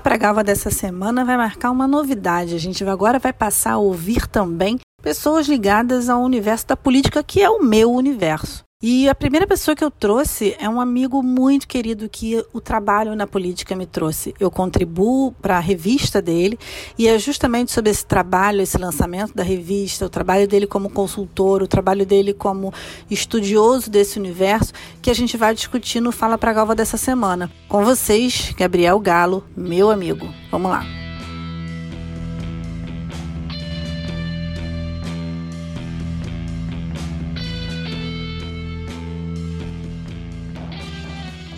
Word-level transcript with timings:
Fala 0.00 0.16
pra 0.16 0.16
Galva 0.16 0.42
dessa 0.42 0.70
semana 0.70 1.26
vai 1.26 1.36
marcar 1.36 1.70
uma 1.70 1.86
novidade. 1.86 2.54
A 2.54 2.58
gente 2.58 2.82
agora 2.84 3.18
vai 3.18 3.34
passar 3.34 3.72
a 3.72 3.78
ouvir 3.78 4.26
também 4.26 4.78
pessoas 5.02 5.46
ligadas 5.46 6.08
ao 6.08 6.22
universo 6.22 6.68
da 6.68 6.74
política, 6.74 7.22
que 7.22 7.42
é 7.42 7.50
o 7.50 7.62
meu 7.62 7.92
universo. 7.92 8.64
E 8.82 9.10
a 9.10 9.14
primeira 9.14 9.46
pessoa 9.46 9.76
que 9.76 9.84
eu 9.84 9.90
trouxe 9.90 10.56
é 10.58 10.66
um 10.66 10.80
amigo 10.80 11.22
muito 11.22 11.68
querido 11.68 12.08
que 12.08 12.42
o 12.50 12.62
trabalho 12.62 13.14
na 13.14 13.26
política 13.26 13.76
me 13.76 13.84
trouxe. 13.84 14.34
Eu 14.40 14.50
contribuo 14.50 15.32
para 15.32 15.58
a 15.58 15.60
revista 15.60 16.22
dele 16.22 16.58
e 16.96 17.06
é 17.06 17.18
justamente 17.18 17.72
sobre 17.72 17.90
esse 17.90 18.06
trabalho, 18.06 18.62
esse 18.62 18.78
lançamento 18.78 19.34
da 19.34 19.42
revista, 19.42 20.06
o 20.06 20.08
trabalho 20.08 20.48
dele 20.48 20.66
como 20.66 20.88
consultor, 20.88 21.62
o 21.62 21.68
trabalho 21.68 22.06
dele 22.06 22.32
como 22.32 22.72
estudioso 23.10 23.90
desse 23.90 24.18
universo, 24.18 24.72
que 25.02 25.10
a 25.10 25.14
gente 25.14 25.36
vai 25.36 25.54
discutir 25.54 26.00
no 26.00 26.10
Fala 26.10 26.38
Pra 26.38 26.54
Galva 26.54 26.74
dessa 26.74 26.96
semana. 26.96 27.52
Com 27.68 27.84
vocês, 27.84 28.54
Gabriel 28.56 28.98
Galo, 28.98 29.44
meu 29.54 29.90
amigo. 29.90 30.26
Vamos 30.50 30.70
lá. 30.70 30.99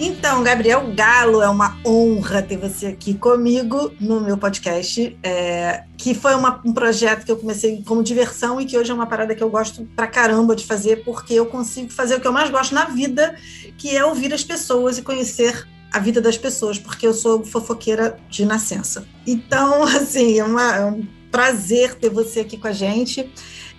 Então, 0.05 0.43
Gabriel 0.43 0.93
Galo, 0.97 1.41
é 1.41 1.49
uma 1.49 1.79
honra 1.87 2.43
ter 2.43 2.57
você 2.57 2.87
aqui 2.89 3.15
comigo 3.15 3.93
no 4.01 4.21
meu 4.21 4.37
podcast, 4.37 5.17
é, 5.23 5.85
que 5.97 6.13
foi 6.13 6.35
uma, 6.35 6.61
um 6.65 6.73
projeto 6.73 7.25
que 7.25 7.31
eu 7.31 7.37
comecei 7.37 7.81
como 7.87 8.03
diversão 8.03 8.61
e 8.61 8.67
que 8.67 8.77
hoje 8.77 8.91
é 8.91 8.95
uma 8.95 9.07
parada 9.07 9.33
que 9.33 9.41
eu 9.41 9.49
gosto 9.49 9.89
pra 9.95 10.09
caramba 10.09 10.57
de 10.57 10.67
fazer, 10.67 11.05
porque 11.05 11.35
eu 11.35 11.47
consigo 11.47 11.93
fazer 11.93 12.17
o 12.17 12.21
que 12.21 12.27
eu 12.27 12.33
mais 12.33 12.51
gosto 12.51 12.75
na 12.75 12.87
vida, 12.87 13.37
que 13.79 13.97
é 13.97 14.05
ouvir 14.05 14.35
as 14.35 14.43
pessoas 14.43 14.99
e 14.99 15.03
conhecer 15.03 15.69
a 15.93 16.01
vida 16.01 16.21
das 16.21 16.37
pessoas, 16.37 16.81
porque 16.81 17.07
eu 17.07 17.15
sou 17.15 17.45
fofoqueira 17.45 18.19
de 18.29 18.45
nascença. 18.45 19.07
Então, 19.25 19.85
assim, 19.87 20.37
é, 20.37 20.43
uma, 20.43 20.77
é 20.79 20.85
um 20.85 21.07
prazer 21.31 21.95
ter 21.95 22.11
você 22.11 22.41
aqui 22.41 22.57
com 22.57 22.67
a 22.67 22.73
gente. 22.73 23.31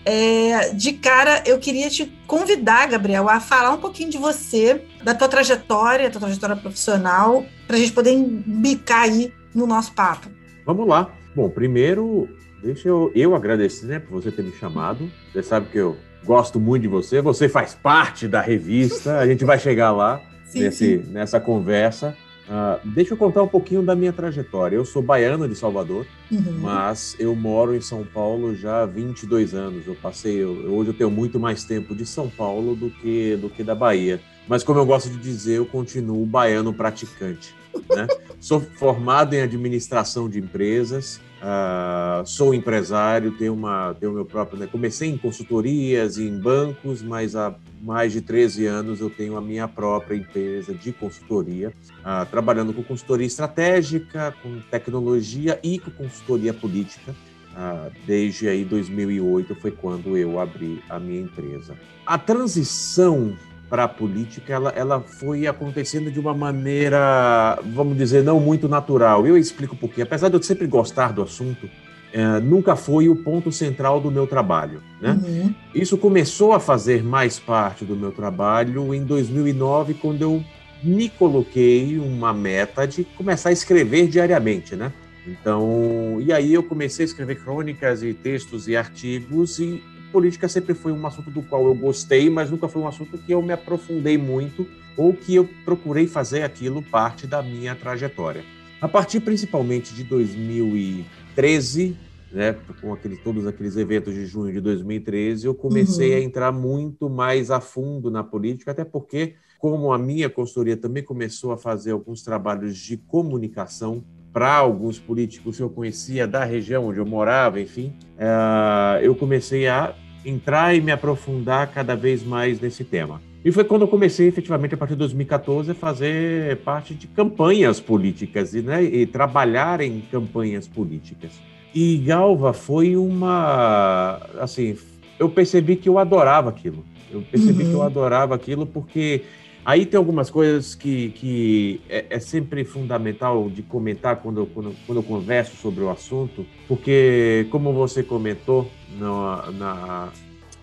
É, 0.05 0.73
de 0.73 0.93
cara, 0.93 1.43
eu 1.45 1.57
queria 1.59 1.89
te 1.89 2.05
convidar, 2.27 2.87
Gabriel, 2.87 3.29
a 3.29 3.39
falar 3.39 3.71
um 3.71 3.79
pouquinho 3.79 4.09
de 4.09 4.17
você, 4.17 4.83
da 5.03 5.13
tua 5.13 5.27
trajetória, 5.27 6.09
tua 6.09 6.21
trajetória 6.21 6.55
profissional, 6.55 7.45
para 7.65 7.77
a 7.77 7.79
gente 7.79 7.93
poder 7.93 8.11
embicar 8.11 9.03
aí 9.03 9.33
no 9.55 9.65
nosso 9.65 9.93
papo. 9.93 10.27
Vamos 10.65 10.87
lá. 10.87 11.09
Bom, 11.35 11.49
primeiro, 11.49 12.27
deixa 12.61 12.87
eu, 12.87 13.11
eu 13.15 13.35
agradecer 13.35 13.85
né, 13.85 13.99
por 13.99 14.21
você 14.21 14.31
ter 14.31 14.43
me 14.43 14.51
chamado. 14.53 15.09
Você 15.31 15.41
sabe 15.41 15.69
que 15.69 15.77
eu 15.77 15.97
gosto 16.25 16.59
muito 16.59 16.83
de 16.83 16.87
você, 16.87 17.21
você 17.21 17.49
faz 17.49 17.73
parte 17.73 18.27
da 18.27 18.41
revista, 18.41 19.19
a 19.19 19.27
gente 19.27 19.43
vai 19.43 19.59
chegar 19.59 19.91
lá 19.91 20.21
sim, 20.45 20.61
nesse, 20.61 21.03
sim. 21.03 21.11
nessa 21.11 21.39
conversa. 21.39 22.15
Uh, 22.53 22.87
deixa 22.87 23.13
eu 23.15 23.17
contar 23.17 23.41
um 23.41 23.47
pouquinho 23.47 23.81
da 23.81 23.95
minha 23.95 24.13
trajetória. 24.13 24.75
Eu 24.75 24.85
sou 24.85 25.01
baiano 25.01 25.49
de 25.49 25.55
Salvador, 25.55 26.05
uhum. 26.31 26.59
mas 26.61 27.15
eu 27.17 27.35
moro 27.35 27.73
em 27.73 27.81
São 27.81 28.03
Paulo 28.05 28.55
já 28.55 28.83
há 28.83 28.85
22 28.85 29.55
anos. 29.55 29.87
Eu 29.87 29.95
passei, 29.95 30.43
eu, 30.43 30.51
hoje 30.71 30.91
eu 30.91 30.93
tenho 30.93 31.09
muito 31.09 31.39
mais 31.39 31.63
tempo 31.63 31.95
de 31.95 32.05
São 32.05 32.29
Paulo 32.29 32.75
do 32.75 32.91
que, 32.91 33.35
do 33.37 33.49
que 33.49 33.63
da 33.63 33.73
Bahia. 33.73 34.21
Mas 34.47 34.63
como 34.63 34.77
eu 34.77 34.85
gosto 34.85 35.09
de 35.09 35.17
dizer, 35.17 35.57
eu 35.57 35.65
continuo 35.65 36.23
baiano 36.27 36.71
praticante. 36.71 37.55
Né? 37.89 38.05
sou 38.39 38.61
formado 38.61 39.33
em 39.33 39.41
administração 39.41 40.29
de 40.29 40.37
empresas, 40.37 41.19
Uh, 41.43 42.25
sou 42.25 42.53
empresário, 42.53 43.33
tenho, 43.33 43.53
uma, 43.53 43.93
tenho 43.99 44.13
meu 44.13 44.23
próprio. 44.23 44.57
Né? 44.57 44.65
Comecei 44.65 45.09
em 45.09 45.17
consultorias, 45.17 46.17
em 46.17 46.39
bancos, 46.39 47.01
mas 47.01 47.35
há 47.35 47.53
mais 47.81 48.13
de 48.13 48.21
13 48.21 48.65
anos 48.65 49.01
eu 49.01 49.09
tenho 49.09 49.35
a 49.35 49.41
minha 49.41 49.67
própria 49.67 50.15
empresa 50.15 50.73
de 50.73 50.93
consultoria, 50.93 51.73
uh, 51.99 52.25
trabalhando 52.31 52.73
com 52.73 52.81
consultoria 52.81 53.27
estratégica, 53.27 54.33
com 54.41 54.61
tecnologia 54.71 55.59
e 55.61 55.79
com 55.79 55.91
consultoria 55.91 56.53
política. 56.53 57.13
Uh, 57.51 57.91
desde 58.07 58.47
aí 58.47 58.63
2008 58.63 59.53
foi 59.55 59.71
quando 59.71 60.17
eu 60.17 60.39
abri 60.39 60.81
a 60.89 60.97
minha 60.97 61.21
empresa. 61.21 61.75
A 62.05 62.17
transição 62.17 63.37
para 63.73 63.85
a 63.85 63.87
política, 63.87 64.53
ela, 64.53 64.69
ela 64.75 65.01
foi 65.01 65.47
acontecendo 65.47 66.11
de 66.11 66.19
uma 66.19 66.31
maneira, 66.31 67.57
vamos 67.73 67.97
dizer, 67.97 68.23
não 68.23 68.39
muito 68.39 68.69
natural. 68.69 69.25
Eu 69.25 69.35
explico 69.35 69.75
por 69.75 69.89
quê. 69.89 70.03
Apesar 70.03 70.29
de 70.29 70.35
eu 70.35 70.43
sempre 70.43 70.67
gostar 70.67 71.11
do 71.11 71.23
assunto, 71.23 71.67
é, 72.13 72.39
nunca 72.39 72.75
foi 72.75 73.09
o 73.09 73.15
ponto 73.15 73.51
central 73.51 73.99
do 73.99 74.11
meu 74.11 74.27
trabalho. 74.27 74.83
Né? 75.01 75.19
Uhum. 75.19 75.55
Isso 75.73 75.97
começou 75.97 76.53
a 76.53 76.59
fazer 76.59 77.03
mais 77.03 77.39
parte 77.39 77.83
do 77.83 77.95
meu 77.95 78.11
trabalho 78.11 78.93
em 78.93 79.03
2009, 79.03 79.95
quando 79.95 80.21
eu 80.21 80.43
me 80.83 81.09
coloquei 81.09 81.97
uma 81.97 82.31
meta 82.31 82.85
de 82.85 83.03
começar 83.03 83.49
a 83.49 83.53
escrever 83.53 84.07
diariamente, 84.07 84.75
né? 84.75 84.93
Então, 85.25 86.19
e 86.21 86.31
aí 86.31 86.53
eu 86.53 86.61
comecei 86.61 87.05
a 87.05 87.07
escrever 87.07 87.41
crônicas 87.41 88.03
e 88.03 88.13
textos 88.13 88.67
e 88.67 88.75
artigos 88.75 89.57
e 89.57 89.81
política 90.13 90.47
sempre 90.47 90.75
foi 90.75 90.91
um 90.91 91.07
assunto 91.07 91.31
do 91.31 91.41
qual 91.41 91.65
eu 91.65 91.73
gostei, 91.73 92.29
mas 92.29 92.51
nunca 92.51 92.67
foi 92.67 92.83
um 92.83 92.87
assunto 92.87 93.17
que 93.17 93.31
eu 93.31 93.41
me 93.41 93.51
aprofundei 93.51 94.15
muito 94.15 94.67
ou 94.95 95.11
que 95.11 95.33
eu 95.33 95.49
procurei 95.65 96.05
fazer 96.05 96.43
aquilo 96.43 96.83
parte 96.83 97.25
da 97.25 97.41
minha 97.41 97.75
trajetória. 97.75 98.43
A 98.79 98.87
partir 98.87 99.21
principalmente 99.21 99.91
de 99.95 100.03
2013, 100.03 101.97
né, 102.31 102.55
com 102.79 102.93
aquele, 102.93 103.17
todos 103.17 103.47
aqueles 103.47 103.75
eventos 103.75 104.13
de 104.13 104.27
junho 104.27 104.53
de 104.53 104.61
2013, 104.61 105.47
eu 105.47 105.55
comecei 105.55 106.11
uhum. 106.11 106.17
a 106.17 106.21
entrar 106.21 106.51
muito 106.51 107.09
mais 107.09 107.49
a 107.49 107.59
fundo 107.59 108.11
na 108.11 108.23
política, 108.23 108.69
até 108.69 108.85
porque, 108.85 109.33
como 109.57 109.91
a 109.91 109.97
minha 109.97 110.29
consultoria 110.29 110.77
também 110.77 111.01
começou 111.01 111.51
a 111.51 111.57
fazer 111.57 111.91
alguns 111.91 112.21
trabalhos 112.21 112.77
de 112.77 112.97
comunicação 112.97 114.03
para 114.31 114.51
alguns 114.51 114.99
políticos 114.99 115.57
que 115.57 115.63
eu 115.63 115.69
conhecia 115.69 116.27
da 116.27 116.43
região 116.43 116.87
onde 116.87 116.99
eu 116.99 117.05
morava, 117.05 117.61
enfim, 117.61 117.93
uh, 118.17 118.99
eu 119.01 119.15
comecei 119.15 119.67
a 119.67 119.95
entrar 120.25 120.75
e 120.75 120.81
me 120.81 120.91
aprofundar 120.91 121.71
cada 121.71 121.95
vez 121.95 122.23
mais 122.23 122.59
nesse 122.59 122.83
tema. 122.83 123.21
E 123.43 123.51
foi 123.51 123.65
quando 123.65 123.81
eu 123.81 123.87
comecei, 123.87 124.27
efetivamente, 124.27 124.73
a 124.73 124.77
partir 124.77 124.93
de 124.93 124.99
2014, 124.99 125.71
a 125.71 125.75
fazer 125.75 126.57
parte 126.57 126.93
de 126.93 127.07
campanhas 127.07 127.79
políticas 127.79 128.53
e, 128.53 128.61
né, 128.61 128.81
e 128.81 129.05
trabalhar 129.05 129.81
em 129.81 130.01
campanhas 130.09 130.67
políticas. 130.67 131.31
E 131.75 131.97
Galva 131.97 132.53
foi 132.53 132.95
uma. 132.95 134.21
Assim, 134.39 134.77
eu 135.19 135.29
percebi 135.29 135.75
que 135.75 135.89
eu 135.89 135.99
adorava 135.99 136.49
aquilo. 136.49 136.85
Eu 137.11 137.21
percebi 137.21 137.63
uhum. 137.63 137.69
que 137.69 137.75
eu 137.75 137.79
uhum. 137.79 137.85
adorava 137.85 138.33
aquilo 138.33 138.65
porque 138.65 139.23
Aí 139.65 139.85
tem 139.85 139.97
algumas 139.97 140.29
coisas 140.29 140.75
que, 140.75 141.09
que 141.11 141.81
é, 141.89 142.05
é, 142.09 142.19
sempre 142.19 142.65
fundamental 142.65 143.49
de 143.49 143.61
comentar 143.61 144.17
quando 144.17 144.41
eu, 144.41 144.45
quando, 144.47 144.75
quando 144.85 144.97
eu 144.97 145.03
converso 145.03 145.55
sobre 145.55 145.83
o 145.83 145.89
assunto, 145.89 146.45
porque, 146.67 147.47
como 147.49 147.71
você 147.71 148.03
comentou 148.03 148.69
na, 148.99 149.51
na, 149.51 150.09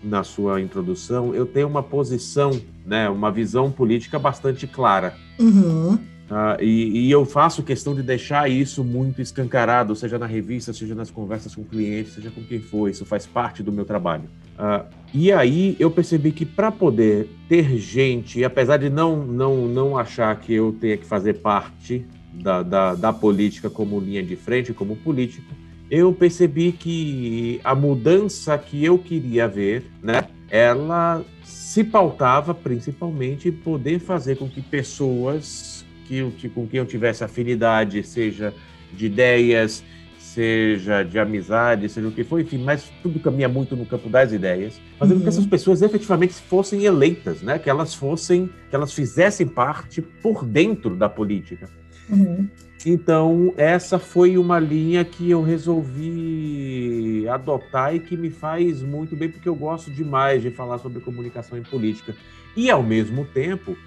na 0.03 0.23
sua 0.23 0.61
introdução, 0.61 1.33
eu 1.33 1.47
tenho 1.47 1.67
uma 1.67 1.81
posição, 1.81 2.51
né, 2.85 3.09
uma 3.09 3.31
visão 3.31 3.71
política 3.71 4.19
bastante 4.19 4.67
clara. 4.67 5.15
Uhum. 5.39 5.95
Uh, 5.95 6.61
e, 6.61 7.07
e, 7.07 7.11
eu 7.11 7.25
faço 7.25 7.61
questão 7.61 7.93
de 7.93 8.01
deixar 8.01 8.49
isso 8.49 8.85
muito 8.85 9.21
escancarado, 9.21 9.93
seja 9.97 10.17
na 10.17 10.25
revista, 10.25 10.71
seja 10.71 10.95
nas 10.95 11.11
conversas 11.11 11.53
com 11.53 11.63
clientes, 11.63 12.13
seja 12.13 12.31
com 12.31 12.41
quem 12.41 12.61
for. 12.61 12.87
Isso 12.87 13.05
faz 13.05 13.25
parte 13.25 13.61
do 13.61 13.71
meu 13.71 13.83
trabalho. 13.83 14.29
Uh, 14.57 14.85
e 15.13 15.31
aí 15.31 15.75
eu 15.79 15.91
percebi 15.91 16.31
que 16.31 16.45
para 16.45 16.71
poder 16.71 17.29
ter 17.49 17.77
gente, 17.77 18.43
apesar 18.43 18.77
de 18.77 18.89
não, 18.89 19.25
não, 19.25 19.67
não 19.67 19.97
achar 19.97 20.39
que 20.39 20.53
eu 20.53 20.75
tenha 20.79 20.97
que 20.97 21.05
fazer 21.05 21.35
parte 21.35 22.05
da, 22.33 22.63
da, 22.63 22.95
da 22.95 23.11
política 23.11 23.69
como 23.69 23.99
linha 23.99 24.23
de 24.23 24.35
frente, 24.35 24.73
como 24.73 24.95
político, 24.95 25.53
eu 25.89 26.13
percebi 26.13 26.71
que 26.71 27.59
a 27.63 27.75
mudança 27.75 28.57
que 28.57 28.83
eu 28.85 28.97
queria 28.97 29.47
ver, 29.47 29.83
né, 30.01 30.23
ela 30.49 31.23
se 31.43 31.83
pautava 31.83 32.53
principalmente 32.53 33.49
em 33.49 33.51
poder 33.51 33.99
fazer 33.99 34.37
com 34.37 34.47
que 34.47 34.61
pessoas 34.61 35.85
que, 36.07 36.49
com 36.49 36.65
quem 36.65 36.79
eu 36.79 36.85
tivesse 36.85 37.23
afinidade, 37.23 38.03
seja 38.03 38.53
de 38.93 39.05
ideias, 39.05 39.83
seja 40.33 41.03
de 41.03 41.19
amizade, 41.19 41.89
seja 41.89 42.07
o 42.07 42.11
que 42.11 42.23
for, 42.23 42.39
enfim, 42.39 42.57
mas 42.63 42.91
tudo 43.03 43.19
caminha 43.19 43.49
muito 43.49 43.75
no 43.75 43.85
campo 43.85 44.09
das 44.09 44.31
ideias, 44.31 44.79
fazendo 44.97 45.17
uhum. 45.17 45.23
que 45.23 45.29
essas 45.29 45.45
pessoas 45.45 45.81
efetivamente 45.81 46.33
fossem 46.33 46.85
eleitas, 46.85 47.41
né? 47.41 47.59
Que 47.59 47.69
elas 47.69 47.93
fossem, 47.93 48.49
que 48.69 48.75
elas 48.75 48.93
fizessem 48.93 49.47
parte 49.47 50.01
por 50.01 50.45
dentro 50.45 50.95
da 50.95 51.09
política. 51.09 51.69
Uhum. 52.09 52.47
Então, 52.85 53.53
essa 53.57 53.99
foi 53.99 54.37
uma 54.37 54.57
linha 54.57 55.05
que 55.05 55.29
eu 55.29 55.43
resolvi 55.43 57.27
adotar 57.27 57.93
e 57.93 57.99
que 57.99 58.17
me 58.17 58.31
faz 58.31 58.81
muito 58.81 59.15
bem, 59.15 59.29
porque 59.29 59.47
eu 59.47 59.55
gosto 59.55 59.91
demais 59.91 60.41
de 60.41 60.49
falar 60.49 60.79
sobre 60.79 60.99
comunicação 60.99 61.57
em 61.57 61.63
política. 61.63 62.15
E, 62.55 62.69
ao 62.69 62.83
mesmo 62.83 63.25
tempo, 63.25 63.77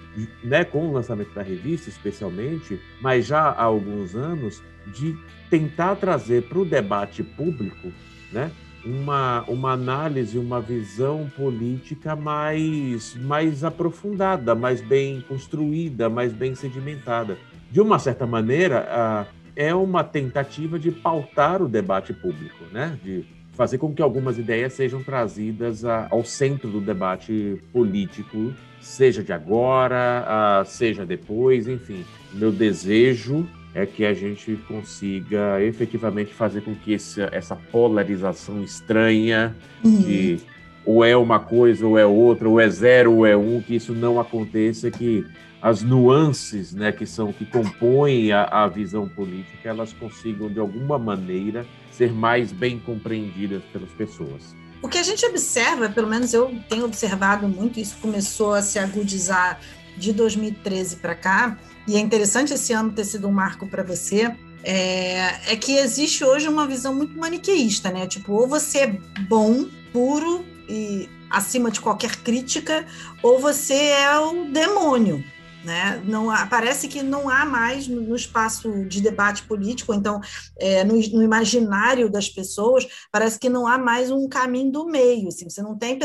né, 0.43 0.63
com 0.63 0.87
o 0.87 0.93
lançamento 0.93 1.33
da 1.33 1.41
revista, 1.41 1.89
especialmente, 1.89 2.79
mas 3.01 3.25
já 3.25 3.41
há 3.41 3.63
alguns 3.63 4.15
anos, 4.15 4.61
de 4.87 5.17
tentar 5.49 5.95
trazer 5.95 6.43
para 6.43 6.59
o 6.59 6.65
debate 6.65 7.23
público 7.23 7.91
né, 8.31 8.51
uma, 8.85 9.43
uma 9.47 9.71
análise, 9.73 10.37
uma 10.37 10.61
visão 10.61 11.29
política 11.35 12.15
mais, 12.15 13.15
mais 13.15 13.63
aprofundada, 13.63 14.53
mais 14.53 14.81
bem 14.81 15.21
construída, 15.27 16.09
mais 16.09 16.31
bem 16.31 16.55
sedimentada. 16.55 17.37
De 17.71 17.81
uma 17.81 17.99
certa 17.99 18.27
maneira, 18.27 19.27
é 19.55 19.73
uma 19.73 20.03
tentativa 20.03 20.77
de 20.77 20.91
pautar 20.91 21.61
o 21.61 21.67
debate 21.67 22.13
público, 22.13 22.63
né? 22.71 22.97
De 23.03 23.25
fazer 23.55 23.77
com 23.77 23.93
que 23.93 24.01
algumas 24.01 24.37
ideias 24.37 24.73
sejam 24.73 25.01
trazidas 25.01 25.85
a, 25.85 26.07
ao 26.11 26.23
centro 26.23 26.69
do 26.69 26.81
debate 26.81 27.57
político, 27.71 28.53
seja 28.81 29.23
de 29.23 29.31
agora, 29.31 30.25
a, 30.27 30.65
seja 30.65 31.05
depois, 31.05 31.67
enfim. 31.67 32.05
Meu 32.33 32.51
desejo 32.51 33.47
é 33.73 33.85
que 33.85 34.05
a 34.05 34.13
gente 34.13 34.55
consiga 34.67 35.61
efetivamente 35.61 36.33
fazer 36.33 36.61
com 36.61 36.75
que 36.75 36.93
esse, 36.93 37.21
essa 37.31 37.55
polarização 37.55 38.63
estranha 38.63 39.55
uhum. 39.83 40.01
de 40.01 40.39
ou 40.85 41.03
é 41.03 41.17
uma 41.17 41.39
coisa 41.39 41.85
ou 41.85 41.97
é 41.97 42.05
outra, 42.05 42.47
ou 42.47 42.59
é 42.59 42.69
zero 42.69 43.11
ou 43.11 43.25
é 43.25 43.35
um, 43.35 43.59
que 43.59 43.75
isso 43.75 43.91
não 43.93 44.19
aconteça, 44.19 44.91
que 44.91 45.25
as 45.61 45.81
nuances 45.81 46.75
né, 46.75 46.91
que 46.91 47.07
são 47.07 47.33
que 47.33 47.43
compõem 47.43 48.31
a, 48.31 48.43
a 48.43 48.67
visão 48.67 49.09
política, 49.09 49.69
elas 49.69 49.91
consigam 49.93 50.47
de 50.47 50.59
alguma 50.59 50.99
maneira 50.99 51.65
ser 51.95 52.11
mais 52.11 52.51
bem 52.51 52.79
compreendidas 52.79 53.63
pelas 53.71 53.89
pessoas. 53.91 54.55
O 54.81 54.87
que 54.87 54.97
a 54.97 55.03
gente 55.03 55.25
observa, 55.25 55.89
pelo 55.89 56.07
menos 56.07 56.33
eu 56.33 56.53
tenho 56.69 56.85
observado 56.85 57.47
muito, 57.47 57.79
isso 57.79 57.97
começou 58.01 58.53
a 58.53 58.61
se 58.61 58.77
agudizar 58.77 59.59
de 59.97 60.11
2013 60.13 60.97
para 60.97 61.15
cá, 61.15 61.57
e 61.87 61.95
é 61.95 61.99
interessante 61.99 62.53
esse 62.53 62.73
ano 62.73 62.91
ter 62.91 63.05
sido 63.05 63.27
um 63.27 63.31
marco 63.31 63.67
para 63.67 63.83
você, 63.83 64.35
é, 64.63 65.51
é, 65.51 65.55
que 65.55 65.73
existe 65.77 66.23
hoje 66.23 66.47
uma 66.47 66.67
visão 66.67 66.93
muito 66.93 67.17
maniqueísta, 67.17 67.91
né? 67.91 68.07
Tipo, 68.07 68.33
ou 68.33 68.47
você 68.47 68.79
é 68.79 68.99
bom, 69.27 69.67
puro 69.93 70.43
e 70.67 71.07
acima 71.29 71.69
de 71.69 71.79
qualquer 71.79 72.15
crítica, 72.17 72.85
ou 73.21 73.39
você 73.39 73.73
é 73.73 74.19
o 74.19 74.45
demônio. 74.45 75.23
Né? 75.65 75.99
Não 76.05 76.29
há, 76.29 76.45
parece 76.45 76.87
que 76.87 77.01
não 77.01 77.27
há 77.27 77.43
mais 77.43 77.87
no, 77.87 78.15
espaço 78.15 78.85
de 78.85 79.01
debate 79.01 79.41
político, 79.47 79.95
então 79.95 80.21
é, 80.59 80.83
no, 80.83 80.93
no, 80.93 81.23
imaginário 81.23 82.07
das 82.07 82.29
pessoas 82.29 82.87
parece 83.11 83.39
que 83.39 83.49
não 83.49 83.65
há 83.65 83.75
mais 83.75 84.11
um 84.11 84.29
caminho 84.29 84.71
do 84.71 84.85
meio. 84.85 85.29
Assim, 85.29 85.49
você 85.49 85.63
não 85.63 85.75
tem 85.75 85.97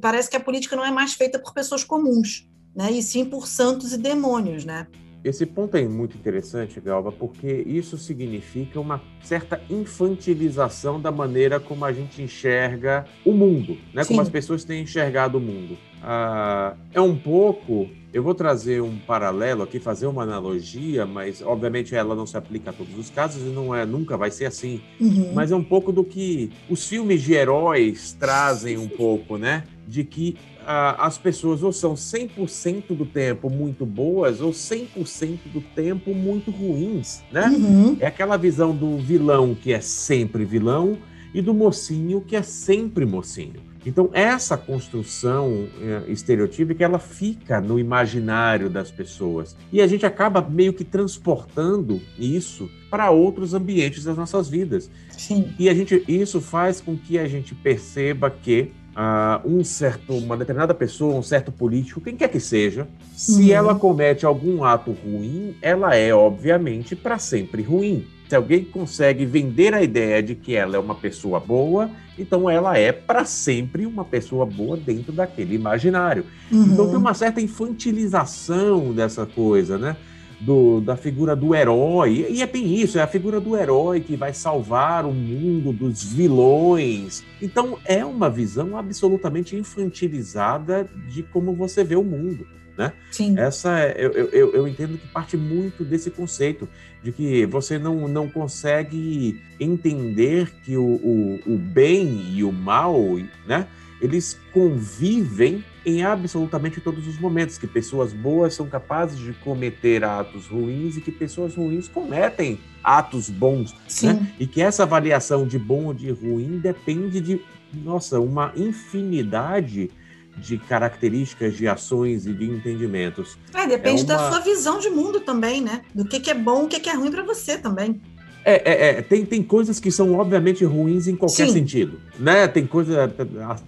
parece 0.00 0.28
que 0.28 0.36
a 0.36 0.40
política 0.40 0.74
não 0.74 0.84
é 0.84 0.90
mais 0.90 1.12
feita 1.12 1.38
por 1.38 1.54
pessoas 1.54 1.84
comuns, 1.84 2.48
né? 2.74 2.90
E 2.90 3.00
sim 3.00 3.24
por 3.24 3.46
santos 3.46 3.92
e 3.92 3.96
demônios, 3.96 4.64
né? 4.64 4.88
Esse 5.26 5.44
ponto 5.44 5.76
é 5.76 5.82
muito 5.88 6.16
interessante, 6.16 6.80
Galva, 6.80 7.10
porque 7.10 7.48
isso 7.66 7.98
significa 7.98 8.78
uma 8.78 9.02
certa 9.20 9.60
infantilização 9.68 11.00
da 11.00 11.10
maneira 11.10 11.58
como 11.58 11.84
a 11.84 11.92
gente 11.92 12.22
enxerga 12.22 13.04
o 13.24 13.32
mundo, 13.32 13.76
né? 13.92 14.04
Como 14.04 14.20
as 14.20 14.28
pessoas 14.28 14.62
têm 14.62 14.82
enxergado 14.82 15.38
o 15.38 15.40
mundo. 15.40 15.76
Ah, 16.00 16.76
é 16.94 17.00
um 17.00 17.16
pouco. 17.16 17.88
Eu 18.12 18.22
vou 18.22 18.36
trazer 18.36 18.80
um 18.80 18.96
paralelo 18.98 19.64
aqui, 19.64 19.80
fazer 19.80 20.06
uma 20.06 20.22
analogia, 20.22 21.04
mas 21.04 21.42
obviamente 21.42 21.92
ela 21.92 22.14
não 22.14 22.24
se 22.24 22.36
aplica 22.36 22.70
a 22.70 22.72
todos 22.72 22.96
os 22.96 23.10
casos 23.10 23.42
e 23.42 23.50
não 23.50 23.74
é, 23.74 23.84
nunca 23.84 24.16
vai 24.16 24.30
ser 24.30 24.44
assim. 24.44 24.80
Uhum. 25.00 25.32
Mas 25.34 25.50
é 25.50 25.56
um 25.56 25.64
pouco 25.64 25.90
do 25.90 26.04
que 26.04 26.52
os 26.70 26.86
filmes 26.86 27.20
de 27.20 27.32
heróis 27.32 28.12
trazem 28.12 28.78
um 28.78 28.88
pouco, 28.88 29.36
né? 29.36 29.64
De 29.86 30.02
que 30.04 30.36
as 30.66 31.16
pessoas 31.16 31.62
ou 31.62 31.72
são 31.72 31.94
100% 31.94 32.88
do 32.96 33.06
tempo 33.06 33.48
muito 33.48 33.86
boas 33.86 34.40
ou 34.40 34.50
100% 34.50 35.38
do 35.52 35.60
tempo 35.60 36.12
muito 36.12 36.50
ruins, 36.50 37.22
né? 37.30 37.46
Uhum. 37.46 37.96
É 38.00 38.06
aquela 38.06 38.36
visão 38.36 38.74
do 38.74 38.98
vilão 38.98 39.54
que 39.54 39.72
é 39.72 39.80
sempre 39.80 40.44
vilão 40.44 40.98
e 41.32 41.40
do 41.40 41.54
mocinho 41.54 42.20
que 42.20 42.34
é 42.34 42.42
sempre 42.42 43.04
mocinho. 43.04 43.64
Então, 43.86 44.10
essa 44.12 44.56
construção 44.56 45.68
é, 45.80 46.10
estereotípica, 46.10 46.82
ela 46.82 46.98
fica 46.98 47.60
no 47.60 47.78
imaginário 47.78 48.68
das 48.68 48.90
pessoas. 48.90 49.56
E 49.72 49.80
a 49.80 49.86
gente 49.86 50.04
acaba 50.04 50.40
meio 50.42 50.72
que 50.72 50.82
transportando 50.82 52.00
isso 52.18 52.68
para 52.90 53.12
outros 53.12 53.54
ambientes 53.54 54.02
das 54.02 54.16
nossas 54.16 54.48
vidas. 54.48 54.90
Sim. 55.10 55.54
E 55.56 55.68
a 55.68 55.74
gente, 55.74 56.02
isso 56.08 56.40
faz 56.40 56.80
com 56.80 56.96
que 56.96 57.16
a 57.16 57.28
gente 57.28 57.54
perceba 57.54 58.28
que 58.28 58.72
uh, 58.96 59.46
um 59.46 59.62
certo, 59.62 60.14
uma 60.14 60.36
determinada 60.36 60.74
pessoa, 60.74 61.14
um 61.14 61.22
certo 61.22 61.52
político, 61.52 62.00
quem 62.00 62.16
quer 62.16 62.28
que 62.28 62.40
seja, 62.40 62.88
se 63.14 63.42
uhum. 63.42 63.52
ela 63.52 63.74
comete 63.74 64.24
algum 64.24 64.64
ato 64.64 64.92
ruim, 64.92 65.54
ela 65.60 65.94
é, 65.94 66.14
obviamente, 66.14 66.96
para 66.96 67.18
sempre 67.18 67.62
ruim. 67.62 68.06
Se 68.28 68.34
alguém 68.34 68.64
consegue 68.64 69.24
vender 69.24 69.72
a 69.72 69.82
ideia 69.82 70.20
de 70.20 70.34
que 70.34 70.56
ela 70.56 70.74
é 70.74 70.78
uma 70.80 70.96
pessoa 70.96 71.38
boa, 71.38 71.88
então 72.18 72.50
ela 72.50 72.76
é 72.76 72.90
para 72.90 73.24
sempre 73.24 73.86
uma 73.86 74.04
pessoa 74.04 74.44
boa 74.44 74.76
dentro 74.76 75.12
daquele 75.12 75.54
imaginário. 75.54 76.24
Uhum. 76.50 76.64
Então 76.64 76.88
tem 76.88 76.96
uma 76.96 77.14
certa 77.14 77.40
infantilização 77.40 78.92
dessa 78.92 79.26
coisa, 79.26 79.78
né? 79.78 79.96
Do, 80.40 80.80
da 80.80 80.96
figura 80.96 81.34
do 81.34 81.54
herói. 81.54 82.26
E 82.28 82.42
é 82.42 82.46
bem 82.46 82.74
isso, 82.74 82.98
é 82.98 83.02
a 83.02 83.06
figura 83.06 83.40
do 83.40 83.56
herói 83.56 84.00
que 84.00 84.16
vai 84.16 84.32
salvar 84.32 85.04
o 85.04 85.12
mundo 85.12 85.72
dos 85.72 86.02
vilões. 86.02 87.24
Então 87.40 87.78
é 87.84 88.04
uma 88.04 88.28
visão 88.28 88.76
absolutamente 88.76 89.56
infantilizada 89.56 90.88
de 91.08 91.22
como 91.22 91.54
você 91.54 91.82
vê 91.82 91.96
o 91.96 92.04
mundo. 92.04 92.46
Né? 92.76 92.92
Sim. 93.10 93.38
Essa 93.38 93.80
é, 93.80 93.94
eu, 93.96 94.12
eu, 94.12 94.52
eu 94.52 94.68
entendo 94.68 94.98
que 94.98 95.08
parte 95.08 95.34
muito 95.34 95.82
desse 95.82 96.10
conceito 96.10 96.68
de 97.02 97.10
que 97.10 97.46
você 97.46 97.78
não, 97.78 98.06
não 98.06 98.28
consegue 98.28 99.40
entender 99.58 100.52
que 100.62 100.76
o, 100.76 100.84
o, 100.84 101.40
o 101.46 101.56
bem 101.56 102.34
e 102.34 102.44
o 102.44 102.52
mal, 102.52 103.00
né? 103.46 103.66
Eles 103.98 104.38
convivem 104.52 105.64
em 105.86 106.02
absolutamente 106.02 106.80
todos 106.80 107.06
os 107.06 107.16
momentos, 107.16 107.56
que 107.56 107.66
pessoas 107.68 108.12
boas 108.12 108.52
são 108.52 108.66
capazes 108.66 109.20
de 109.20 109.32
cometer 109.34 110.02
atos 110.02 110.48
ruins 110.48 110.96
e 110.96 111.00
que 111.00 111.12
pessoas 111.12 111.54
ruins 111.54 111.86
cometem 111.86 112.58
atos 112.82 113.30
bons, 113.30 113.72
né? 114.02 114.32
E 114.40 114.48
que 114.48 114.60
essa 114.60 114.82
avaliação 114.82 115.46
de 115.46 115.60
bom 115.60 115.84
ou 115.84 115.94
de 115.94 116.10
ruim 116.10 116.58
depende 116.58 117.20
de, 117.20 117.40
nossa, 117.72 118.18
uma 118.18 118.52
infinidade 118.56 119.88
de 120.36 120.58
características, 120.58 121.56
de 121.56 121.68
ações 121.68 122.26
e 122.26 122.32
de 122.32 122.44
entendimentos. 122.44 123.38
É, 123.54 123.64
depende 123.68 124.02
é 124.02 124.04
uma... 124.04 124.16
da 124.16 124.30
sua 124.30 124.40
visão 124.40 124.80
de 124.80 124.90
mundo 124.90 125.20
também, 125.20 125.62
né? 125.62 125.82
Do 125.94 126.04
que, 126.04 126.18
que 126.18 126.30
é 126.30 126.34
bom, 126.34 126.64
o 126.64 126.68
que, 126.68 126.80
que 126.80 126.90
é 126.90 126.94
ruim 126.94 127.12
para 127.12 127.22
você 127.22 127.56
também. 127.56 128.00
É, 128.44 128.54
é, 128.54 128.88
é, 128.88 129.02
tem, 129.02 129.24
tem 129.24 129.40
coisas 129.40 129.78
que 129.78 129.92
são 129.92 130.14
obviamente 130.14 130.64
ruins 130.64 131.06
em 131.06 131.14
qualquer 131.14 131.46
Sim. 131.46 131.52
sentido, 131.52 132.00
né? 132.18 132.48
Tem 132.48 132.66
coisa, 132.66 133.12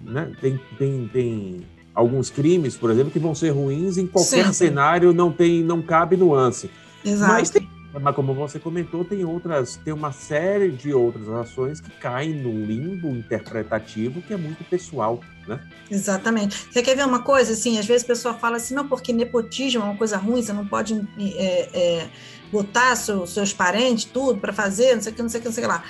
né? 0.03 0.31
Tem, 0.41 0.59
tem, 0.77 1.09
tem 1.11 1.65
alguns 1.99 2.29
crimes, 2.29 2.77
por 2.77 2.89
exemplo, 2.89 3.11
que 3.11 3.19
vão 3.19 3.35
ser 3.35 3.49
ruins 3.49 3.97
em 3.97 4.07
qualquer 4.07 4.53
cenário, 4.53 5.13
não 5.13 5.31
tem, 5.31 5.63
não 5.63 5.81
cabe 5.81 6.15
nuance. 6.15 6.71
Exato. 7.03 7.33
Mas, 7.33 7.49
tem, 7.49 7.69
mas 8.01 8.15
como 8.15 8.33
você 8.33 8.57
comentou, 8.57 9.03
tem 9.03 9.25
outras, 9.25 9.75
tem 9.75 9.93
uma 9.93 10.11
série 10.13 10.71
de 10.71 10.93
outras 10.93 11.27
ações 11.27 11.81
que 11.81 11.91
caem 11.91 12.33
no 12.33 12.65
limbo 12.65 13.09
interpretativo 13.09 14.21
que 14.21 14.33
é 14.33 14.37
muito 14.37 14.63
pessoal, 14.63 15.19
né? 15.45 15.59
Exatamente. 15.91 16.67
Você 16.71 16.81
quer 16.81 16.95
ver 16.95 17.05
uma 17.05 17.21
coisa 17.21 17.51
assim? 17.51 17.77
Às 17.77 17.85
vezes 17.85 18.05
a 18.05 18.07
pessoa 18.07 18.33
fala 18.33 18.57
assim, 18.57 18.73
não, 18.73 18.87
porque 18.87 19.11
nepotismo 19.11 19.81
é 19.81 19.85
uma 19.85 19.97
coisa 19.97 20.17
ruim, 20.17 20.41
você 20.41 20.53
não 20.53 20.65
pode 20.65 21.05
é, 21.19 21.69
é, 21.73 22.09
botar 22.49 22.95
seu, 22.95 23.27
seus 23.27 23.51
parentes, 23.51 24.05
tudo 24.05 24.39
para 24.39 24.53
fazer, 24.53 24.95
não 24.95 25.01
sei 25.01 25.11
o 25.11 25.15
que, 25.15 25.21
não 25.21 25.29
sei 25.29 25.39
o 25.39 25.41
que, 25.41 25.49
não 25.49 25.53
sei 25.53 25.63
o 25.63 25.67
que 25.67 25.73
lá. 25.73 25.83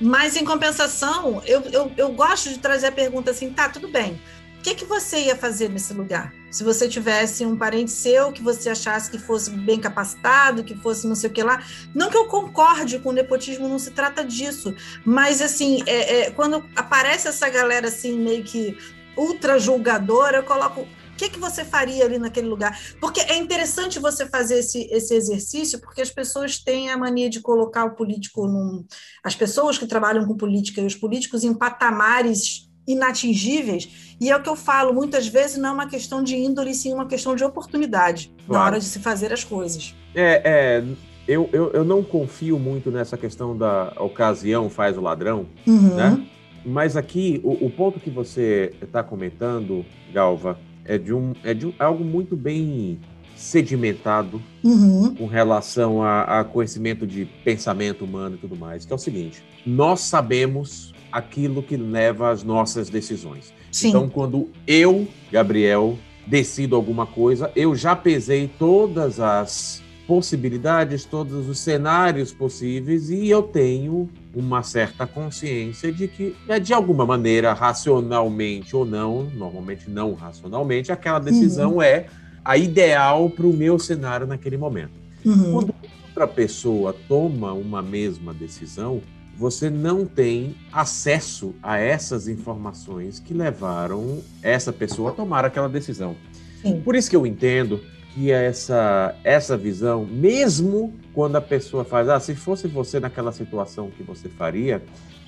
Mas, 0.00 0.36
em 0.36 0.44
compensação, 0.44 1.40
eu, 1.46 1.60
eu, 1.70 1.92
eu 1.96 2.12
gosto 2.12 2.48
de 2.48 2.58
trazer 2.58 2.88
a 2.88 2.92
pergunta 2.92 3.30
assim, 3.30 3.52
tá, 3.52 3.68
tudo 3.68 3.86
bem, 3.86 4.20
o 4.62 4.64
que, 4.64 4.76
que 4.76 4.84
você 4.84 5.24
ia 5.24 5.34
fazer 5.34 5.68
nesse 5.68 5.92
lugar? 5.92 6.32
Se 6.48 6.62
você 6.62 6.88
tivesse 6.88 7.44
um 7.44 7.56
parente 7.56 7.90
seu 7.90 8.30
que 8.30 8.40
você 8.40 8.70
achasse 8.70 9.10
que 9.10 9.18
fosse 9.18 9.50
bem 9.50 9.80
capacitado, 9.80 10.62
que 10.62 10.76
fosse 10.76 11.04
não 11.04 11.16
sei 11.16 11.30
o 11.30 11.32
que 11.32 11.42
lá. 11.42 11.64
Não 11.92 12.08
que 12.08 12.16
eu 12.16 12.26
concorde 12.26 13.00
com 13.00 13.08
o 13.08 13.12
nepotismo, 13.12 13.68
não 13.68 13.80
se 13.80 13.90
trata 13.90 14.24
disso. 14.24 14.72
Mas, 15.04 15.42
assim, 15.42 15.82
é, 15.84 16.20
é, 16.20 16.30
quando 16.30 16.64
aparece 16.76 17.26
essa 17.26 17.48
galera 17.48 17.88
assim, 17.88 18.16
meio 18.16 18.44
que 18.44 18.78
ultra 19.16 19.58
julgadora, 19.58 20.36
eu 20.36 20.44
coloco. 20.44 20.82
O 20.82 21.16
que, 21.16 21.28
que 21.28 21.40
você 21.40 21.64
faria 21.64 22.04
ali 22.04 22.20
naquele 22.20 22.46
lugar? 22.46 22.80
Porque 23.00 23.20
é 23.20 23.36
interessante 23.36 23.98
você 23.98 24.26
fazer 24.26 24.60
esse, 24.60 24.88
esse 24.92 25.12
exercício, 25.12 25.80
porque 25.80 26.00
as 26.00 26.10
pessoas 26.10 26.58
têm 26.58 26.88
a 26.88 26.96
mania 26.96 27.28
de 27.28 27.40
colocar 27.40 27.84
o 27.84 27.96
político 27.96 28.46
num. 28.46 28.86
As 29.24 29.34
pessoas 29.34 29.76
que 29.76 29.88
trabalham 29.88 30.24
com 30.24 30.36
política 30.36 30.80
e 30.80 30.86
os 30.86 30.94
políticos 30.94 31.42
em 31.42 31.52
patamares 31.52 32.70
inatingíveis. 32.86 34.16
E 34.20 34.30
é 34.30 34.36
o 34.36 34.42
que 34.42 34.48
eu 34.48 34.56
falo, 34.56 34.92
muitas 34.92 35.26
vezes 35.26 35.58
não 35.58 35.70
é 35.70 35.72
uma 35.72 35.88
questão 35.88 36.22
de 36.22 36.36
índole, 36.36 36.74
sim 36.74 36.92
uma 36.92 37.06
questão 37.06 37.34
de 37.34 37.44
oportunidade 37.44 38.32
claro. 38.46 38.52
na 38.52 38.64
hora 38.64 38.78
de 38.78 38.84
se 38.84 38.98
fazer 38.98 39.32
as 39.32 39.44
coisas. 39.44 39.94
É, 40.14 40.42
é 40.44 40.84
eu, 41.26 41.48
eu, 41.52 41.70
eu, 41.70 41.84
não 41.84 42.02
confio 42.02 42.58
muito 42.58 42.90
nessa 42.90 43.16
questão 43.16 43.56
da 43.56 43.92
ocasião 43.96 44.68
faz 44.68 44.98
o 44.98 45.00
ladrão, 45.00 45.46
uhum. 45.66 45.94
né? 45.94 46.26
Mas 46.64 46.96
aqui, 46.96 47.40
o, 47.42 47.66
o 47.66 47.70
ponto 47.70 48.00
que 48.00 48.10
você 48.10 48.72
está 48.82 49.02
comentando, 49.02 49.84
Galva, 50.12 50.58
é 50.84 50.98
de, 50.98 51.12
um, 51.12 51.32
é 51.44 51.54
de 51.54 51.66
um, 51.66 51.72
algo 51.78 52.04
muito 52.04 52.36
bem 52.36 52.98
sedimentado 53.36 54.40
uhum. 54.62 55.14
com 55.14 55.26
relação 55.26 56.02
a, 56.02 56.40
a 56.40 56.44
conhecimento 56.44 57.06
de 57.06 57.24
pensamento 57.44 58.04
humano 58.04 58.36
e 58.36 58.38
tudo 58.38 58.56
mais, 58.56 58.84
que 58.84 58.92
é 58.92 58.96
o 58.96 58.98
seguinte: 58.98 59.42
nós 59.66 60.00
sabemos 60.00 60.91
aquilo 61.12 61.62
que 61.62 61.76
leva 61.76 62.30
às 62.30 62.42
nossas 62.42 62.88
decisões. 62.88 63.52
Sim. 63.70 63.88
Então, 63.88 64.08
quando 64.08 64.50
eu, 64.66 65.06
Gabriel, 65.30 65.98
decido 66.26 66.74
alguma 66.74 67.06
coisa, 67.06 67.50
eu 67.54 67.74
já 67.74 67.94
pesei 67.94 68.50
todas 68.58 69.20
as 69.20 69.82
possibilidades, 70.06 71.04
todos 71.04 71.48
os 71.48 71.58
cenários 71.58 72.32
possíveis, 72.32 73.08
e 73.10 73.28
eu 73.28 73.42
tenho 73.42 74.10
uma 74.34 74.62
certa 74.62 75.06
consciência 75.06 75.92
de 75.92 76.08
que, 76.08 76.34
né, 76.46 76.58
de 76.58 76.72
alguma 76.74 77.06
maneira, 77.06 77.52
racionalmente 77.52 78.74
ou 78.74 78.84
não, 78.84 79.24
normalmente 79.34 79.88
não 79.88 80.14
racionalmente, 80.14 80.90
aquela 80.90 81.18
decisão 81.18 81.74
uhum. 81.74 81.82
é 81.82 82.06
a 82.44 82.56
ideal 82.56 83.30
para 83.30 83.46
o 83.46 83.52
meu 83.52 83.78
cenário 83.78 84.26
naquele 84.26 84.56
momento. 84.56 84.92
Uhum. 85.24 85.52
Quando 85.52 85.74
outra 86.08 86.26
pessoa 86.26 86.94
toma 87.08 87.52
uma 87.52 87.80
mesma 87.80 88.34
decisão, 88.34 89.00
você 89.42 89.68
não 89.68 90.06
tem 90.06 90.54
acesso 90.72 91.52
a 91.60 91.76
essas 91.76 92.28
informações 92.28 93.18
que 93.18 93.34
levaram 93.34 94.22
essa 94.40 94.72
pessoa 94.72 95.10
a 95.10 95.12
tomar 95.12 95.44
aquela 95.44 95.68
decisão. 95.68 96.14
Sim. 96.62 96.80
Por 96.80 96.94
isso 96.94 97.10
que 97.10 97.16
eu 97.16 97.26
entendo 97.26 97.80
que 98.14 98.30
essa, 98.30 99.16
essa 99.24 99.56
visão, 99.56 100.06
mesmo 100.06 100.94
quando 101.12 101.34
a 101.34 101.40
pessoa 101.40 101.84
faz, 101.84 102.08
ah, 102.08 102.20
se 102.20 102.36
fosse 102.36 102.68
você 102.68 103.00
naquela 103.00 103.32
situação 103.32 103.90
que 103.90 104.04
você 104.04 104.28
faria, 104.28 104.80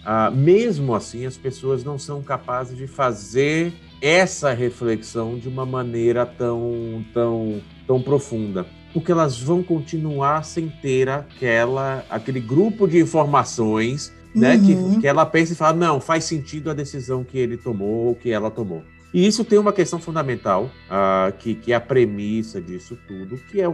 ah, 0.05 0.31
mesmo 0.31 0.95
assim 0.95 1.27
as 1.27 1.37
pessoas 1.37 1.83
não 1.83 1.99
são 1.99 2.23
capazes 2.23 2.79
de 2.79 2.87
fazer 2.87 3.73
essa 4.01 4.53
reflexão 4.53 5.37
de 5.37 5.49
uma 5.49 5.67
maneira 5.67 6.25
tão, 6.25 7.05
tão, 7.13 7.61
tão 7.85 8.01
profunda 8.01 8.65
porque 8.95 9.11
elas 9.11 9.39
vão 9.39 9.63
continuar 9.63 10.45
sem 10.45 10.69
ter 10.69 11.09
aquela, 11.09 12.07
aquele 12.09 12.39
grupo 12.39 12.87
de 12.87 13.01
informações 13.01 14.13
né, 14.33 14.55
uhum. 14.55 14.95
que, 14.95 15.01
que 15.01 15.07
ela 15.07 15.27
pensa 15.27 15.53
e 15.53 15.57
fala, 15.57 15.77
não, 15.77 16.01
faz 16.01 16.25
sentido 16.25 16.71
a 16.71 16.75
decisão 16.75 17.25
que 17.25 17.37
ele 17.37 17.57
tomou 17.57 18.07
ou 18.07 18.15
que 18.15 18.31
ela 18.31 18.51
tomou. 18.51 18.85
E 19.13 19.25
isso 19.25 19.45
tem 19.45 19.61
uma 19.61 19.73
questão 19.73 20.01
fundamental, 20.01 20.65
uh, 20.65 21.33
que, 21.39 21.55
que 21.55 21.73
é 21.73 21.77
a 21.77 21.81
premissa 21.81 22.61
disso 22.61 22.99
tudo, 23.07 23.37
que 23.49 23.61
é, 23.61 23.69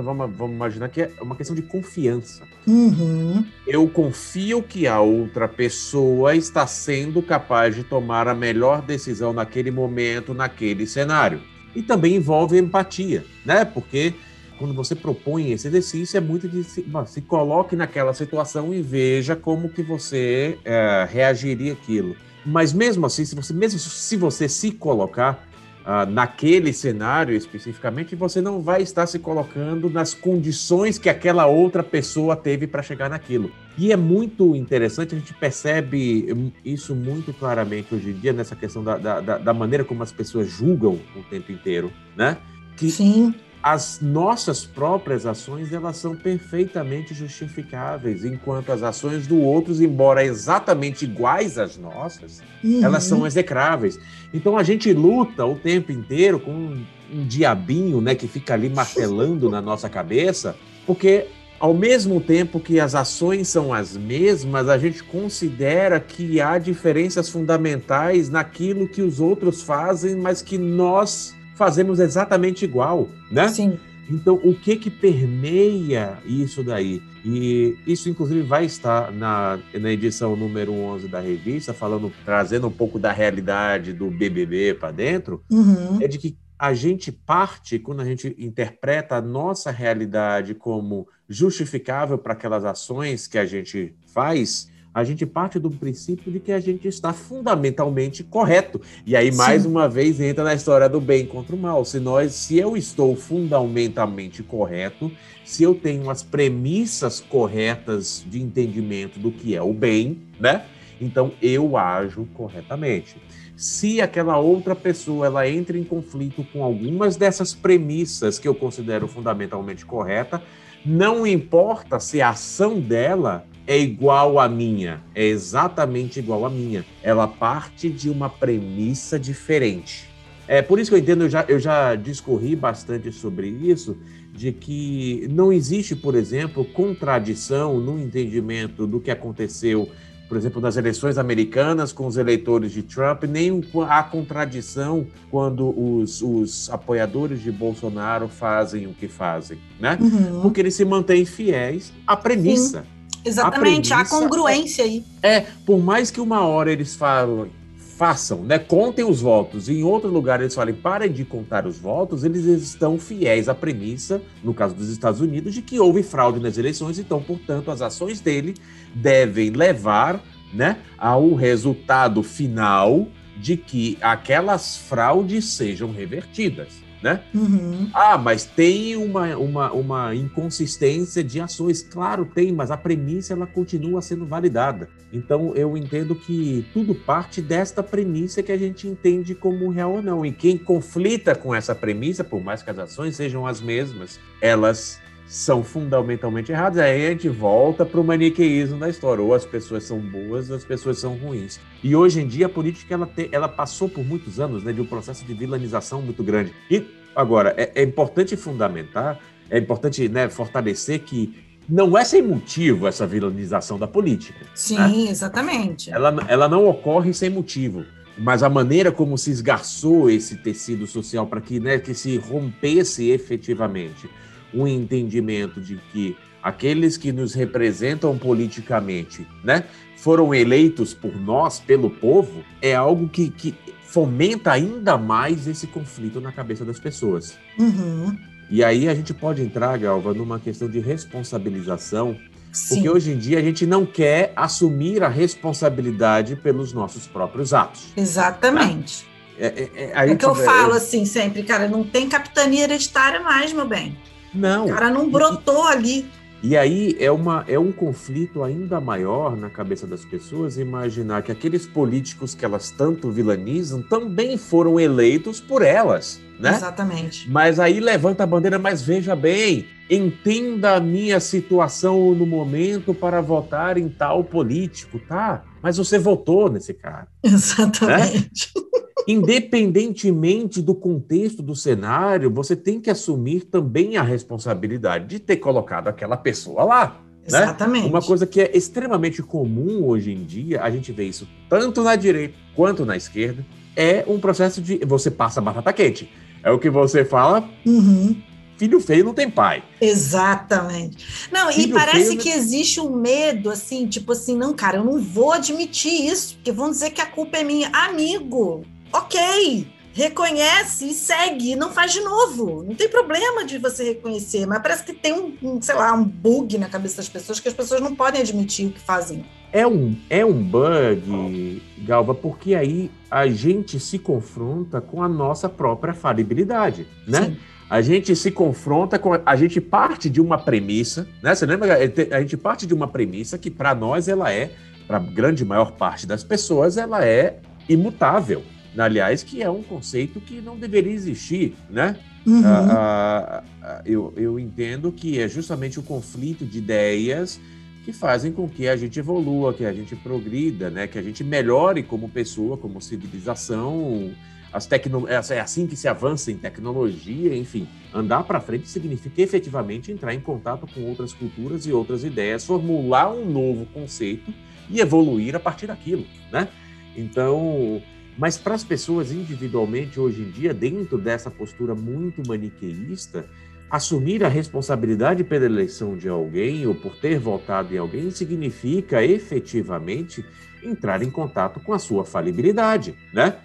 vamos, 0.00 0.36
vamos 0.36 0.54
imaginar 0.54 0.88
que 0.88 1.02
é 1.02 1.10
uma 1.20 1.34
questão 1.34 1.54
de 1.56 1.62
confiança. 1.62 2.44
Uhum. 2.64 3.44
Eu 3.66 3.88
confio 3.88 4.62
que 4.62 4.86
a 4.86 5.00
outra 5.00 5.48
pessoa 5.48 6.36
está 6.36 6.64
sendo 6.64 7.20
capaz 7.20 7.74
de 7.74 7.82
tomar 7.82 8.28
a 8.28 8.34
melhor 8.36 8.82
decisão 8.82 9.32
naquele 9.32 9.72
momento, 9.72 10.32
naquele 10.32 10.86
cenário. 10.86 11.40
E 11.74 11.82
também 11.82 12.14
envolve 12.14 12.56
empatia, 12.56 13.24
né? 13.44 13.64
Porque 13.64 14.14
quando 14.58 14.74
você 14.74 14.94
propõe 14.94 15.52
esse 15.52 15.68
exercício, 15.68 16.16
é 16.16 16.20
muito 16.20 16.48
de 16.48 16.64
se, 16.64 16.84
se 17.06 17.20
coloque 17.22 17.74
naquela 17.76 18.14
situação 18.14 18.72
e 18.72 18.80
veja 18.80 19.34
como 19.34 19.68
que 19.68 19.82
você 19.82 20.58
é, 20.64 21.06
reagiria 21.10 21.72
aquilo. 21.72 22.16
Mas 22.44 22.72
mesmo 22.72 23.06
assim, 23.06 23.24
se 23.24 23.34
você, 23.34 23.52
mesmo 23.52 23.78
se 23.78 24.16
você 24.16 24.48
se 24.48 24.70
colocar 24.70 25.46
uh, 25.84 26.10
naquele 26.10 26.72
cenário 26.72 27.34
especificamente, 27.34 28.14
você 28.14 28.40
não 28.40 28.60
vai 28.60 28.82
estar 28.82 29.06
se 29.06 29.18
colocando 29.18 29.88
nas 29.88 30.12
condições 30.12 30.98
que 30.98 31.08
aquela 31.08 31.46
outra 31.46 31.82
pessoa 31.82 32.36
teve 32.36 32.66
para 32.66 32.82
chegar 32.82 33.08
naquilo. 33.08 33.50
E 33.78 33.92
é 33.92 33.96
muito 33.96 34.54
interessante, 34.54 35.14
a 35.14 35.18
gente 35.18 35.32
percebe 35.34 36.52
isso 36.64 36.94
muito 36.94 37.32
claramente 37.32 37.94
hoje 37.94 38.10
em 38.10 38.14
dia, 38.14 38.32
nessa 38.32 38.54
questão 38.54 38.84
da, 38.84 38.98
da, 38.98 39.38
da 39.38 39.54
maneira 39.54 39.84
como 39.84 40.02
as 40.02 40.12
pessoas 40.12 40.48
julgam 40.48 40.98
o 41.16 41.22
tempo 41.30 41.50
inteiro, 41.50 41.90
né? 42.16 42.36
Que 42.76 42.90
Sim 42.90 43.34
as 43.64 43.98
nossas 43.98 44.66
próprias 44.66 45.24
ações 45.24 45.72
elas 45.72 45.96
são 45.96 46.14
perfeitamente 46.14 47.14
justificáveis, 47.14 48.22
enquanto 48.22 48.70
as 48.70 48.82
ações 48.82 49.26
do 49.26 49.40
outros, 49.40 49.80
embora 49.80 50.22
exatamente 50.22 51.06
iguais 51.06 51.56
às 51.56 51.78
nossas, 51.78 52.42
uhum. 52.62 52.84
elas 52.84 53.04
são 53.04 53.26
execráveis. 53.26 53.98
Então 54.34 54.58
a 54.58 54.62
gente 54.62 54.92
luta 54.92 55.46
o 55.46 55.54
tempo 55.54 55.90
inteiro 55.90 56.38
com 56.38 56.50
um, 56.50 56.86
um 57.10 57.26
diabinho, 57.26 58.02
né, 58.02 58.14
que 58.14 58.28
fica 58.28 58.52
ali 58.52 58.68
martelando 58.68 59.48
na 59.48 59.62
nossa 59.62 59.88
cabeça, 59.88 60.54
porque 60.86 61.28
ao 61.58 61.72
mesmo 61.72 62.20
tempo 62.20 62.60
que 62.60 62.78
as 62.78 62.94
ações 62.94 63.48
são 63.48 63.72
as 63.72 63.96
mesmas, 63.96 64.68
a 64.68 64.76
gente 64.76 65.02
considera 65.02 65.98
que 65.98 66.38
há 66.38 66.58
diferenças 66.58 67.30
fundamentais 67.30 68.28
naquilo 68.28 68.86
que 68.86 69.00
os 69.00 69.20
outros 69.20 69.62
fazem, 69.62 70.16
mas 70.16 70.42
que 70.42 70.58
nós 70.58 71.34
fazemos 71.54 72.00
exatamente 72.00 72.64
igual, 72.64 73.08
né? 73.30 73.48
Sim. 73.48 73.78
Então, 74.08 74.34
o 74.44 74.54
que 74.54 74.76
que 74.76 74.90
permeia 74.90 76.18
isso 76.26 76.62
daí? 76.62 77.02
E 77.24 77.78
isso, 77.86 78.08
inclusive, 78.08 78.42
vai 78.42 78.66
estar 78.66 79.10
na, 79.10 79.58
na 79.72 79.90
edição 79.90 80.36
número 80.36 80.72
11 80.72 81.08
da 81.08 81.20
revista, 81.20 81.72
falando, 81.72 82.12
trazendo 82.24 82.66
um 82.66 82.70
pouco 82.70 82.98
da 82.98 83.12
realidade 83.12 83.94
do 83.94 84.10
BBB 84.10 84.74
para 84.74 84.90
dentro, 84.90 85.42
uhum. 85.50 85.98
é 86.02 86.08
de 86.08 86.18
que 86.18 86.36
a 86.58 86.74
gente 86.74 87.10
parte, 87.10 87.78
quando 87.78 88.00
a 88.00 88.04
gente 88.04 88.34
interpreta 88.38 89.16
a 89.16 89.22
nossa 89.22 89.70
realidade 89.70 90.54
como 90.54 91.08
justificável 91.28 92.18
para 92.18 92.34
aquelas 92.34 92.64
ações 92.64 93.26
que 93.26 93.38
a 93.38 93.46
gente 93.46 93.94
faz, 94.12 94.70
a 94.94 95.02
gente 95.02 95.26
parte 95.26 95.58
do 95.58 95.68
princípio 95.68 96.30
de 96.30 96.38
que 96.38 96.52
a 96.52 96.60
gente 96.60 96.86
está 96.86 97.12
fundamentalmente 97.12 98.22
correto. 98.22 98.80
E 99.04 99.16
aí, 99.16 99.32
mais 99.32 99.62
Sim. 99.62 99.68
uma 99.68 99.88
vez, 99.88 100.20
entra 100.20 100.44
na 100.44 100.54
história 100.54 100.88
do 100.88 101.00
bem 101.00 101.26
contra 101.26 101.56
o 101.56 101.58
mal. 101.58 101.84
Se 101.84 101.98
nós, 101.98 102.32
se 102.32 102.56
eu 102.56 102.76
estou 102.76 103.16
fundamentalmente 103.16 104.42
correto, 104.44 105.10
se 105.44 105.64
eu 105.64 105.74
tenho 105.74 106.08
as 106.08 106.22
premissas 106.22 107.18
corretas 107.18 108.24
de 108.30 108.40
entendimento 108.40 109.18
do 109.18 109.32
que 109.32 109.56
é 109.56 109.60
o 109.60 109.72
bem, 109.72 110.22
né? 110.38 110.64
Então 111.00 111.32
eu 111.42 111.76
ajo 111.76 112.28
corretamente. 112.32 113.16
Se 113.56 114.00
aquela 114.00 114.38
outra 114.38 114.74
pessoa 114.76 115.26
ela 115.26 115.48
entra 115.48 115.76
em 115.76 115.84
conflito 115.84 116.44
com 116.52 116.62
algumas 116.62 117.16
dessas 117.16 117.52
premissas 117.52 118.38
que 118.38 118.46
eu 118.46 118.54
considero 118.54 119.08
fundamentalmente 119.08 119.84
correta, 119.84 120.40
não 120.84 121.26
importa 121.26 121.98
se 121.98 122.20
a 122.20 122.30
ação 122.30 122.80
dela 122.80 123.44
é 123.66 123.78
igual 123.78 124.38
à 124.38 124.48
minha, 124.48 125.02
é 125.14 125.24
exatamente 125.24 126.18
igual 126.18 126.44
à 126.44 126.50
minha. 126.50 126.84
Ela 127.02 127.26
parte 127.26 127.88
de 127.88 128.10
uma 128.10 128.28
premissa 128.28 129.18
diferente. 129.18 130.08
É 130.46 130.60
por 130.60 130.78
isso 130.78 130.90
que 130.90 130.96
eu 130.96 131.00
entendo, 131.00 131.24
eu 131.24 131.30
já, 131.30 131.44
eu 131.48 131.58
já 131.58 131.94
discorri 131.94 132.54
bastante 132.54 133.10
sobre 133.10 133.48
isso, 133.48 133.96
de 134.32 134.52
que 134.52 135.26
não 135.30 135.52
existe, 135.52 135.96
por 135.96 136.14
exemplo, 136.14 136.64
contradição 136.64 137.80
no 137.80 137.98
entendimento 137.98 138.86
do 138.86 139.00
que 139.00 139.10
aconteceu, 139.10 139.88
por 140.28 140.36
exemplo, 140.36 140.60
nas 140.60 140.76
eleições 140.76 141.16
americanas 141.16 141.92
com 141.92 142.06
os 142.06 142.16
eleitores 142.16 142.72
de 142.72 142.82
Trump, 142.82 143.24
nem 143.24 143.62
há 143.88 144.02
contradição 144.02 145.06
quando 145.30 145.68
os, 145.68 146.20
os 146.20 146.68
apoiadores 146.70 147.40
de 147.40 147.52
Bolsonaro 147.52 148.28
fazem 148.28 148.86
o 148.86 148.92
que 148.92 149.06
fazem, 149.06 149.58
né? 149.78 149.96
Uhum. 150.00 150.42
Porque 150.42 150.60
eles 150.60 150.74
se 150.74 150.84
mantêm 150.84 151.24
fiéis 151.24 151.92
à 152.06 152.16
premissa. 152.16 152.82
Sim. 152.82 152.93
Exatamente, 153.24 153.92
há 153.92 154.04
congruência 154.04 154.84
aí. 154.84 155.04
É, 155.22 155.40
por 155.64 155.78
mais 155.78 156.10
que 156.10 156.20
uma 156.20 156.40
hora 156.40 156.70
eles 156.70 156.94
falam, 156.94 157.48
façam, 157.96 158.42
né, 158.42 158.58
contem 158.58 159.04
os 159.04 159.20
votos, 159.20 159.68
e 159.68 159.74
em 159.74 159.82
outro 159.84 160.10
lugar 160.10 160.40
eles 160.40 160.54
falem, 160.54 160.74
parem 160.74 161.10
de 161.10 161.24
contar 161.24 161.66
os 161.66 161.78
votos, 161.78 162.24
eles 162.24 162.44
estão 162.44 162.98
fiéis 162.98 163.48
à 163.48 163.54
premissa, 163.54 164.20
no 164.42 164.52
caso 164.52 164.74
dos 164.74 164.88
Estados 164.88 165.20
Unidos, 165.20 165.54
de 165.54 165.62
que 165.62 165.78
houve 165.78 166.02
fraude 166.02 166.40
nas 166.40 166.58
eleições, 166.58 166.98
então, 166.98 167.22
portanto, 167.22 167.70
as 167.70 167.80
ações 167.80 168.20
dele 168.20 168.54
devem 168.94 169.50
levar, 169.50 170.20
né, 170.52 170.78
ao 170.98 171.34
resultado 171.34 172.22
final 172.22 173.06
de 173.36 173.56
que 173.56 173.98
aquelas 174.00 174.76
fraudes 174.76 175.44
sejam 175.52 175.90
revertidas 175.90 176.83
né? 177.04 177.20
Uhum. 177.34 177.90
Ah, 177.92 178.16
mas 178.16 178.46
tem 178.46 178.96
uma, 178.96 179.36
uma, 179.36 179.70
uma 179.72 180.14
inconsistência 180.14 181.22
de 181.22 181.38
ações. 181.38 181.82
Claro, 181.82 182.24
tem, 182.24 182.50
mas 182.50 182.70
a 182.70 182.78
premissa 182.78 183.34
ela 183.34 183.46
continua 183.46 184.00
sendo 184.00 184.24
validada. 184.24 184.88
Então 185.12 185.54
eu 185.54 185.76
entendo 185.76 186.14
que 186.14 186.66
tudo 186.72 186.94
parte 186.94 187.42
desta 187.42 187.82
premissa 187.82 188.42
que 188.42 188.50
a 188.50 188.56
gente 188.56 188.88
entende 188.88 189.34
como 189.34 189.68
real 189.68 189.96
ou 189.96 190.02
não. 190.02 190.24
E 190.24 190.32
quem 190.32 190.56
conflita 190.56 191.34
com 191.34 191.54
essa 191.54 191.74
premissa, 191.74 192.24
por 192.24 192.42
mais 192.42 192.62
que 192.62 192.70
as 192.70 192.78
ações 192.78 193.14
sejam 193.16 193.46
as 193.46 193.60
mesmas, 193.60 194.18
elas 194.40 194.98
são 195.26 195.64
fundamentalmente 195.64 196.52
erradas. 196.52 196.78
Aí 196.78 197.06
a 197.06 197.10
gente 197.10 197.28
volta 197.28 197.84
para 197.84 198.00
o 198.00 198.04
maniqueísmo 198.04 198.78
da 198.78 198.88
história. 198.88 199.22
Ou 199.22 199.34
as 199.34 199.44
pessoas 199.44 199.84
são 199.84 199.98
boas, 199.98 200.50
ou 200.50 200.56
as 200.56 200.64
pessoas 200.64 200.98
são 200.98 201.14
ruins. 201.16 201.58
E 201.82 201.94
hoje 201.96 202.20
em 202.20 202.26
dia 202.26 202.46
a 202.46 202.48
política 202.48 202.94
ela, 202.94 203.06
te, 203.06 203.28
ela 203.32 203.48
passou 203.48 203.88
por 203.88 204.04
muitos 204.04 204.38
anos 204.38 204.62
né, 204.62 204.72
de 204.72 204.80
um 204.80 204.86
processo 204.86 205.24
de 205.24 205.34
vilanização 205.34 206.02
muito 206.02 206.22
grande. 206.22 206.52
E 206.70 206.84
agora, 207.14 207.54
é, 207.56 207.72
é 207.74 207.82
importante 207.82 208.36
fundamentar, 208.36 209.18
é 209.50 209.58
importante 209.58 210.08
né, 210.08 210.28
fortalecer 210.28 211.00
que 211.00 211.34
não 211.68 211.96
é 211.96 212.04
sem 212.04 212.20
motivo 212.20 212.86
essa 212.86 213.06
vilanização 213.06 213.78
da 213.78 213.86
política. 213.86 214.44
Sim, 214.54 214.76
né? 214.76 215.10
exatamente. 215.10 215.90
Ela, 215.90 216.14
ela 216.28 216.48
não 216.48 216.66
ocorre 216.68 217.12
sem 217.12 217.30
motivo 217.30 217.84
mas 218.16 218.42
a 218.42 218.48
maneira 218.48 218.92
como 218.92 219.18
se 219.18 219.30
esgarçou 219.30 220.08
esse 220.08 220.36
tecido 220.36 220.86
social 220.86 221.26
para 221.26 221.40
que, 221.40 221.58
né, 221.58 221.78
que 221.78 221.94
se 221.94 222.16
rompesse 222.16 223.10
efetivamente 223.10 224.08
um 224.54 224.66
entendimento 224.66 225.60
de 225.60 225.76
que 225.92 226.16
aqueles 226.42 226.96
que 226.96 227.10
nos 227.10 227.34
representam 227.34 228.16
politicamente, 228.18 229.26
né, 229.42 229.64
foram 229.96 230.34
eleitos 230.34 230.92
por 230.92 231.18
nós, 231.18 231.58
pelo 231.58 231.88
povo, 231.88 232.44
é 232.60 232.74
algo 232.74 233.08
que, 233.08 233.30
que 233.30 233.54
fomenta 233.82 234.52
ainda 234.52 234.98
mais 234.98 235.46
esse 235.46 235.66
conflito 235.66 236.20
na 236.20 236.30
cabeça 236.30 236.64
das 236.64 236.78
pessoas. 236.78 237.38
Uhum. 237.58 238.14
E 238.50 238.62
aí 238.62 238.88
a 238.88 238.94
gente 238.94 239.14
pode 239.14 239.40
entrar, 239.40 239.78
Galva, 239.78 240.12
numa 240.12 240.38
questão 240.38 240.68
de 240.68 240.78
responsabilização, 240.78 242.16
Sim. 242.52 242.74
porque 242.74 242.90
hoje 242.90 243.12
em 243.12 243.18
dia 243.18 243.38
a 243.38 243.42
gente 243.42 243.64
não 243.64 243.86
quer 243.86 244.32
assumir 244.36 245.02
a 245.02 245.08
responsabilidade 245.08 246.36
pelos 246.36 246.72
nossos 246.72 247.06
próprios 247.06 247.54
atos. 247.54 247.92
Exatamente. 247.96 249.04
Tá? 249.04 249.14
É, 249.38 249.46
é, 249.46 249.70
é, 249.74 250.10
é 250.10 250.14
que 250.14 250.24
eu 250.24 250.34
falo 250.34 250.74
assim 250.74 251.04
sempre, 251.04 251.42
cara, 251.42 251.66
não 251.66 251.82
tem 251.82 252.08
capitania 252.08 252.64
hereditária 252.64 253.20
mais, 253.20 253.52
meu 253.52 253.66
bem. 253.66 253.96
Não. 254.34 254.66
O 254.66 254.68
cara 254.68 254.90
não 254.90 255.08
brotou 255.10 255.64
e, 255.70 255.72
ali. 255.72 256.10
E 256.42 256.56
aí 256.58 256.94
é, 257.00 257.10
uma, 257.10 257.42
é 257.48 257.58
um 257.58 257.72
conflito 257.72 258.42
ainda 258.42 258.78
maior 258.78 259.34
na 259.34 259.48
cabeça 259.48 259.86
das 259.86 260.04
pessoas 260.04 260.58
imaginar 260.58 261.22
que 261.22 261.32
aqueles 261.32 261.66
políticos 261.66 262.34
que 262.34 262.44
elas 262.44 262.70
tanto 262.70 263.10
vilanizam 263.10 263.80
também 263.80 264.36
foram 264.36 264.78
eleitos 264.78 265.40
por 265.40 265.62
elas, 265.62 266.20
né? 266.38 266.50
Exatamente. 266.50 267.30
Mas 267.30 267.58
aí 267.58 267.80
levanta 267.80 268.24
a 268.24 268.26
bandeira, 268.26 268.58
mas 268.58 268.82
veja 268.82 269.16
bem, 269.16 269.66
entenda 269.88 270.74
a 270.74 270.80
minha 270.80 271.18
situação 271.18 272.14
no 272.14 272.26
momento 272.26 272.92
para 272.92 273.22
votar 273.22 273.78
em 273.78 273.88
tal 273.88 274.22
político, 274.22 274.98
tá? 274.98 275.44
Mas 275.62 275.78
você 275.78 275.98
votou 275.98 276.50
nesse 276.50 276.74
cara. 276.74 277.08
Exatamente. 277.22 278.52
Né? 278.54 278.62
independentemente 279.06 280.60
do 280.62 280.74
contexto 280.74 281.42
do 281.42 281.54
cenário, 281.54 282.30
você 282.30 282.56
tem 282.56 282.80
que 282.80 282.90
assumir 282.90 283.44
também 283.44 283.96
a 283.96 284.02
responsabilidade 284.02 285.06
de 285.06 285.18
ter 285.18 285.36
colocado 285.36 285.88
aquela 285.88 286.16
pessoa 286.16 286.64
lá. 286.64 287.00
Né? 287.30 287.38
Exatamente. 287.38 287.88
Uma 287.88 288.02
coisa 288.02 288.26
que 288.26 288.40
é 288.40 288.56
extremamente 288.56 289.22
comum 289.22 289.86
hoje 289.86 290.12
em 290.12 290.24
dia, 290.24 290.62
a 290.62 290.70
gente 290.70 290.92
vê 290.92 291.04
isso 291.04 291.26
tanto 291.48 291.82
na 291.82 291.96
direita 291.96 292.34
quanto 292.54 292.84
na 292.84 292.96
esquerda, 292.96 293.44
é 293.76 294.04
um 294.06 294.20
processo 294.20 294.60
de 294.60 294.78
você 294.84 295.10
passa 295.10 295.40
batata 295.40 295.72
quente. 295.72 296.10
É 296.42 296.50
o 296.50 296.58
que 296.58 296.70
você 296.70 297.04
fala. 297.04 297.48
Uhum. 297.64 298.16
Filho 298.56 298.78
feio 298.78 299.04
não 299.04 299.14
tem 299.14 299.28
pai. 299.28 299.64
Exatamente. 299.80 301.28
Não, 301.32 301.52
Filho 301.52 301.70
e 301.70 301.72
parece 301.72 302.08
feio... 302.08 302.20
que 302.20 302.28
existe 302.28 302.80
um 302.80 302.94
medo, 302.96 303.50
assim, 303.50 303.86
tipo 303.86 304.12
assim, 304.12 304.36
não, 304.36 304.52
cara, 304.52 304.76
eu 304.76 304.84
não 304.84 305.00
vou 305.00 305.32
admitir 305.32 306.06
isso, 306.06 306.36
porque 306.36 306.52
vão 306.52 306.70
dizer 306.70 306.90
que 306.90 307.00
a 307.00 307.06
culpa 307.06 307.38
é 307.38 307.42
minha. 307.42 307.68
Amigo, 307.72 308.64
ok, 308.94 309.66
reconhece 309.92 310.86
e 310.86 310.92
segue, 310.92 311.56
não 311.56 311.72
faz 311.72 311.92
de 311.92 312.00
novo. 312.00 312.62
Não 312.62 312.76
tem 312.76 312.88
problema 312.88 313.44
de 313.44 313.58
você 313.58 313.82
reconhecer, 313.82 314.46
mas 314.46 314.62
parece 314.62 314.84
que 314.84 314.92
tem 314.92 315.12
um, 315.12 315.36
um, 315.42 315.60
sei 315.60 315.74
lá, 315.74 315.92
um 315.92 316.04
bug 316.04 316.56
na 316.58 316.68
cabeça 316.68 316.98
das 316.98 317.08
pessoas 317.08 317.40
que 317.40 317.48
as 317.48 317.54
pessoas 317.54 317.80
não 317.80 317.94
podem 317.94 318.20
admitir 318.20 318.66
o 318.66 318.70
que 318.70 318.80
fazem. 318.80 319.24
É 319.52 319.66
um, 319.66 319.96
é 320.08 320.24
um 320.24 320.42
bug, 320.42 321.60
Galva, 321.78 322.14
porque 322.14 322.54
aí 322.54 322.90
a 323.10 323.26
gente 323.26 323.80
se 323.80 323.98
confronta 323.98 324.80
com 324.80 325.02
a 325.02 325.08
nossa 325.08 325.48
própria 325.48 325.92
falibilidade, 325.92 326.86
né? 327.06 327.22
Sim. 327.22 327.36
A 327.70 327.80
gente 327.80 328.14
se 328.14 328.30
confronta 328.30 328.98
com. 328.98 329.12
A 329.24 329.36
gente 329.36 329.60
parte 329.60 330.10
de 330.10 330.20
uma 330.20 330.38
premissa, 330.38 331.08
né? 331.22 331.34
Você 331.34 331.46
lembra? 331.46 331.78
A 332.12 332.20
gente 332.20 332.36
parte 332.36 332.66
de 332.66 332.74
uma 332.74 332.86
premissa 332.86 333.38
que, 333.38 333.50
para 333.50 333.74
nós, 333.74 334.06
ela 334.06 334.30
é, 334.30 334.52
para 334.86 334.98
a 334.98 335.00
grande 335.00 335.44
maior 335.44 335.72
parte 335.72 336.06
das 336.06 336.22
pessoas, 336.22 336.76
ela 336.76 337.04
é 337.04 337.38
imutável 337.68 338.42
aliás, 338.82 339.22
que 339.22 339.42
é 339.42 339.50
um 339.50 339.62
conceito 339.62 340.20
que 340.20 340.40
não 340.40 340.56
deveria 340.56 340.92
existir, 340.92 341.54
né? 341.70 341.96
Uhum. 342.26 342.42
Ah, 342.44 342.68
ah, 342.70 343.44
ah, 343.62 343.82
eu, 343.84 344.12
eu 344.16 344.38
entendo 344.38 344.90
que 344.90 345.20
é 345.20 345.28
justamente 345.28 345.78
o 345.78 345.82
conflito 345.82 346.44
de 346.44 346.58
ideias 346.58 347.38
que 347.84 347.92
fazem 347.92 348.32
com 348.32 348.48
que 348.48 348.66
a 348.66 348.76
gente 348.76 348.98
evolua, 348.98 349.52
que 349.52 349.64
a 349.64 349.72
gente 349.72 349.94
progrida, 349.94 350.70
né? 350.70 350.86
que 350.86 350.98
a 350.98 351.02
gente 351.02 351.22
melhore 351.22 351.82
como 351.82 352.08
pessoa, 352.08 352.56
como 352.56 352.80
civilização. 352.80 354.10
As 354.50 354.64
tecno... 354.64 355.06
É, 355.06 355.20
é 355.34 355.40
assim 355.40 355.66
que 355.66 355.76
se 355.76 355.86
avança 355.86 356.32
em 356.32 356.38
tecnologia, 356.38 357.36
enfim. 357.36 357.68
Andar 357.92 358.24
para 358.24 358.40
frente 358.40 358.68
significa 358.68 359.20
efetivamente 359.20 359.92
entrar 359.92 360.14
em 360.14 360.20
contato 360.20 360.66
com 360.66 360.80
outras 360.84 361.12
culturas 361.12 361.66
e 361.66 361.72
outras 361.72 362.04
ideias, 362.04 362.46
formular 362.46 363.12
um 363.12 363.26
novo 363.26 363.66
conceito 363.66 364.32
e 364.70 364.80
evoluir 364.80 365.36
a 365.36 365.40
partir 365.40 365.66
daquilo, 365.66 366.06
né? 366.32 366.48
Então, 366.96 367.82
mas 368.16 368.36
para 368.36 368.54
as 368.54 368.64
pessoas 368.64 369.10
individualmente, 369.10 369.98
hoje 369.98 370.22
em 370.22 370.30
dia, 370.30 370.54
dentro 370.54 370.98
dessa 370.98 371.30
postura 371.30 371.74
muito 371.74 372.22
maniqueísta, 372.26 373.26
assumir 373.70 374.22
a 374.24 374.28
responsabilidade 374.28 375.24
pela 375.24 375.46
eleição 375.46 375.96
de 375.96 376.08
alguém 376.08 376.66
ou 376.66 376.74
por 376.74 376.96
ter 376.96 377.18
votado 377.18 377.74
em 377.74 377.78
alguém 377.78 378.10
significa 378.10 379.04
efetivamente 379.04 380.24
entrar 380.62 381.02
em 381.02 381.10
contato 381.10 381.60
com 381.60 381.72
a 381.72 381.78
sua 381.78 382.04
falibilidade, 382.04 382.94
né? 383.12 383.36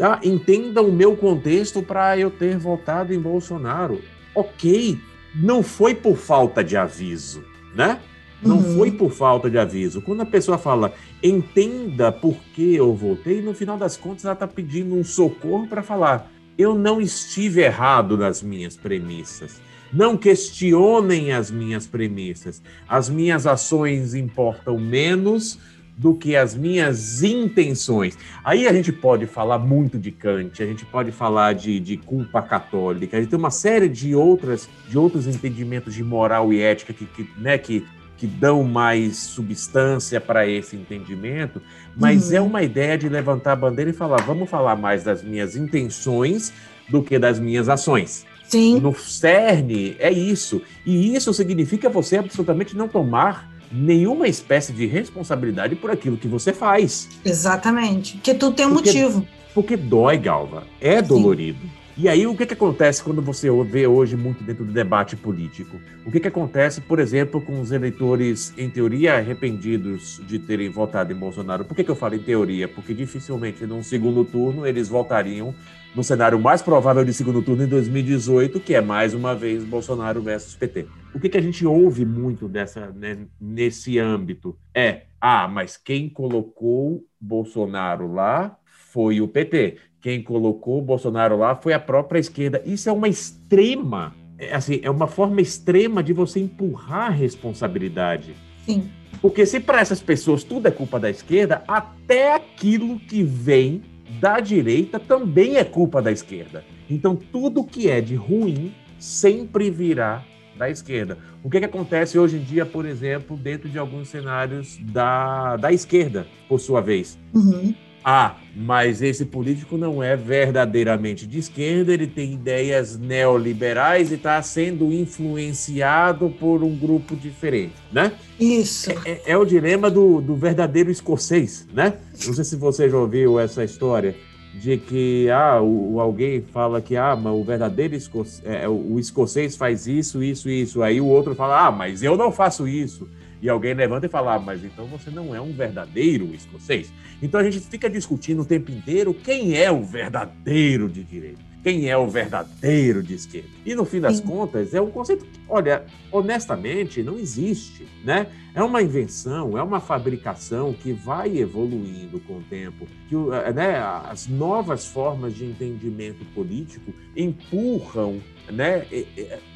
Ah, 0.00 0.18
entenda 0.22 0.80
o 0.80 0.90
meu 0.90 1.14
contexto 1.16 1.82
para 1.82 2.18
eu 2.18 2.30
ter 2.30 2.56
votado 2.56 3.12
em 3.12 3.20
Bolsonaro. 3.20 4.00
Ok, 4.34 4.98
não 5.34 5.62
foi 5.62 5.94
por 5.94 6.16
falta 6.16 6.64
de 6.64 6.76
aviso, 6.76 7.44
né? 7.74 8.00
Não 8.44 8.56
uhum. 8.56 8.76
foi 8.76 8.90
por 8.90 9.10
falta 9.10 9.50
de 9.50 9.58
aviso. 9.58 10.02
Quando 10.02 10.20
a 10.20 10.26
pessoa 10.26 10.58
fala, 10.58 10.92
entenda 11.22 12.12
por 12.12 12.36
que 12.54 12.74
eu 12.74 12.94
voltei, 12.94 13.40
no 13.40 13.54
final 13.54 13.76
das 13.76 13.96
contas 13.96 14.24
ela 14.24 14.34
está 14.34 14.46
pedindo 14.46 14.94
um 14.94 15.04
socorro 15.04 15.66
para 15.66 15.82
falar, 15.82 16.30
eu 16.56 16.74
não 16.74 17.00
estive 17.00 17.62
errado 17.62 18.16
nas 18.16 18.42
minhas 18.42 18.76
premissas. 18.76 19.60
Não 19.92 20.16
questionem 20.16 21.32
as 21.32 21.50
minhas 21.50 21.86
premissas. 21.86 22.62
As 22.88 23.08
minhas 23.08 23.46
ações 23.46 24.14
importam 24.14 24.78
menos 24.78 25.58
do 25.96 26.14
que 26.14 26.34
as 26.34 26.54
minhas 26.54 27.22
intenções. 27.22 28.18
Aí 28.44 28.66
a 28.66 28.72
gente 28.72 28.92
pode 28.92 29.26
falar 29.26 29.58
muito 29.58 29.98
de 29.98 30.10
Kant, 30.10 30.60
a 30.62 30.66
gente 30.66 30.84
pode 30.84 31.12
falar 31.12 31.54
de, 31.54 31.78
de 31.78 31.96
culpa 31.96 32.42
católica, 32.42 33.16
a 33.16 33.20
gente 33.20 33.30
tem 33.30 33.38
uma 33.38 33.50
série 33.50 33.88
de 33.88 34.14
outras 34.14 34.68
de 34.88 34.98
outros 34.98 35.26
entendimentos 35.26 35.94
de 35.94 36.02
moral 36.02 36.52
e 36.52 36.60
ética 36.60 36.92
que, 36.92 37.06
que, 37.06 37.28
né, 37.38 37.56
que 37.58 37.86
que 38.24 38.26
dão 38.26 38.64
mais 38.64 39.18
substância 39.18 40.18
para 40.18 40.48
esse 40.48 40.74
entendimento, 40.74 41.60
mas 41.94 42.30
uhum. 42.30 42.36
é 42.36 42.40
uma 42.40 42.62
ideia 42.62 42.96
de 42.96 43.06
levantar 43.06 43.52
a 43.52 43.56
bandeira 43.56 43.90
e 43.90 43.92
falar: 43.92 44.22
vamos 44.22 44.48
falar 44.48 44.76
mais 44.76 45.04
das 45.04 45.22
minhas 45.22 45.54
intenções 45.54 46.50
do 46.88 47.02
que 47.02 47.18
das 47.18 47.38
minhas 47.38 47.68
ações. 47.68 48.24
Sim. 48.48 48.80
No 48.80 48.94
cerne 48.94 49.94
é 49.98 50.10
isso. 50.10 50.62
E 50.86 51.14
isso 51.14 51.34
significa 51.34 51.90
você 51.90 52.16
absolutamente 52.16 52.74
não 52.74 52.88
tomar 52.88 53.50
nenhuma 53.70 54.26
espécie 54.26 54.72
de 54.72 54.86
responsabilidade 54.86 55.76
por 55.76 55.90
aquilo 55.90 56.16
que 56.16 56.28
você 56.28 56.50
faz. 56.50 57.06
Exatamente. 57.22 58.14
Porque 58.14 58.32
tudo 58.32 58.56
tem 58.56 58.64
um 58.64 58.72
porque, 58.72 58.88
motivo. 58.88 59.26
Porque 59.52 59.76
dói, 59.76 60.16
Galva. 60.16 60.66
É 60.80 61.02
dolorido. 61.02 61.60
Sim. 61.60 61.83
E 61.96 62.08
aí, 62.08 62.26
o 62.26 62.36
que, 62.36 62.44
que 62.44 62.54
acontece 62.54 63.04
quando 63.04 63.22
você 63.22 63.48
vê 63.62 63.86
hoje 63.86 64.16
muito 64.16 64.42
dentro 64.42 64.64
do 64.64 64.72
debate 64.72 65.14
político? 65.14 65.80
O 66.04 66.10
que, 66.10 66.18
que 66.18 66.26
acontece, 66.26 66.80
por 66.80 66.98
exemplo, 66.98 67.40
com 67.40 67.60
os 67.60 67.70
eleitores, 67.70 68.52
em 68.58 68.68
teoria, 68.68 69.14
arrependidos 69.14 70.20
de 70.26 70.40
terem 70.40 70.68
votado 70.68 71.12
em 71.12 71.16
Bolsonaro? 71.16 71.64
Por 71.64 71.76
que, 71.76 71.84
que 71.84 71.90
eu 71.92 71.94
falo 71.94 72.16
em 72.16 72.18
teoria? 72.18 72.66
Porque 72.66 72.92
dificilmente, 72.92 73.64
num 73.64 73.80
segundo 73.80 74.24
turno, 74.24 74.66
eles 74.66 74.88
votariam 74.88 75.54
no 75.94 76.02
cenário 76.02 76.36
mais 76.36 76.60
provável 76.60 77.04
de 77.04 77.14
segundo 77.14 77.40
turno 77.40 77.62
em 77.62 77.68
2018, 77.68 78.58
que 78.58 78.74
é 78.74 78.80
mais 78.80 79.14
uma 79.14 79.32
vez 79.32 79.62
Bolsonaro 79.62 80.20
versus 80.20 80.56
PT. 80.56 80.86
O 81.14 81.20
que, 81.20 81.28
que 81.28 81.38
a 81.38 81.42
gente 81.42 81.64
ouve 81.64 82.04
muito 82.04 82.48
dessa, 82.48 82.90
né, 82.90 83.18
nesse 83.40 84.00
âmbito 84.00 84.58
é: 84.74 85.02
ah, 85.20 85.46
mas 85.46 85.76
quem 85.76 86.08
colocou 86.08 87.04
Bolsonaro 87.20 88.12
lá 88.12 88.58
foi 88.90 89.20
o 89.20 89.28
PT 89.28 89.76
quem 90.04 90.22
colocou 90.22 90.80
o 90.80 90.82
Bolsonaro 90.82 91.38
lá 91.38 91.56
foi 91.56 91.72
a 91.72 91.80
própria 91.80 92.18
esquerda. 92.18 92.62
Isso 92.66 92.90
é 92.90 92.92
uma 92.92 93.08
extrema, 93.08 94.14
é, 94.36 94.54
assim, 94.54 94.78
é 94.82 94.90
uma 94.90 95.06
forma 95.06 95.40
extrema 95.40 96.02
de 96.02 96.12
você 96.12 96.40
empurrar 96.40 97.06
a 97.06 97.08
responsabilidade. 97.08 98.34
Sim. 98.66 98.90
Porque 99.22 99.46
se 99.46 99.58
para 99.58 99.80
essas 99.80 100.02
pessoas 100.02 100.44
tudo 100.44 100.68
é 100.68 100.70
culpa 100.70 101.00
da 101.00 101.08
esquerda, 101.08 101.64
até 101.66 102.34
aquilo 102.34 103.00
que 103.00 103.22
vem 103.22 103.80
da 104.20 104.40
direita 104.40 105.00
também 105.00 105.56
é 105.56 105.64
culpa 105.64 106.02
da 106.02 106.12
esquerda. 106.12 106.62
Então 106.90 107.16
tudo 107.16 107.64
que 107.64 107.88
é 107.88 108.02
de 108.02 108.14
ruim 108.14 108.74
sempre 108.98 109.70
virá 109.70 110.22
da 110.54 110.68
esquerda. 110.68 111.16
O 111.42 111.48
que, 111.48 111.58
que 111.58 111.64
acontece 111.64 112.18
hoje 112.18 112.36
em 112.36 112.42
dia, 112.42 112.66
por 112.66 112.84
exemplo, 112.84 113.38
dentro 113.38 113.70
de 113.70 113.78
alguns 113.78 114.08
cenários 114.08 114.78
da, 114.82 115.56
da 115.56 115.72
esquerda, 115.72 116.26
por 116.46 116.60
sua 116.60 116.82
vez? 116.82 117.18
Uhum. 117.32 117.74
Ah, 118.04 118.36
mas 118.54 119.00
esse 119.00 119.24
político 119.24 119.78
não 119.78 120.02
é 120.02 120.14
verdadeiramente 120.14 121.26
de 121.26 121.38
esquerda, 121.38 121.90
ele 121.90 122.06
tem 122.06 122.34
ideias 122.34 122.98
neoliberais 122.98 124.10
e 124.10 124.16
está 124.16 124.40
sendo 124.42 124.92
influenciado 124.92 126.28
por 126.28 126.62
um 126.62 126.76
grupo 126.76 127.16
diferente, 127.16 127.72
né? 127.90 128.12
Isso. 128.38 128.90
É, 128.90 129.10
é, 129.10 129.22
é 129.28 129.38
o 129.38 129.44
dilema 129.46 129.90
do, 129.90 130.20
do, 130.20 130.36
verdadeiro 130.36 130.90
escocês, 130.90 131.66
né? 131.72 131.94
Não 132.26 132.34
sei 132.34 132.44
se 132.44 132.56
você 132.56 132.90
já 132.90 132.98
ouviu 132.98 133.40
essa 133.40 133.64
história 133.64 134.14
de 134.54 134.76
que 134.76 135.30
ah, 135.30 135.62
o, 135.62 135.98
alguém 135.98 136.42
fala 136.42 136.82
que 136.82 136.98
ah, 136.98 137.16
mas 137.16 137.32
o 137.32 137.42
verdadeiro 137.42 137.94
escocês, 137.94 138.42
é, 138.44 138.68
o 138.68 138.98
escocês 138.98 139.56
faz 139.56 139.86
isso, 139.86 140.22
isso, 140.22 140.50
isso. 140.50 140.82
Aí 140.82 141.00
o 141.00 141.06
outro 141.06 141.34
fala, 141.34 141.68
ah, 141.68 141.72
mas 141.72 142.02
eu 142.02 142.18
não 142.18 142.30
faço 142.30 142.68
isso. 142.68 143.08
E 143.40 143.48
alguém 143.48 143.74
levanta 143.74 144.06
e 144.06 144.08
fala, 144.08 144.34
ah, 144.34 144.38
mas 144.38 144.64
então 144.64 144.86
você 144.86 145.10
não 145.10 145.34
é 145.34 145.40
um 145.40 145.52
verdadeiro 145.52 146.34
escocês. 146.34 146.92
Então 147.22 147.40
a 147.40 147.44
gente 147.44 147.60
fica 147.60 147.88
discutindo 147.88 148.42
o 148.42 148.44
tempo 148.44 148.70
inteiro 148.70 149.14
quem 149.14 149.56
é 149.56 149.70
o 149.70 149.82
verdadeiro 149.82 150.88
de 150.88 151.02
direita 151.02 151.54
quem 151.64 151.88
é 151.88 151.96
o 151.96 152.06
verdadeiro 152.06 153.02
de 153.02 153.14
esquerda. 153.14 153.48
E 153.64 153.74
no 153.74 153.86
fim 153.86 153.98
das 153.98 154.18
Sim. 154.18 154.24
contas, 154.24 154.74
é 154.74 154.80
um 154.82 154.90
conceito 154.90 155.24
que, 155.24 155.40
olha, 155.48 155.86
honestamente, 156.12 157.02
não 157.02 157.18
existe, 157.18 157.88
né? 158.04 158.26
É 158.54 158.62
uma 158.62 158.82
invenção, 158.82 159.56
é 159.56 159.62
uma 159.62 159.80
fabricação 159.80 160.74
que 160.74 160.92
vai 160.92 161.38
evoluindo 161.38 162.20
com 162.20 162.34
o 162.34 162.42
tempo, 162.42 162.86
que 163.08 163.16
né, 163.54 163.78
as 164.04 164.28
novas 164.28 164.86
formas 164.86 165.34
de 165.34 165.46
entendimento 165.46 166.22
político 166.34 166.92
empurram 167.16 168.20
né, 168.52 168.86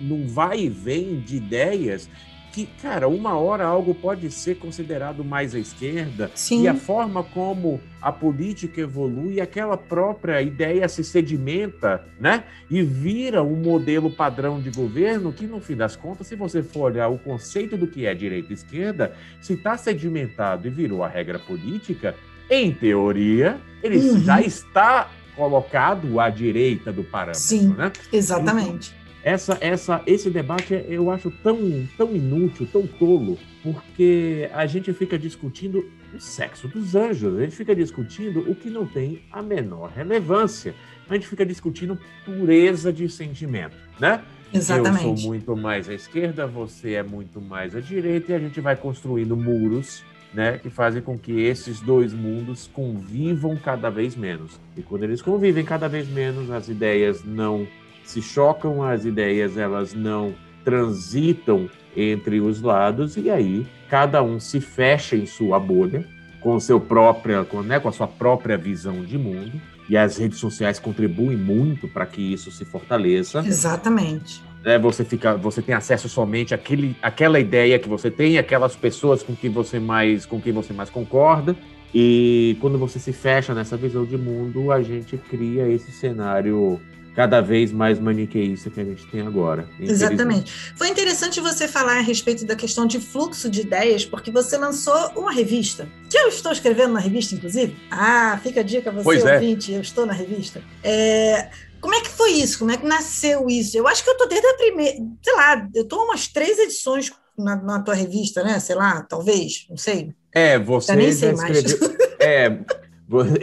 num 0.01 0.27
vai 0.27 0.61
e 0.61 0.69
vem 0.71 1.21
de 1.21 1.37
ideias 1.37 2.09
que, 2.53 2.67
cara, 2.81 3.09
uma 3.09 3.39
hora 3.39 3.65
algo 3.65 3.95
pode 3.95 4.31
ser 4.31 4.57
considerado 4.57 5.25
mais 5.25 5.55
à 5.55 5.59
esquerda 5.59 6.31
Sim. 6.35 6.63
e 6.63 6.69
a 6.69 6.75
forma 6.75 7.23
como 7.23 7.81
a 8.01 8.13
política 8.13 8.81
evolui, 8.81 9.41
aquela 9.41 9.77
própria 9.77 10.41
ideia 10.41 10.89
se 10.89 11.03
sedimenta, 11.03 12.05
né? 12.19 12.45
E 12.71 12.83
vira 12.83 13.43
um 13.43 13.57
modelo 13.57 14.11
padrão 14.11 14.61
de 14.61 14.71
governo 14.71 15.33
que, 15.33 15.47
no 15.47 15.61
fim 15.61 15.77
das 15.77 15.97
contas, 15.97 16.27
se 16.27 16.37
você 16.37 16.63
for 16.63 16.93
olhar 16.93 17.09
o 17.09 17.19
conceito 17.19 17.77
do 17.77 17.87
que 17.87 18.07
é 18.07 18.15
direita 18.15 18.53
e 18.53 18.55
esquerda, 18.55 19.15
se 19.41 19.55
está 19.55 19.77
sedimentado 19.77 20.67
e 20.67 20.71
virou 20.71 21.03
a 21.03 21.09
regra 21.09 21.39
política, 21.39 22.15
em 22.51 22.73
teoria, 22.73 23.59
ele 23.83 23.99
uhum. 23.99 24.21
já 24.21 24.41
está 24.41 25.11
colocado 25.37 26.19
à 26.19 26.29
direita 26.29 26.93
do 26.93 27.05
parâmetro, 27.05 27.41
Sim, 27.41 27.69
né? 27.75 27.93
Exatamente. 28.13 28.93
Essa, 29.23 29.59
essa, 29.61 30.03
esse 30.07 30.31
debate 30.31 30.73
eu 30.89 31.11
acho 31.11 31.31
tão, 31.43 31.59
tão 31.97 32.15
inútil, 32.15 32.69
tão 32.71 32.87
tolo, 32.87 33.37
porque 33.63 34.49
a 34.53 34.65
gente 34.67 34.93
fica 34.93 35.19
discutindo 35.19 35.85
o 36.15 36.21
sexo 36.21 36.69
dos 36.69 36.95
anjos, 36.95 37.37
a 37.37 37.43
gente 37.43 37.57
fica 37.57 37.75
discutindo 37.75 38.41
o 38.51 38.55
que 38.55 38.71
não 38.71 38.87
tem 38.87 39.23
a 39.31 39.43
menor 39.43 39.91
relevância, 39.91 40.75
a 41.09 41.15
gente 41.15 41.27
fica 41.27 41.45
discutindo 41.45 41.99
pureza 42.25 42.93
de 42.93 43.09
sentimento, 43.09 43.77
né? 43.99 44.23
Exatamente. 44.53 45.05
Eu 45.05 45.17
sou 45.17 45.29
muito 45.29 45.57
mais 45.57 45.89
à 45.89 45.95
esquerda, 45.95 46.47
você 46.47 46.95
é 46.95 47.03
muito 47.03 47.41
mais 47.41 47.75
à 47.75 47.81
direita, 47.81 48.33
e 48.33 48.35
a 48.35 48.39
gente 48.39 48.61
vai 48.61 48.77
construindo 48.77 49.37
muros 49.37 50.03
né, 50.33 50.59
que 50.59 50.69
fazem 50.69 51.01
com 51.01 51.19
que 51.19 51.33
esses 51.41 51.81
dois 51.81 52.13
mundos 52.13 52.69
convivam 52.73 53.57
cada 53.57 53.91
vez 53.91 54.15
menos. 54.15 54.61
E 54.77 54.83
quando 54.83 55.05
eles 55.05 55.23
convivem 55.23 55.65
cada 55.65 55.89
vez 55.89 56.09
menos, 56.09 56.51
as 56.51 56.69
ideias 56.69 57.25
não 57.25 57.67
se 58.09 58.23
chocam 58.23 58.83
as 58.83 59.05
ideias, 59.05 59.59
elas 59.59 59.93
não 59.93 60.35
transitam 60.65 61.69
entre 61.95 62.41
os 62.41 62.63
lados 62.63 63.17
e 63.17 63.29
aí 63.29 63.67
cada 63.89 64.23
um 64.23 64.41
se 64.41 64.61
fecha 64.61 65.15
em 65.15 65.27
sua 65.27 65.59
bolha 65.59 66.07
com 66.41 66.59
seu 66.59 66.81
própria, 66.81 67.45
com, 67.45 67.63
né, 67.63 67.79
com 67.79 67.89
a 67.89 67.93
sua 67.93 68.07
própria 68.07 68.57
visão 68.57 69.05
de 69.05 69.19
mundo 69.19 69.61
e 69.91 69.97
as 69.97 70.17
redes 70.17 70.39
sociais 70.39 70.79
contribuem 70.79 71.37
muito 71.37 71.87
para 71.87 72.07
que 72.07 72.33
isso 72.33 72.51
se 72.51 72.65
fortaleça. 72.65 73.41
Exatamente. 73.41 74.43
É, 74.65 74.79
você 74.79 75.05
fica, 75.05 75.37
você 75.37 75.61
tem 75.61 75.75
acesso 75.75 76.09
somente 76.09 76.55
àquele, 76.55 76.97
àquela 77.03 77.39
ideia 77.39 77.79
que 77.79 77.89
você 77.89 78.11
tem, 78.11 78.39
aquelas 78.39 78.75
pessoas 78.75 79.23
com 79.23 79.35
quem 79.35 79.51
você 79.51 79.79
mais, 79.79 80.25
com 80.25 80.41
quem 80.41 80.53
você 80.53 80.73
mais 80.73 80.89
concorda. 80.89 81.55
E 81.95 82.57
quando 82.61 82.79
você 82.79 82.99
se 82.99 83.13
fecha 83.13 83.55
nessa 83.55 83.77
visão 83.77 84.05
de 84.05 84.17
mundo, 84.17 84.71
a 84.71 84.83
gente 84.83 85.17
cria 85.17 85.69
esse 85.69 85.91
cenário 85.91 86.81
cada 87.19 87.41
vez 87.41 87.73
mais 87.73 87.99
maniqueísta 87.99 88.71
que 88.71 88.79
a 88.79 88.85
gente 88.85 89.05
tem 89.09 89.23
agora. 89.23 89.69
Exatamente. 89.81 90.53
Foi 90.77 90.89
interessante 90.89 91.41
você 91.41 91.67
falar 91.67 91.99
a 91.99 92.01
respeito 92.01 92.47
da 92.47 92.55
questão 92.55 92.87
de 92.87 93.01
fluxo 93.01 93.51
de 93.51 93.63
ideias, 93.63 94.05
porque 94.05 94.31
você 94.31 94.57
lançou 94.57 94.95
uma 95.17 95.33
revista, 95.33 95.89
que 96.09 96.17
eu 96.17 96.29
estou 96.29 96.53
escrevendo 96.53 96.93
na 96.93 97.01
revista, 97.01 97.35
inclusive. 97.35 97.77
Ah, 97.91 98.39
fica 98.41 98.61
a 98.61 98.63
dica, 98.63 98.93
você 98.93 99.03
pois 99.03 99.27
é. 99.27 99.35
ouvinte, 99.35 99.75
é. 99.75 99.79
eu 99.79 99.81
estou 99.81 100.07
na 100.07 100.13
revista. 100.13 100.63
É, 100.85 101.51
como 101.81 101.93
é 101.93 102.03
que 102.03 102.09
foi 102.09 102.35
isso? 102.35 102.57
Como 102.57 102.71
é 102.71 102.77
que 102.77 102.87
nasceu 102.87 103.49
isso? 103.49 103.77
Eu 103.77 103.89
acho 103.89 104.05
que 104.05 104.11
eu 104.11 104.13
estou 104.13 104.29
desde 104.29 104.47
a 104.47 104.55
primeira, 104.55 104.99
sei 105.21 105.35
lá, 105.35 105.69
eu 105.75 105.83
estou 105.83 106.05
umas 106.05 106.29
três 106.29 106.57
edições 106.57 107.11
na, 107.37 107.57
na, 107.57 107.83
tua 107.83 107.95
revista, 107.95 108.45
né? 108.45 108.61
Sei 108.61 108.77
lá, 108.77 109.03
talvez, 109.03 109.67
não 109.69 109.77
sei. 109.77 110.15
É, 110.33 110.57
você 110.57 110.93
já, 110.93 110.97
nem 110.97 111.11
sei 111.11 111.35
já 111.35 111.49
escreveu. 111.49 111.81
Mais. 111.81 112.01
é, 112.21 112.59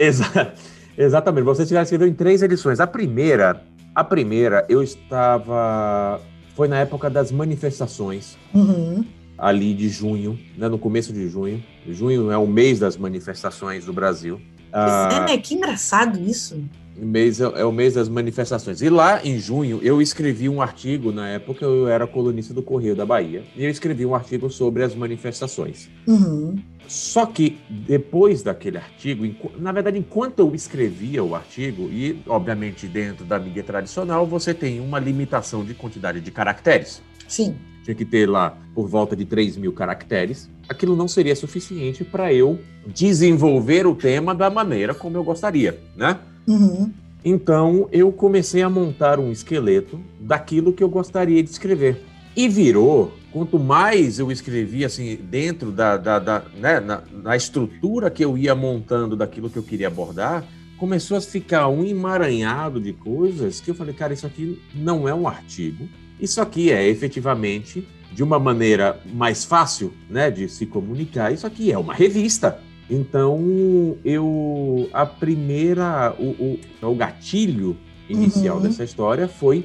exato. 0.02 0.75
Exatamente. 0.96 1.44
Você 1.44 1.66
já 1.66 1.82
escreveu 1.82 2.08
em 2.08 2.14
três 2.14 2.42
edições. 2.42 2.80
A 2.80 2.86
primeira, 2.86 3.62
a 3.94 4.04
primeira, 4.04 4.64
eu 4.68 4.82
estava. 4.82 6.20
Foi 6.54 6.68
na 6.68 6.78
época 6.78 7.10
das 7.10 7.30
manifestações. 7.30 8.36
Uhum. 8.54 9.04
Ali 9.36 9.74
de 9.74 9.88
junho, 9.90 10.38
né, 10.56 10.68
no 10.68 10.78
começo 10.78 11.12
de 11.12 11.28
junho. 11.28 11.62
Junho 11.86 12.30
é 12.30 12.38
o 12.38 12.46
mês 12.46 12.78
das 12.78 12.96
manifestações 12.96 13.84
do 13.84 13.92
Brasil. 13.92 14.40
Ah, 14.72 15.08
é, 15.12 15.32
né? 15.32 15.38
Que 15.38 15.54
engraçado 15.54 16.18
isso. 16.18 16.62
Mês 16.96 17.40
é, 17.40 17.44
é, 17.44 17.64
o 17.64 17.72
mês 17.72 17.94
das 17.94 18.08
manifestações. 18.08 18.80
E 18.80 18.88
lá 18.88 19.24
em 19.24 19.38
junho 19.38 19.80
eu 19.82 20.00
escrevi 20.00 20.48
um 20.48 20.62
artigo, 20.62 21.12
na 21.12 21.28
época 21.28 21.64
eu 21.64 21.86
era 21.88 22.06
colunista 22.06 22.54
do 22.54 22.62
Correio 22.62 22.96
da 22.96 23.04
Bahia, 23.04 23.44
e 23.54 23.64
eu 23.64 23.70
escrevi 23.70 24.06
um 24.06 24.14
artigo 24.14 24.50
sobre 24.50 24.82
as 24.82 24.94
manifestações. 24.94 25.90
Uhum. 26.06 26.56
Só 26.88 27.26
que 27.26 27.58
depois 27.68 28.42
daquele 28.42 28.78
artigo, 28.78 29.26
na 29.58 29.72
verdade, 29.72 29.98
enquanto 29.98 30.40
eu 30.40 30.54
escrevia 30.54 31.22
o 31.22 31.34
artigo, 31.34 31.88
e 31.90 32.20
obviamente 32.26 32.86
dentro 32.86 33.24
da 33.24 33.38
mídia 33.38 33.62
tradicional, 33.62 34.26
você 34.26 34.54
tem 34.54 34.80
uma 34.80 34.98
limitação 34.98 35.64
de 35.64 35.74
quantidade 35.74 36.20
de 36.20 36.30
caracteres. 36.30 37.02
Sim. 37.28 37.56
Tinha 37.84 37.94
que 37.94 38.04
ter 38.04 38.28
lá 38.28 38.56
por 38.74 38.88
volta 38.88 39.14
de 39.14 39.24
3 39.24 39.56
mil 39.56 39.72
caracteres. 39.72 40.50
Aquilo 40.68 40.96
não 40.96 41.06
seria 41.06 41.36
suficiente 41.36 42.04
para 42.04 42.32
eu 42.32 42.58
desenvolver 42.86 43.86
o 43.86 43.94
tema 43.94 44.34
da 44.34 44.50
maneira 44.50 44.94
como 44.94 45.16
eu 45.16 45.22
gostaria, 45.22 45.80
né? 45.96 46.18
Uhum. 46.46 46.92
Então 47.24 47.88
eu 47.92 48.12
comecei 48.12 48.62
a 48.62 48.70
montar 48.70 49.18
um 49.18 49.32
esqueleto 49.32 50.00
daquilo 50.20 50.72
que 50.72 50.82
eu 50.82 50.88
gostaria 50.88 51.42
de 51.42 51.50
escrever. 51.50 52.00
E 52.36 52.48
virou, 52.50 53.14
quanto 53.32 53.58
mais 53.58 54.18
eu 54.18 54.30
escrevia 54.30 54.88
assim, 54.88 55.16
dentro 55.16 55.72
da, 55.72 55.96
da, 55.96 56.18
da 56.18 56.42
né, 56.54 56.80
na, 56.80 57.02
na 57.10 57.34
estrutura 57.34 58.10
que 58.10 58.22
eu 58.22 58.36
ia 58.36 58.54
montando 58.54 59.16
daquilo 59.16 59.48
que 59.48 59.56
eu 59.56 59.62
queria 59.62 59.86
abordar, 59.86 60.44
começou 60.76 61.16
a 61.16 61.20
ficar 61.22 61.66
um 61.68 61.82
emaranhado 61.82 62.78
de 62.78 62.92
coisas 62.92 63.58
que 63.58 63.70
eu 63.70 63.74
falei, 63.74 63.94
cara, 63.94 64.12
isso 64.12 64.26
aqui 64.26 64.60
não 64.74 65.08
é 65.08 65.14
um 65.14 65.26
artigo, 65.26 65.88
isso 66.20 66.38
aqui 66.38 66.70
é 66.70 66.86
efetivamente 66.86 67.88
de 68.12 68.22
uma 68.22 68.38
maneira 68.38 69.00
mais 69.14 69.42
fácil, 69.44 69.94
né, 70.10 70.30
de 70.30 70.46
se 70.46 70.66
comunicar. 70.66 71.32
Isso 71.32 71.46
aqui 71.46 71.72
é 71.72 71.78
uma 71.78 71.94
revista. 71.94 72.60
Então, 72.88 73.96
eu 74.04 74.88
a 74.92 75.06
primeira 75.06 76.14
o, 76.18 76.58
o, 76.82 76.90
o 76.90 76.94
gatilho 76.94 77.76
inicial 78.08 78.58
uhum. 78.58 78.62
dessa 78.62 78.84
história 78.84 79.26
foi 79.26 79.64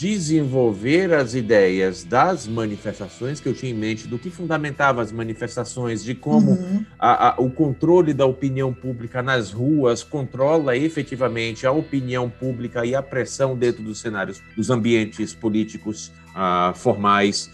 desenvolver 0.00 1.12
as 1.12 1.34
ideias 1.34 2.04
das 2.04 2.46
manifestações 2.46 3.38
que 3.38 3.46
eu 3.46 3.52
tinha 3.52 3.70
em 3.70 3.74
mente, 3.74 4.08
do 4.08 4.18
que 4.18 4.30
fundamentava 4.30 5.02
as 5.02 5.12
manifestações, 5.12 6.02
de 6.02 6.14
como 6.14 6.52
uhum. 6.52 6.86
a, 6.98 7.28
a, 7.28 7.34
o 7.38 7.50
controle 7.50 8.14
da 8.14 8.24
opinião 8.24 8.72
pública 8.72 9.22
nas 9.22 9.52
ruas 9.52 10.02
controla 10.02 10.74
efetivamente 10.74 11.66
a 11.66 11.72
opinião 11.72 12.30
pública 12.30 12.86
e 12.86 12.94
a 12.94 13.02
pressão 13.02 13.54
dentro 13.54 13.82
dos 13.82 14.00
cenários, 14.00 14.40
dos 14.56 14.70
ambientes 14.70 15.34
políticos 15.34 16.10
uh, 16.30 16.74
formais, 16.74 17.50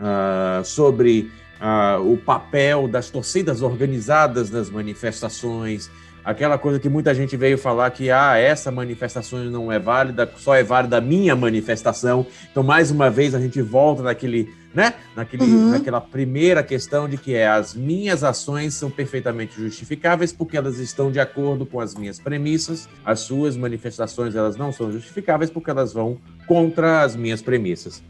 uh, 0.00 0.64
sobre 0.64 1.30
uh, 1.60 2.12
o 2.12 2.16
papel 2.16 2.88
das 2.88 3.08
torcidas 3.08 3.62
organizadas 3.62 4.50
nas 4.50 4.68
manifestações, 4.68 5.88
aquela 6.24 6.56
coisa 6.56 6.80
que 6.80 6.88
muita 6.88 7.14
gente 7.14 7.36
veio 7.36 7.58
falar 7.58 7.90
que 7.90 8.10
ah, 8.10 8.36
essa 8.36 8.70
manifestação 8.70 9.44
não 9.44 9.70
é 9.70 9.78
válida, 9.78 10.30
só 10.36 10.54
é 10.54 10.62
válida 10.62 10.96
a 10.96 11.00
minha 11.00 11.36
manifestação. 11.36 12.26
Então, 12.50 12.62
mais 12.62 12.90
uma 12.90 13.10
vez, 13.10 13.34
a 13.34 13.40
gente 13.40 13.60
volta 13.60 14.02
naquele, 14.02 14.48
né? 14.74 14.94
Naquele, 15.14 15.44
uhum. 15.44 15.70
Naquela 15.70 16.00
primeira 16.00 16.62
questão 16.62 17.08
de 17.08 17.18
que 17.18 17.34
é 17.34 17.46
as 17.46 17.74
minhas 17.74 18.24
ações 18.24 18.74
são 18.74 18.90
perfeitamente 18.90 19.60
justificáveis 19.60 20.32
porque 20.32 20.56
elas 20.56 20.78
estão 20.78 21.10
de 21.10 21.20
acordo 21.20 21.66
com 21.66 21.80
as 21.80 21.94
minhas 21.94 22.18
premissas, 22.18 22.88
as 23.04 23.20
suas 23.20 23.56
manifestações 23.56 24.34
elas 24.34 24.56
não 24.56 24.72
são 24.72 24.90
justificáveis 24.90 25.50
porque 25.50 25.70
elas 25.70 25.92
vão 25.92 26.18
contra 26.46 27.02
as 27.02 27.14
minhas 27.14 27.42
premissas. 27.42 28.02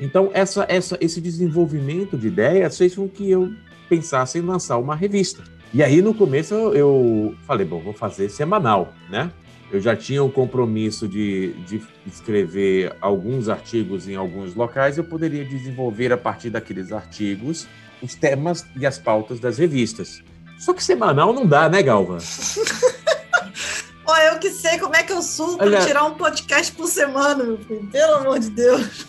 Então, 0.00 0.30
essa, 0.32 0.64
essa, 0.68 0.96
esse 1.00 1.20
desenvolvimento 1.20 2.16
de 2.16 2.28
ideias 2.28 2.78
fez 2.78 2.94
com 2.94 3.08
que 3.08 3.28
eu 3.28 3.52
pensasse 3.88 4.38
em 4.38 4.42
lançar 4.42 4.78
uma 4.78 4.94
revista. 4.94 5.42
E 5.72 5.82
aí, 5.82 6.00
no 6.00 6.14
começo, 6.14 6.54
eu 6.54 7.34
falei, 7.46 7.66
bom, 7.66 7.80
vou 7.80 7.92
fazer 7.92 8.30
semanal, 8.30 8.94
né? 9.10 9.30
Eu 9.70 9.80
já 9.80 9.94
tinha 9.94 10.22
o 10.22 10.30
compromisso 10.30 11.06
de, 11.06 11.52
de 11.66 11.82
escrever 12.06 12.96
alguns 13.02 13.50
artigos 13.50 14.08
em 14.08 14.16
alguns 14.16 14.54
locais, 14.54 14.96
eu 14.96 15.04
poderia 15.04 15.44
desenvolver 15.44 16.10
a 16.10 16.16
partir 16.16 16.48
daqueles 16.48 16.90
artigos 16.90 17.68
os 18.02 18.14
temas 18.14 18.64
e 18.76 18.86
as 18.86 18.98
pautas 18.98 19.38
das 19.38 19.58
revistas. 19.58 20.22
Só 20.58 20.72
que 20.72 20.82
semanal 20.82 21.32
não 21.34 21.46
dá, 21.46 21.68
né, 21.68 21.82
Galva? 21.82 22.18
Pô, 24.08 24.16
eu 24.16 24.38
que 24.38 24.48
sei 24.48 24.78
como 24.78 24.96
é 24.96 25.02
que 25.02 25.12
eu 25.12 25.20
subo 25.20 25.58
para 25.58 25.84
tirar 25.84 26.06
um 26.06 26.14
podcast 26.14 26.72
por 26.72 26.86
semana, 26.86 27.44
meu 27.44 27.58
filho. 27.58 27.86
Pelo 27.92 28.14
amor 28.14 28.38
de 28.38 28.48
Deus. 28.48 29.06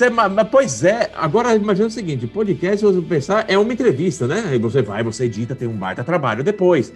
É, 0.00 0.10
mas, 0.10 0.48
pois 0.50 0.82
é, 0.82 1.08
agora 1.14 1.54
imagina 1.54 1.86
o 1.86 1.90
seguinte: 1.90 2.26
podcast, 2.26 2.78
se 2.78 2.84
você 2.84 3.00
pensar, 3.00 3.44
é 3.46 3.56
uma 3.56 3.72
entrevista, 3.72 4.26
né? 4.26 4.42
Aí 4.48 4.58
você 4.58 4.82
vai, 4.82 5.04
você 5.04 5.26
edita, 5.26 5.54
tem 5.54 5.68
um 5.68 5.76
baita 5.76 6.02
trabalho 6.02 6.42
depois. 6.42 6.92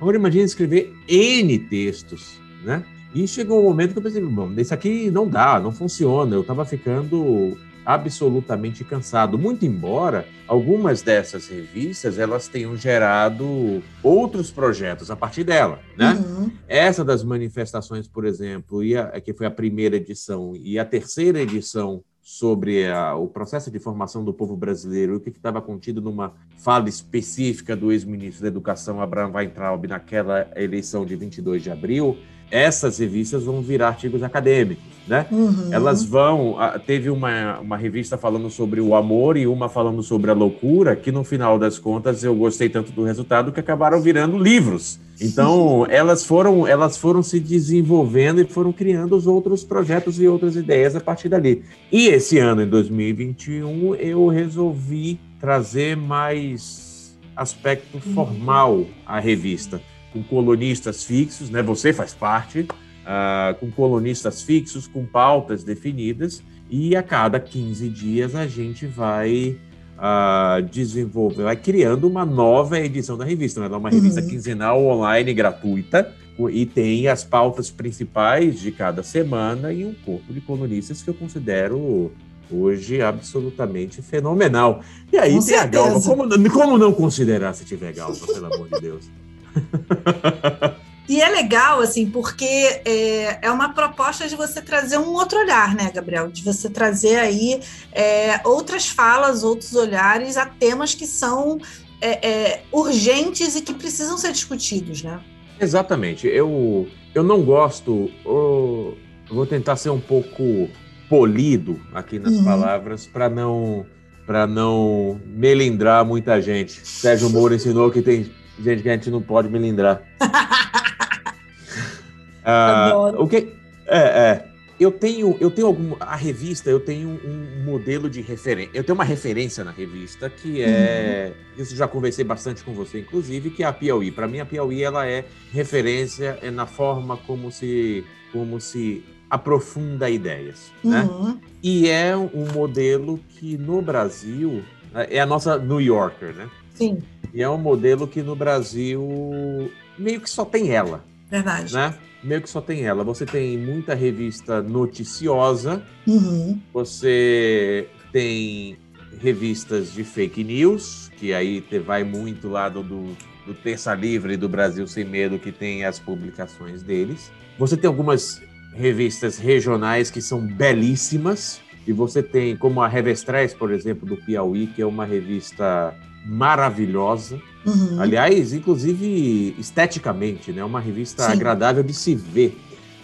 Agora 0.00 0.16
imagine 0.16 0.42
escrever 0.42 0.92
N 1.06 1.56
textos, 1.60 2.40
né? 2.64 2.82
E 3.14 3.28
chegou 3.28 3.60
um 3.60 3.64
momento 3.64 3.92
que 3.92 3.98
eu 3.98 4.02
pensei, 4.02 4.20
bom, 4.22 4.52
isso 4.56 4.74
aqui 4.74 5.08
não 5.08 5.28
dá, 5.28 5.60
não 5.60 5.70
funciona. 5.70 6.34
Eu 6.34 6.40
estava 6.40 6.64
ficando 6.64 7.56
absolutamente 7.86 8.82
cansado. 8.82 9.38
Muito 9.38 9.64
embora 9.64 10.26
algumas 10.48 11.00
dessas 11.02 11.46
revistas 11.46 12.18
elas 12.18 12.48
tenham 12.48 12.76
gerado 12.76 13.80
outros 14.02 14.50
projetos 14.50 15.10
a 15.10 15.16
partir 15.16 15.44
dela, 15.44 15.78
né? 15.96 16.14
Uhum. 16.14 16.50
Essa 16.66 17.04
das 17.04 17.22
manifestações, 17.22 18.08
por 18.08 18.24
exemplo, 18.24 18.82
e 18.82 18.96
a, 18.96 19.20
que 19.20 19.32
foi 19.32 19.46
a 19.46 19.50
primeira 19.50 19.96
edição 19.96 20.52
e 20.56 20.78
a 20.78 20.84
terceira 20.84 21.40
edição 21.40 22.02
sobre 22.20 22.88
a, 22.88 23.14
o 23.14 23.28
processo 23.28 23.70
de 23.70 23.78
formação 23.78 24.24
do 24.24 24.34
povo 24.34 24.56
brasileiro, 24.56 25.14
o 25.14 25.20
que 25.20 25.30
estava 25.30 25.62
contido 25.62 26.00
numa 26.00 26.34
fala 26.58 26.88
específica 26.88 27.76
do 27.76 27.92
ex-ministro 27.92 28.42
da 28.42 28.48
Educação, 28.48 29.00
Abraham 29.00 29.30
Weintraub, 29.32 29.86
naquela 29.86 30.50
eleição 30.56 31.06
de 31.06 31.14
22 31.14 31.62
de 31.62 31.70
abril, 31.70 32.18
essas 32.50 32.98
revistas 32.98 33.44
vão 33.44 33.60
virar 33.60 33.88
artigos 33.88 34.22
acadêmicos, 34.22 34.84
né? 35.06 35.26
Uhum. 35.30 35.72
Elas 35.72 36.04
vão. 36.04 36.56
Teve 36.86 37.10
uma, 37.10 37.58
uma 37.58 37.76
revista 37.76 38.16
falando 38.16 38.48
sobre 38.50 38.80
o 38.80 38.94
amor 38.94 39.36
e 39.36 39.46
uma 39.46 39.68
falando 39.68 40.02
sobre 40.02 40.30
a 40.30 40.34
loucura, 40.34 40.94
que 40.94 41.10
no 41.10 41.24
final 41.24 41.58
das 41.58 41.78
contas 41.78 42.22
eu 42.22 42.34
gostei 42.34 42.68
tanto 42.68 42.92
do 42.92 43.04
resultado 43.04 43.52
que 43.52 43.60
acabaram 43.60 44.00
virando 44.00 44.38
livros. 44.38 45.00
Então, 45.20 45.86
elas 45.88 46.24
foram, 46.24 46.66
elas 46.66 46.96
foram 46.96 47.22
se 47.22 47.40
desenvolvendo 47.40 48.40
e 48.40 48.44
foram 48.44 48.70
criando 48.70 49.16
os 49.16 49.26
outros 49.26 49.64
projetos 49.64 50.20
e 50.20 50.28
outras 50.28 50.56
ideias 50.56 50.94
a 50.94 51.00
partir 51.00 51.28
dali. 51.28 51.64
E 51.90 52.08
esse 52.08 52.38
ano, 52.38 52.62
em 52.62 52.68
2021, 52.68 53.94
eu 53.94 54.26
resolvi 54.28 55.18
trazer 55.40 55.96
mais 55.96 57.16
aspecto 57.34 57.98
formal 57.98 58.84
à 59.06 59.18
revista 59.18 59.80
com 60.16 60.22
colunistas 60.22 61.04
fixos, 61.04 61.50
né? 61.50 61.62
Você 61.62 61.92
faz 61.92 62.14
parte, 62.14 62.60
uh, 62.60 63.54
com 63.60 63.70
colunistas 63.70 64.42
fixos, 64.42 64.86
com 64.86 65.04
pautas 65.04 65.62
definidas, 65.62 66.42
e 66.70 66.96
a 66.96 67.02
cada 67.02 67.38
15 67.38 67.88
dias 67.90 68.34
a 68.34 68.46
gente 68.46 68.86
vai 68.86 69.58
uh, 69.98 70.62
desenvolver, 70.62 71.44
vai 71.44 71.56
criando 71.56 72.08
uma 72.08 72.24
nova 72.24 72.80
edição 72.80 73.16
da 73.16 73.24
revista, 73.24 73.60
né? 73.60 73.76
uma 73.76 73.90
revista 73.90 74.20
uhum. 74.20 74.28
quinzenal 74.28 74.84
online 74.84 75.34
gratuita, 75.34 76.12
e 76.50 76.66
tem 76.66 77.08
as 77.08 77.24
pautas 77.24 77.70
principais 77.70 78.60
de 78.60 78.70
cada 78.70 79.02
semana 79.02 79.72
e 79.72 79.86
um 79.86 79.94
corpo 79.94 80.32
de 80.32 80.40
colunistas 80.40 81.02
que 81.02 81.08
eu 81.08 81.14
considero 81.14 82.12
hoje 82.50 83.00
absolutamente 83.00 84.02
fenomenal. 84.02 84.82
E 85.10 85.16
aí 85.16 85.32
Com 85.32 85.38
tem 85.38 85.56
certeza. 85.56 85.84
a 85.84 85.88
Galva. 85.90 86.00
Como, 86.02 86.50
como 86.50 86.78
não 86.78 86.92
considerar 86.92 87.54
se 87.54 87.64
tiver 87.64 87.92
Galva, 87.94 88.26
pelo 88.26 88.46
amor 88.54 88.68
de 88.68 88.80
Deus? 88.80 89.10
E 91.08 91.20
é 91.20 91.28
legal, 91.28 91.80
assim, 91.80 92.10
porque 92.10 92.44
é, 92.44 93.38
é, 93.42 93.50
uma 93.50 93.72
proposta 93.72 94.26
de 94.26 94.34
você 94.34 94.60
trazer 94.60 94.98
um 94.98 95.12
outro 95.12 95.38
olhar, 95.38 95.72
né, 95.74 95.90
Gabriel? 95.94 96.28
De 96.28 96.42
você 96.42 96.68
trazer 96.68 97.16
aí 97.16 97.60
é, 97.92 98.40
outras 98.44 98.88
falas, 98.88 99.44
outros 99.44 99.74
olhares 99.74 100.36
a 100.36 100.46
temas 100.46 100.94
que 100.94 101.06
são 101.06 101.58
é, 102.00 102.28
é 102.28 102.62
urgentes 102.72 103.54
e 103.54 103.62
que 103.62 103.72
precisam 103.72 104.18
ser 104.18 104.32
discutidos, 104.32 105.02
né? 105.02 105.20
Exatamente. 105.60 106.26
Eu, 106.26 106.88
eu 107.14 107.22
não 107.22 107.42
gosto. 107.42 108.10
Eu 108.24 108.96
vou 109.30 109.46
tentar 109.46 109.76
ser 109.76 109.90
um 109.90 110.00
pouco 110.00 110.68
polido 111.08 111.80
aqui 111.94 112.18
nas 112.18 112.34
uhum. 112.34 112.44
palavras 112.44 113.06
para 113.06 113.28
não 113.28 113.86
para 114.26 114.44
não 114.44 115.20
melindrar 115.24 116.04
muita 116.04 116.42
gente. 116.42 116.84
Sérgio 116.84 117.30
Moro 117.30 117.54
ensinou 117.54 117.92
que 117.92 118.02
tem 118.02 118.28
Gente, 118.58 118.82
que 118.82 118.88
a 118.88 118.92
gente 118.92 119.10
não 119.10 119.20
pode 119.20 119.48
me 119.48 119.58
lembrar. 119.58 120.02
ah, 122.44 123.12
o 123.18 123.28
que 123.28 123.52
é, 123.86 123.98
é, 123.98 124.46
eu 124.78 124.90
tenho, 124.90 125.36
eu 125.40 125.50
tenho 125.50 125.66
algum 125.66 125.96
a 125.98 126.16
revista, 126.16 126.68
eu 126.68 126.80
tenho 126.80 127.08
um 127.08 127.64
modelo 127.64 128.10
de 128.10 128.20
referência. 128.20 128.70
Eu 128.74 128.84
tenho 128.84 128.94
uma 128.94 129.04
referência 129.04 129.64
na 129.64 129.70
revista 129.70 130.28
que 130.28 130.62
é, 130.62 131.32
uhum. 131.56 131.62
isso 131.62 131.74
já 131.74 131.88
conversei 131.88 132.24
bastante 132.24 132.62
com 132.62 132.74
você, 132.74 133.00
inclusive, 133.00 133.50
que 133.50 133.62
é 133.62 133.66
a 133.66 133.72
Piauí. 133.72 134.10
Para 134.10 134.28
mim, 134.28 134.40
a 134.40 134.46
Piauí 134.46 134.82
ela 134.82 135.06
é 135.06 135.24
referência 135.50 136.38
é 136.42 136.50
na 136.50 136.66
forma 136.66 137.16
como 137.16 137.50
se, 137.50 138.04
como 138.32 138.60
se 138.60 139.02
aprofunda 139.30 140.10
ideias, 140.10 140.70
né? 140.84 141.02
uhum. 141.02 141.28
né? 141.28 141.38
E 141.62 141.88
é 141.88 142.16
um 142.16 142.46
modelo 142.52 143.18
que 143.30 143.56
no 143.56 143.80
Brasil 143.80 144.62
é 144.94 145.20
a 145.20 145.26
nossa 145.26 145.58
New 145.58 145.80
Yorker, 145.80 146.34
né? 146.34 146.48
Sim. 146.76 146.98
E 147.32 147.42
é 147.42 147.48
um 147.48 147.58
modelo 147.58 148.06
que 148.06 148.22
no 148.22 148.36
Brasil 148.36 149.70
meio 149.98 150.20
que 150.20 150.30
só 150.30 150.44
tem 150.44 150.70
ela. 150.70 151.04
Verdade. 151.30 151.74
Né? 151.74 151.94
Meio 152.22 152.42
que 152.42 152.50
só 152.50 152.60
tem 152.60 152.84
ela. 152.84 153.04
Você 153.04 153.26
tem 153.26 153.58
muita 153.58 153.94
revista 153.94 154.62
noticiosa, 154.62 155.82
uhum. 156.06 156.60
você 156.72 157.88
tem 158.12 158.78
revistas 159.20 159.92
de 159.92 160.04
fake 160.04 160.44
news, 160.44 161.10
que 161.16 161.32
aí 161.32 161.64
vai 161.84 162.04
muito 162.04 162.48
lá 162.48 162.68
do, 162.68 162.82
do 162.82 163.54
Terça 163.62 163.94
Livre 163.94 164.36
do 164.36 164.48
Brasil 164.48 164.86
Sem 164.86 165.04
Medo, 165.04 165.38
que 165.38 165.52
tem 165.52 165.84
as 165.84 165.98
publicações 165.98 166.82
deles. 166.82 167.30
Você 167.58 167.76
tem 167.76 167.88
algumas 167.88 168.42
revistas 168.74 169.38
regionais 169.38 170.10
que 170.10 170.20
são 170.20 170.40
belíssimas, 170.40 171.60
e 171.86 171.92
você 171.92 172.22
tem, 172.22 172.56
como 172.56 172.82
a 172.82 172.88
Revestrais, 172.88 173.54
por 173.54 173.70
exemplo, 173.70 174.06
do 174.06 174.16
Piauí, 174.16 174.66
que 174.66 174.82
é 174.82 174.86
uma 174.86 175.04
revista 175.04 175.94
maravilhosa. 176.26 177.40
Uhum. 177.64 178.00
Aliás, 178.00 178.52
inclusive 178.52 179.54
esteticamente, 179.58 180.52
né? 180.52 180.64
Uma 180.64 180.80
revista 180.80 181.24
Sim. 181.24 181.32
agradável 181.32 181.82
de 181.82 181.94
se 181.94 182.14
ver. 182.14 182.60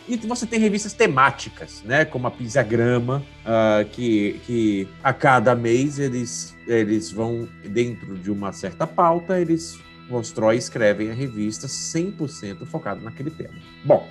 E 0.08 0.16
você 0.16 0.46
tem 0.46 0.58
revistas 0.58 0.92
temáticas, 0.92 1.82
né? 1.85 2.04
Como 2.04 2.26
a 2.26 2.30
Pisiagrama, 2.30 3.22
uh, 3.44 3.88
que, 3.90 4.40
que 4.44 4.88
a 5.02 5.12
cada 5.12 5.54
mês 5.54 5.98
eles, 5.98 6.56
eles 6.66 7.11
vão, 7.11 7.48
dentro 7.64 8.18
de 8.18 8.30
uma 8.30 8.52
certa 8.52 8.87
pauta, 8.87 9.38
eles 9.38 9.78
constroem 10.08 10.56
e 10.56 10.58
escrevem 10.58 11.11
a 11.11 11.14
revista 11.14 11.66
100% 11.66 12.66
focado 12.66 13.00
naquele 13.00 13.30
tema. 13.30 13.54
Bom, 13.85 14.08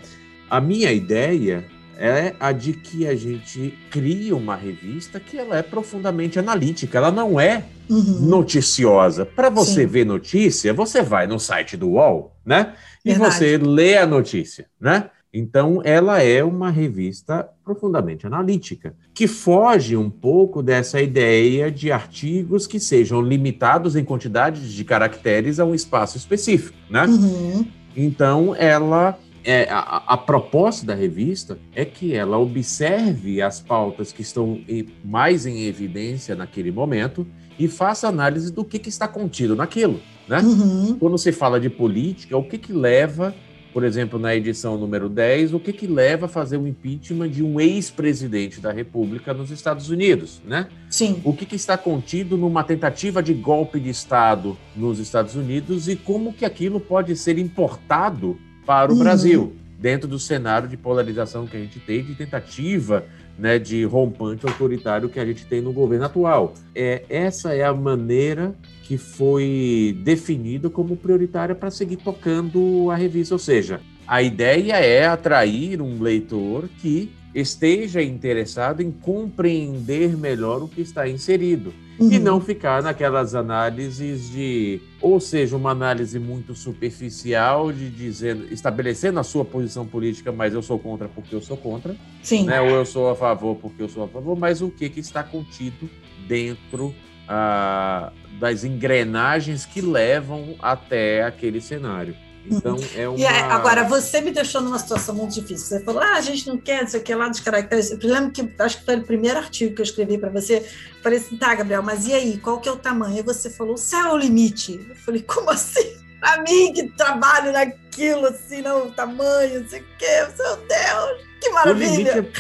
a 0.49 0.61
minha 0.61 0.91
ideia 0.91 1.65
é 2.01 2.35
a 2.39 2.51
de 2.51 2.73
que 2.73 3.07
a 3.07 3.15
gente 3.15 3.77
cria 3.91 4.35
uma 4.35 4.55
revista 4.55 5.19
que 5.19 5.37
ela 5.37 5.57
é 5.57 5.61
profundamente 5.61 6.39
analítica, 6.39 6.97
ela 6.97 7.11
não 7.11 7.39
é 7.39 7.63
uhum. 7.89 8.21
noticiosa. 8.21 9.25
Para 9.25 9.49
você 9.49 9.81
Sim. 9.81 9.87
ver 9.87 10.05
notícia, 10.05 10.73
você 10.73 11.03
vai 11.03 11.27
no 11.27 11.39
site 11.39 11.77
do 11.77 11.91
UOL, 11.91 12.35
né? 12.43 12.73
E 13.05 13.11
Verdade. 13.11 13.35
você 13.35 13.57
lê 13.57 13.97
a 13.97 14.07
notícia, 14.07 14.65
né? 14.79 15.09
Então, 15.33 15.81
ela 15.85 16.21
é 16.21 16.43
uma 16.43 16.69
revista 16.69 17.47
profundamente 17.63 18.27
analítica, 18.27 18.93
que 19.13 19.27
foge 19.27 19.95
um 19.95 20.09
pouco 20.09 20.61
dessa 20.61 21.01
ideia 21.01 21.71
de 21.71 21.89
artigos 21.89 22.67
que 22.67 22.81
sejam 22.81 23.21
limitados 23.21 23.95
em 23.95 24.03
quantidade 24.03 24.75
de 24.75 24.83
caracteres 24.83 25.57
a 25.57 25.63
um 25.63 25.73
espaço 25.73 26.17
específico, 26.17 26.77
né? 26.89 27.05
Uhum. 27.05 27.65
Então, 27.95 28.53
ela 28.57 29.17
é, 29.43 29.67
a, 29.69 30.03
a, 30.07 30.17
proposta 30.17 30.85
da 30.85 30.93
revista 30.93 31.57
é 31.75 31.83
que 31.83 32.13
ela 32.13 32.37
observe 32.37 33.41
as 33.41 33.59
pautas 33.59 34.11
que 34.11 34.21
estão 34.21 34.61
mais 35.03 35.45
em 35.45 35.63
evidência 35.65 36.35
naquele 36.35 36.71
momento 36.71 37.25
e 37.57 37.67
faça 37.67 38.07
análise 38.07 38.51
do 38.51 38.63
que, 38.63 38.79
que 38.79 38.89
está 38.89 39.07
contido 39.07 39.55
naquilo. 39.55 39.99
Né? 40.27 40.39
Uhum. 40.39 40.97
Quando 40.99 41.17
se 41.17 41.31
fala 41.31 41.59
de 41.59 41.69
política, 41.69 42.37
o 42.37 42.43
que, 42.43 42.57
que 42.57 42.71
leva, 42.71 43.35
por 43.73 43.83
exemplo, 43.83 44.19
na 44.19 44.35
edição 44.35 44.77
número 44.77 45.09
10, 45.09 45.53
o 45.53 45.59
que, 45.59 45.73
que 45.73 45.87
leva 45.87 46.27
a 46.27 46.29
fazer 46.29 46.57
o 46.57 46.67
impeachment 46.67 47.29
de 47.29 47.43
um 47.43 47.59
ex-presidente 47.59 48.59
da 48.59 48.71
República 48.71 49.33
nos 49.33 49.49
Estados 49.49 49.89
Unidos? 49.89 50.41
Né? 50.45 50.67
Sim. 50.89 51.19
O 51.23 51.33
que, 51.33 51.45
que 51.45 51.55
está 51.55 51.77
contido 51.77 52.37
numa 52.37 52.63
tentativa 52.63 53.21
de 53.21 53.33
golpe 53.33 53.79
de 53.79 53.89
Estado 53.89 54.57
nos 54.75 54.99
Estados 54.99 55.35
Unidos 55.35 55.87
e 55.87 55.95
como 55.95 56.33
que 56.33 56.45
aquilo 56.45 56.79
pode 56.79 57.15
ser 57.15 57.37
importado 57.37 58.37
para 58.65 58.91
o 58.91 58.95
uhum. 58.95 58.99
Brasil, 58.99 59.53
dentro 59.79 60.07
do 60.07 60.19
cenário 60.19 60.67
de 60.67 60.77
polarização 60.77 61.47
que 61.47 61.57
a 61.57 61.59
gente 61.59 61.79
tem, 61.79 62.03
de 62.03 62.15
tentativa 62.15 63.05
né, 63.37 63.57
de 63.57 63.83
rompante 63.83 64.45
autoritário 64.45 65.09
que 65.09 65.19
a 65.19 65.25
gente 65.25 65.45
tem 65.45 65.61
no 65.61 65.73
governo 65.73 66.05
atual. 66.05 66.53
É, 66.75 67.03
essa 67.09 67.53
é 67.53 67.63
a 67.63 67.73
maneira 67.73 68.53
que 68.83 68.97
foi 68.97 69.97
definida 70.03 70.69
como 70.69 70.95
prioritária 70.95 71.55
para 71.55 71.71
seguir 71.71 71.97
tocando 71.97 72.89
a 72.91 72.95
revista. 72.95 73.33
Ou 73.33 73.39
seja, 73.39 73.81
a 74.07 74.21
ideia 74.21 74.73
é 74.73 75.07
atrair 75.07 75.81
um 75.81 76.01
leitor 76.01 76.69
que 76.81 77.11
esteja 77.33 78.01
interessado 78.01 78.81
em 78.81 78.91
compreender 78.91 80.17
melhor 80.17 80.61
o 80.61 80.67
que 80.67 80.81
está 80.81 81.07
inserido 81.07 81.73
uhum. 81.97 82.11
e 82.11 82.19
não 82.19 82.41
ficar 82.41 82.83
naquelas 82.83 83.33
análises 83.35 84.29
de, 84.29 84.81
ou 85.01 85.19
seja, 85.19 85.55
uma 85.55 85.71
análise 85.71 86.19
muito 86.19 86.53
superficial 86.55 87.71
de 87.71 87.89
dizendo, 87.89 88.51
estabelecendo 88.51 89.19
a 89.19 89.23
sua 89.23 89.45
posição 89.45 89.85
política, 89.85 90.31
mas 90.31 90.53
eu 90.53 90.61
sou 90.61 90.77
contra 90.77 91.07
porque 91.07 91.33
eu 91.33 91.41
sou 91.41 91.55
contra, 91.55 91.95
Sim. 92.21 92.45
Né? 92.45 92.59
ou 92.59 92.69
eu 92.69 92.85
sou 92.85 93.09
a 93.09 93.15
favor 93.15 93.55
porque 93.55 93.81
eu 93.81 93.89
sou 93.89 94.03
a 94.03 94.07
favor, 94.07 94.37
mas 94.37 94.61
o 94.61 94.69
que, 94.69 94.89
que 94.89 94.99
está 94.99 95.23
contido 95.23 95.89
dentro 96.27 96.93
ah, 97.27 98.11
das 98.39 98.63
engrenagens 98.63 99.65
que 99.65 99.81
levam 99.81 100.55
até 100.59 101.23
aquele 101.23 101.61
cenário. 101.61 102.15
Então, 102.49 102.75
é 102.95 103.07
uma. 103.07 103.19
É, 103.19 103.41
agora, 103.43 103.83
você 103.83 104.21
me 104.21 104.31
deixou 104.31 104.61
numa 104.61 104.79
situação 104.79 105.13
muito 105.13 105.33
difícil. 105.33 105.67
Você 105.67 105.79
falou, 105.83 106.01
ah, 106.01 106.15
a 106.15 106.21
gente 106.21 106.47
não 106.47 106.57
quer, 106.57 106.83
isso 106.83 106.97
aqui 106.97 107.13
lá 107.13 107.27
dos 107.27 107.39
caracteres. 107.39 107.91
Eu 107.91 107.99
lembro 108.01 108.31
que 108.31 108.47
acho 108.59 108.79
que 108.79 108.85
foi 108.85 108.95
o 108.95 109.03
primeiro 109.03 109.37
artigo 109.37 109.75
que 109.75 109.81
eu 109.81 109.85
escrevi 109.85 110.17
para 110.17 110.29
você. 110.29 110.65
falei 111.01 111.19
assim, 111.19 111.37
tá, 111.37 111.53
Gabriel, 111.53 111.83
mas 111.83 112.07
e 112.07 112.13
aí? 112.13 112.37
Qual 112.37 112.59
que 112.59 112.67
é 112.67 112.71
o 112.71 112.77
tamanho? 112.77 113.19
E 113.19 113.21
você 113.21 113.49
falou, 113.49 113.75
o 113.75 113.77
céu 113.77 114.07
é 114.07 114.13
o 114.13 114.17
limite. 114.17 114.79
Eu 114.89 114.95
falei, 114.95 115.21
como 115.21 115.49
assim? 115.51 116.01
Para 116.19 116.43
mim, 116.43 116.71
que 116.73 116.87
trabalho 116.89 117.51
naquilo, 117.51 118.27
assim, 118.27 118.61
não, 118.61 118.87
o 118.87 118.91
tamanho, 118.91 119.61
não 119.61 119.67
sei 119.67 119.81
o 119.81 119.85
quê, 119.97 120.27
meu 120.37 120.55
Deus, 120.57 121.27
que 121.39 121.49
maravilha. 121.49 122.31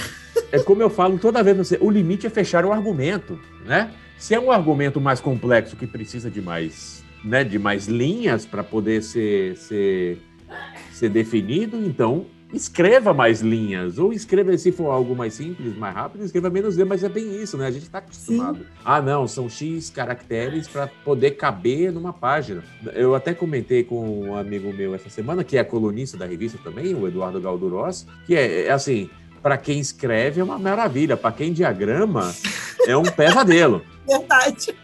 É, 0.51 0.57
é, 0.57 0.59
como 0.59 0.83
eu 0.83 0.89
falo 0.89 1.17
toda 1.17 1.41
vez, 1.41 1.57
você, 1.57 1.79
o 1.81 1.89
limite 1.89 2.27
é 2.27 2.29
fechar 2.29 2.63
o 2.63 2.71
argumento, 2.71 3.39
né? 3.65 3.91
Se 4.19 4.35
é 4.35 4.39
um 4.39 4.51
argumento 4.51 5.01
mais 5.01 5.19
complexo 5.19 5.75
que 5.75 5.87
precisa 5.87 6.29
de 6.29 6.39
mais 6.43 7.00
né, 7.23 7.43
de 7.43 7.59
mais 7.59 7.87
linhas 7.87 8.45
para 8.45 8.63
poder 8.63 9.03
ser, 9.03 9.55
ser, 9.57 10.17
ser 10.91 11.09
definido, 11.09 11.77
então 11.77 12.25
escreva 12.53 13.13
mais 13.13 13.41
linhas, 13.41 13.97
ou 13.97 14.11
escreva, 14.11 14.57
se 14.57 14.71
for 14.71 14.91
algo 14.91 15.15
mais 15.15 15.33
simples, 15.33 15.75
mais 15.77 15.95
rápido, 15.95 16.23
escreva 16.25 16.49
menos 16.49 16.75
linhas, 16.75 16.89
mas 16.89 17.03
é 17.03 17.09
bem 17.09 17.41
isso, 17.41 17.57
né? 17.57 17.67
A 17.67 17.71
gente 17.71 17.83
está 17.83 17.99
acostumado. 17.99 18.59
Sim. 18.59 18.65
Ah, 18.83 19.01
não, 19.01 19.27
são 19.27 19.49
X 19.49 19.89
caracteres 19.89 20.67
para 20.67 20.87
poder 20.87 21.31
caber 21.31 21.91
numa 21.91 22.11
página. 22.11 22.63
Eu 22.93 23.15
até 23.15 23.33
comentei 23.33 23.83
com 23.83 24.27
um 24.27 24.35
amigo 24.35 24.73
meu 24.73 24.93
essa 24.93 25.09
semana, 25.09 25.43
que 25.43 25.57
é 25.57 25.63
colunista 25.63 26.17
da 26.17 26.25
revista 26.25 26.57
também, 26.63 26.93
o 26.93 27.07
Eduardo 27.07 27.39
Galduros, 27.39 28.05
que 28.25 28.35
é, 28.35 28.65
é 28.65 28.71
assim, 28.71 29.09
para 29.41 29.57
quem 29.57 29.79
escreve 29.79 30.41
é 30.41 30.43
uma 30.43 30.59
maravilha, 30.59 31.15
para 31.15 31.31
quem 31.31 31.53
diagrama 31.53 32.33
é 32.85 32.95
um 32.95 33.03
pesadelo. 33.03 33.81
Verdade. 34.07 34.75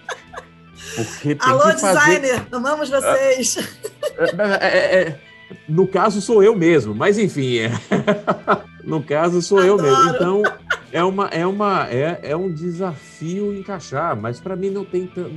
Porque 0.96 1.36
tem 1.36 1.50
Alô, 1.50 1.62
que 1.74 1.80
fazer... 1.80 2.20
designer, 2.20 2.48
amamos 2.52 2.90
vocês. 2.90 3.58
É, 4.18 4.68
é, 4.68 5.00
é, 5.00 5.20
no 5.68 5.88
caso, 5.88 6.22
sou 6.22 6.44
eu 6.44 6.56
mesmo, 6.56 6.94
mas 6.94 7.18
enfim, 7.18 7.58
é. 7.60 7.72
no 8.84 9.02
caso, 9.04 9.42
sou 9.42 9.60
Adoro. 9.60 9.86
eu 9.86 9.92
mesmo. 9.92 10.16
Então, 10.16 10.44
é, 10.92 11.04
uma, 11.04 11.28
é, 11.28 11.46
uma, 11.46 11.88
é, 11.90 12.20
é 12.24 12.36
um 12.36 12.52
desafio 12.52 13.56
encaixar, 13.56 14.16
mas 14.16 14.40
para 14.40 14.56
mim 14.56 14.70
não 14.70 14.86
tem 14.86 15.08
tanto. 15.08 15.32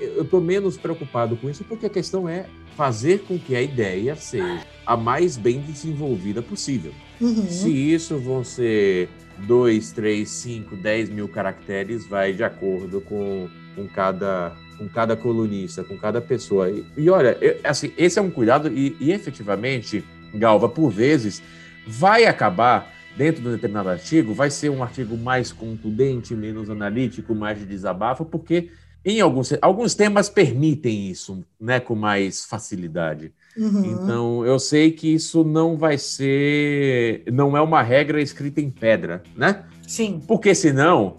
Eu 0.00 0.22
estou 0.22 0.40
menos 0.40 0.76
preocupado 0.76 1.36
com 1.36 1.48
isso, 1.48 1.64
porque 1.64 1.86
a 1.86 1.90
questão 1.90 2.28
é 2.28 2.46
fazer 2.76 3.20
com 3.20 3.38
que 3.38 3.56
a 3.56 3.62
ideia 3.62 4.14
seja 4.16 4.64
a 4.84 4.96
mais 4.96 5.36
bem 5.36 5.60
desenvolvida 5.60 6.42
possível. 6.42 6.92
Uhum. 7.20 7.48
Se 7.48 7.70
isso 7.70 8.18
vão 8.18 8.44
ser 8.44 9.08
2, 9.38 9.92
3, 9.92 10.28
5, 10.28 10.76
10 10.76 11.10
mil 11.10 11.28
caracteres, 11.28 12.06
vai 12.06 12.32
de 12.32 12.44
acordo 12.44 13.00
com, 13.00 13.48
com 13.74 13.86
cada 13.88 14.54
com 14.78 14.88
cada 14.88 15.16
colunista, 15.16 15.82
com 15.82 15.96
cada 15.96 16.20
pessoa. 16.20 16.70
E, 16.70 16.84
e 16.96 17.10
olha, 17.10 17.36
eu, 17.40 17.58
assim, 17.64 17.92
esse 17.96 18.18
é 18.18 18.22
um 18.22 18.30
cuidado 18.30 18.68
e, 18.68 18.96
e, 19.00 19.12
efetivamente, 19.12 20.04
Galva, 20.34 20.68
por 20.68 20.90
vezes, 20.90 21.42
vai 21.86 22.24
acabar 22.24 22.92
dentro 23.16 23.42
de 23.42 23.48
um 23.48 23.52
determinado 23.52 23.88
artigo, 23.88 24.34
vai 24.34 24.50
ser 24.50 24.68
um 24.70 24.82
artigo 24.82 25.16
mais 25.16 25.52
contundente, 25.52 26.34
menos 26.34 26.68
analítico, 26.68 27.34
mais 27.34 27.58
de 27.58 27.64
desabafo, 27.64 28.24
porque 28.24 28.68
em 29.04 29.20
alguns, 29.20 29.52
alguns 29.62 29.94
temas 29.94 30.28
permitem 30.28 31.08
isso, 31.08 31.44
né, 31.60 31.78
com 31.78 31.94
mais 31.94 32.44
facilidade. 32.44 33.32
Uhum. 33.56 33.84
Então, 33.84 34.44
eu 34.44 34.58
sei 34.58 34.90
que 34.90 35.14
isso 35.14 35.44
não 35.44 35.76
vai 35.76 35.96
ser, 35.96 37.22
não 37.32 37.56
é 37.56 37.60
uma 37.60 37.82
regra 37.82 38.20
escrita 38.20 38.60
em 38.60 38.68
pedra, 38.68 39.22
né? 39.36 39.64
Sim. 39.86 40.20
Porque 40.26 40.54
senão 40.54 41.16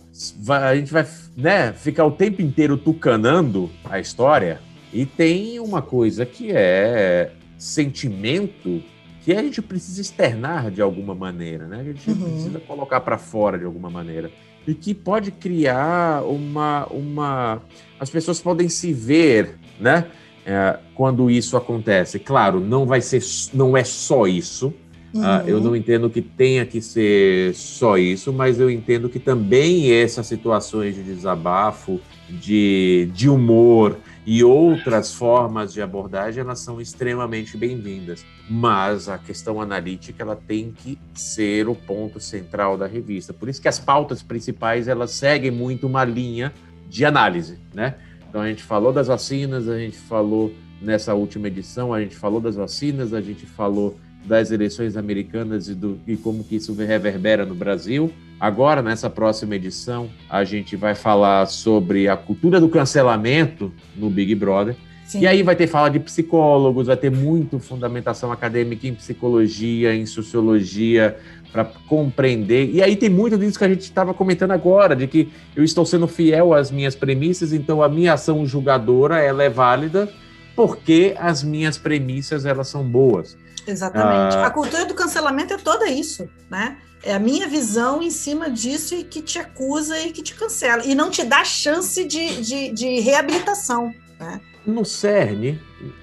a 0.49 0.75
gente 0.75 0.91
vai 0.91 1.07
né, 1.35 1.71
ficar 1.73 2.05
o 2.05 2.11
tempo 2.11 2.41
inteiro 2.41 2.77
tucanando 2.77 3.69
a 3.83 3.99
história. 3.99 4.59
E 4.93 5.05
tem 5.05 5.59
uma 5.59 5.81
coisa 5.81 6.25
que 6.25 6.51
é 6.51 7.31
sentimento 7.57 8.81
que 9.27 9.33
a 9.33 9.41
gente 9.41 9.61
precisa 9.61 9.99
externar 9.99 10.71
de 10.71 10.81
alguma 10.81 11.13
maneira, 11.13 11.67
né? 11.67 11.81
A 11.81 11.83
gente 11.83 12.09
uhum. 12.09 12.15
precisa 12.15 12.59
colocar 12.59 13.01
para 13.01 13.17
fora 13.17 13.57
de 13.57 13.65
alguma 13.65 13.89
maneira. 13.89 14.31
E 14.65 14.73
que 14.73 14.93
pode 14.93 15.31
criar 15.31 16.23
uma, 16.23 16.85
uma. 16.87 17.61
As 17.99 18.09
pessoas 18.09 18.39
podem 18.39 18.69
se 18.69 18.93
ver, 18.93 19.55
né? 19.79 20.07
É, 20.45 20.79
quando 20.95 21.29
isso 21.29 21.57
acontece. 21.57 22.19
Claro, 22.19 22.61
não 22.61 22.85
vai 22.85 23.01
ser, 23.01 23.21
não 23.53 23.75
é 23.75 23.83
só 23.83 24.27
isso, 24.27 24.73
Uhum. 25.13 25.23
Ah, 25.23 25.43
eu 25.47 25.61
não 25.61 25.75
entendo 25.75 26.09
que 26.09 26.21
tenha 26.21 26.65
que 26.65 26.81
ser 26.81 27.53
só 27.55 27.97
isso, 27.97 28.33
mas 28.33 28.59
eu 28.59 28.69
entendo 28.69 29.09
que 29.09 29.19
também 29.19 29.91
essas 29.91 30.27
situações 30.27 30.95
de 30.95 31.03
desabafo, 31.03 31.99
de, 32.29 33.09
de 33.13 33.29
humor 33.29 33.97
e 34.25 34.43
outras 34.43 35.13
formas 35.13 35.73
de 35.73 35.81
abordagem, 35.81 36.41
elas 36.41 36.59
são 36.59 36.81
extremamente 36.81 37.55
bem-vindas. 37.55 38.25
Mas 38.49 39.07
a 39.07 39.17
questão 39.17 39.61
analítica, 39.61 40.21
ela 40.21 40.35
tem 40.35 40.71
que 40.71 40.97
ser 41.13 41.69
o 41.69 41.73
ponto 41.73 42.19
central 42.19 42.77
da 42.77 42.85
revista. 42.85 43.33
Por 43.33 43.47
isso 43.47 43.61
que 43.61 43.69
as 43.69 43.79
pautas 43.79 44.21
principais, 44.21 44.89
elas 44.89 45.11
seguem 45.11 45.51
muito 45.51 45.87
uma 45.87 46.03
linha 46.03 46.53
de 46.89 47.05
análise, 47.05 47.57
né? 47.73 47.95
Então 48.29 48.41
a 48.41 48.49
gente 48.49 48.63
falou 48.63 48.91
das 48.91 49.07
vacinas, 49.07 49.69
a 49.69 49.77
gente 49.79 49.97
falou 49.97 50.53
nessa 50.81 51.13
última 51.13 51.47
edição, 51.47 51.93
a 51.93 52.01
gente 52.01 52.15
falou 52.15 52.41
das 52.41 52.55
vacinas, 52.55 53.13
a 53.13 53.21
gente 53.21 53.45
falou 53.45 53.97
das 54.27 54.51
eleições 54.51 54.97
americanas 54.97 55.69
e, 55.69 55.73
do, 55.73 55.99
e 56.05 56.17
como 56.17 56.43
que 56.43 56.57
isso 56.57 56.73
reverbera 56.73 57.45
no 57.45 57.55
Brasil. 57.55 58.11
Agora, 58.39 58.81
nessa 58.81 59.09
próxima 59.09 59.55
edição, 59.55 60.09
a 60.29 60.43
gente 60.43 60.75
vai 60.75 60.93
falar 60.93 61.45
sobre 61.47 62.07
a 62.07 62.17
cultura 62.17 62.59
do 62.59 62.69
cancelamento 62.69 63.71
no 63.95 64.09
Big 64.09 64.35
Brother. 64.35 64.75
Sim. 65.05 65.21
E 65.21 65.27
aí 65.27 65.41
vai 65.41 65.55
ter 65.55 65.67
fala 65.67 65.89
de 65.89 65.99
psicólogos, 65.99 66.87
vai 66.87 66.97
ter 66.97 67.09
muito 67.09 67.57
fundamentação 67.59 68.31
acadêmica 68.31 68.85
em 68.85 68.93
psicologia, 68.93 69.95
em 69.95 70.05
sociologia, 70.05 71.17
para 71.51 71.63
compreender. 71.63 72.69
E 72.73 72.83
aí 72.83 72.95
tem 72.95 73.09
muito 73.09 73.37
disso 73.37 73.57
que 73.57 73.63
a 73.63 73.69
gente 73.69 73.81
estava 73.81 74.13
comentando 74.13 74.51
agora, 74.51 74.95
de 74.95 75.07
que 75.07 75.29
eu 75.55 75.63
estou 75.63 75.85
sendo 75.85 76.07
fiel 76.07 76.53
às 76.53 76.69
minhas 76.69 76.93
premissas, 76.93 77.53
então 77.53 77.81
a 77.81 77.87
minha 77.87 78.13
ação 78.13 78.45
julgadora 78.45 79.19
ela 79.19 79.41
é 79.43 79.49
válida 79.49 80.09
porque 80.57 81.15
as 81.19 81.43
minhas 81.43 81.77
premissas 81.77 82.43
elas 82.43 82.67
são 82.67 82.83
boas. 82.83 83.37
Exatamente. 83.67 84.35
Ah, 84.37 84.47
a 84.47 84.49
cultura 84.49 84.85
do 84.85 84.93
cancelamento 84.93 85.53
é 85.53 85.57
toda 85.57 85.89
isso, 85.89 86.29
né? 86.49 86.77
É 87.03 87.13
a 87.13 87.19
minha 87.19 87.47
visão 87.47 88.01
em 88.01 88.09
cima 88.09 88.49
disso 88.49 88.95
e 88.95 89.03
que 89.03 89.21
te 89.21 89.37
acusa 89.37 89.99
e 89.99 90.11
que 90.11 90.23
te 90.23 90.33
cancela. 90.33 90.83
E 90.85 90.95
não 90.95 91.11
te 91.11 91.23
dá 91.23 91.43
chance 91.43 92.03
de, 92.05 92.41
de, 92.41 92.71
de 92.71 92.99
reabilitação, 92.99 93.93
né? 94.19 94.41
No 94.65 94.83
CERN, 94.83 95.57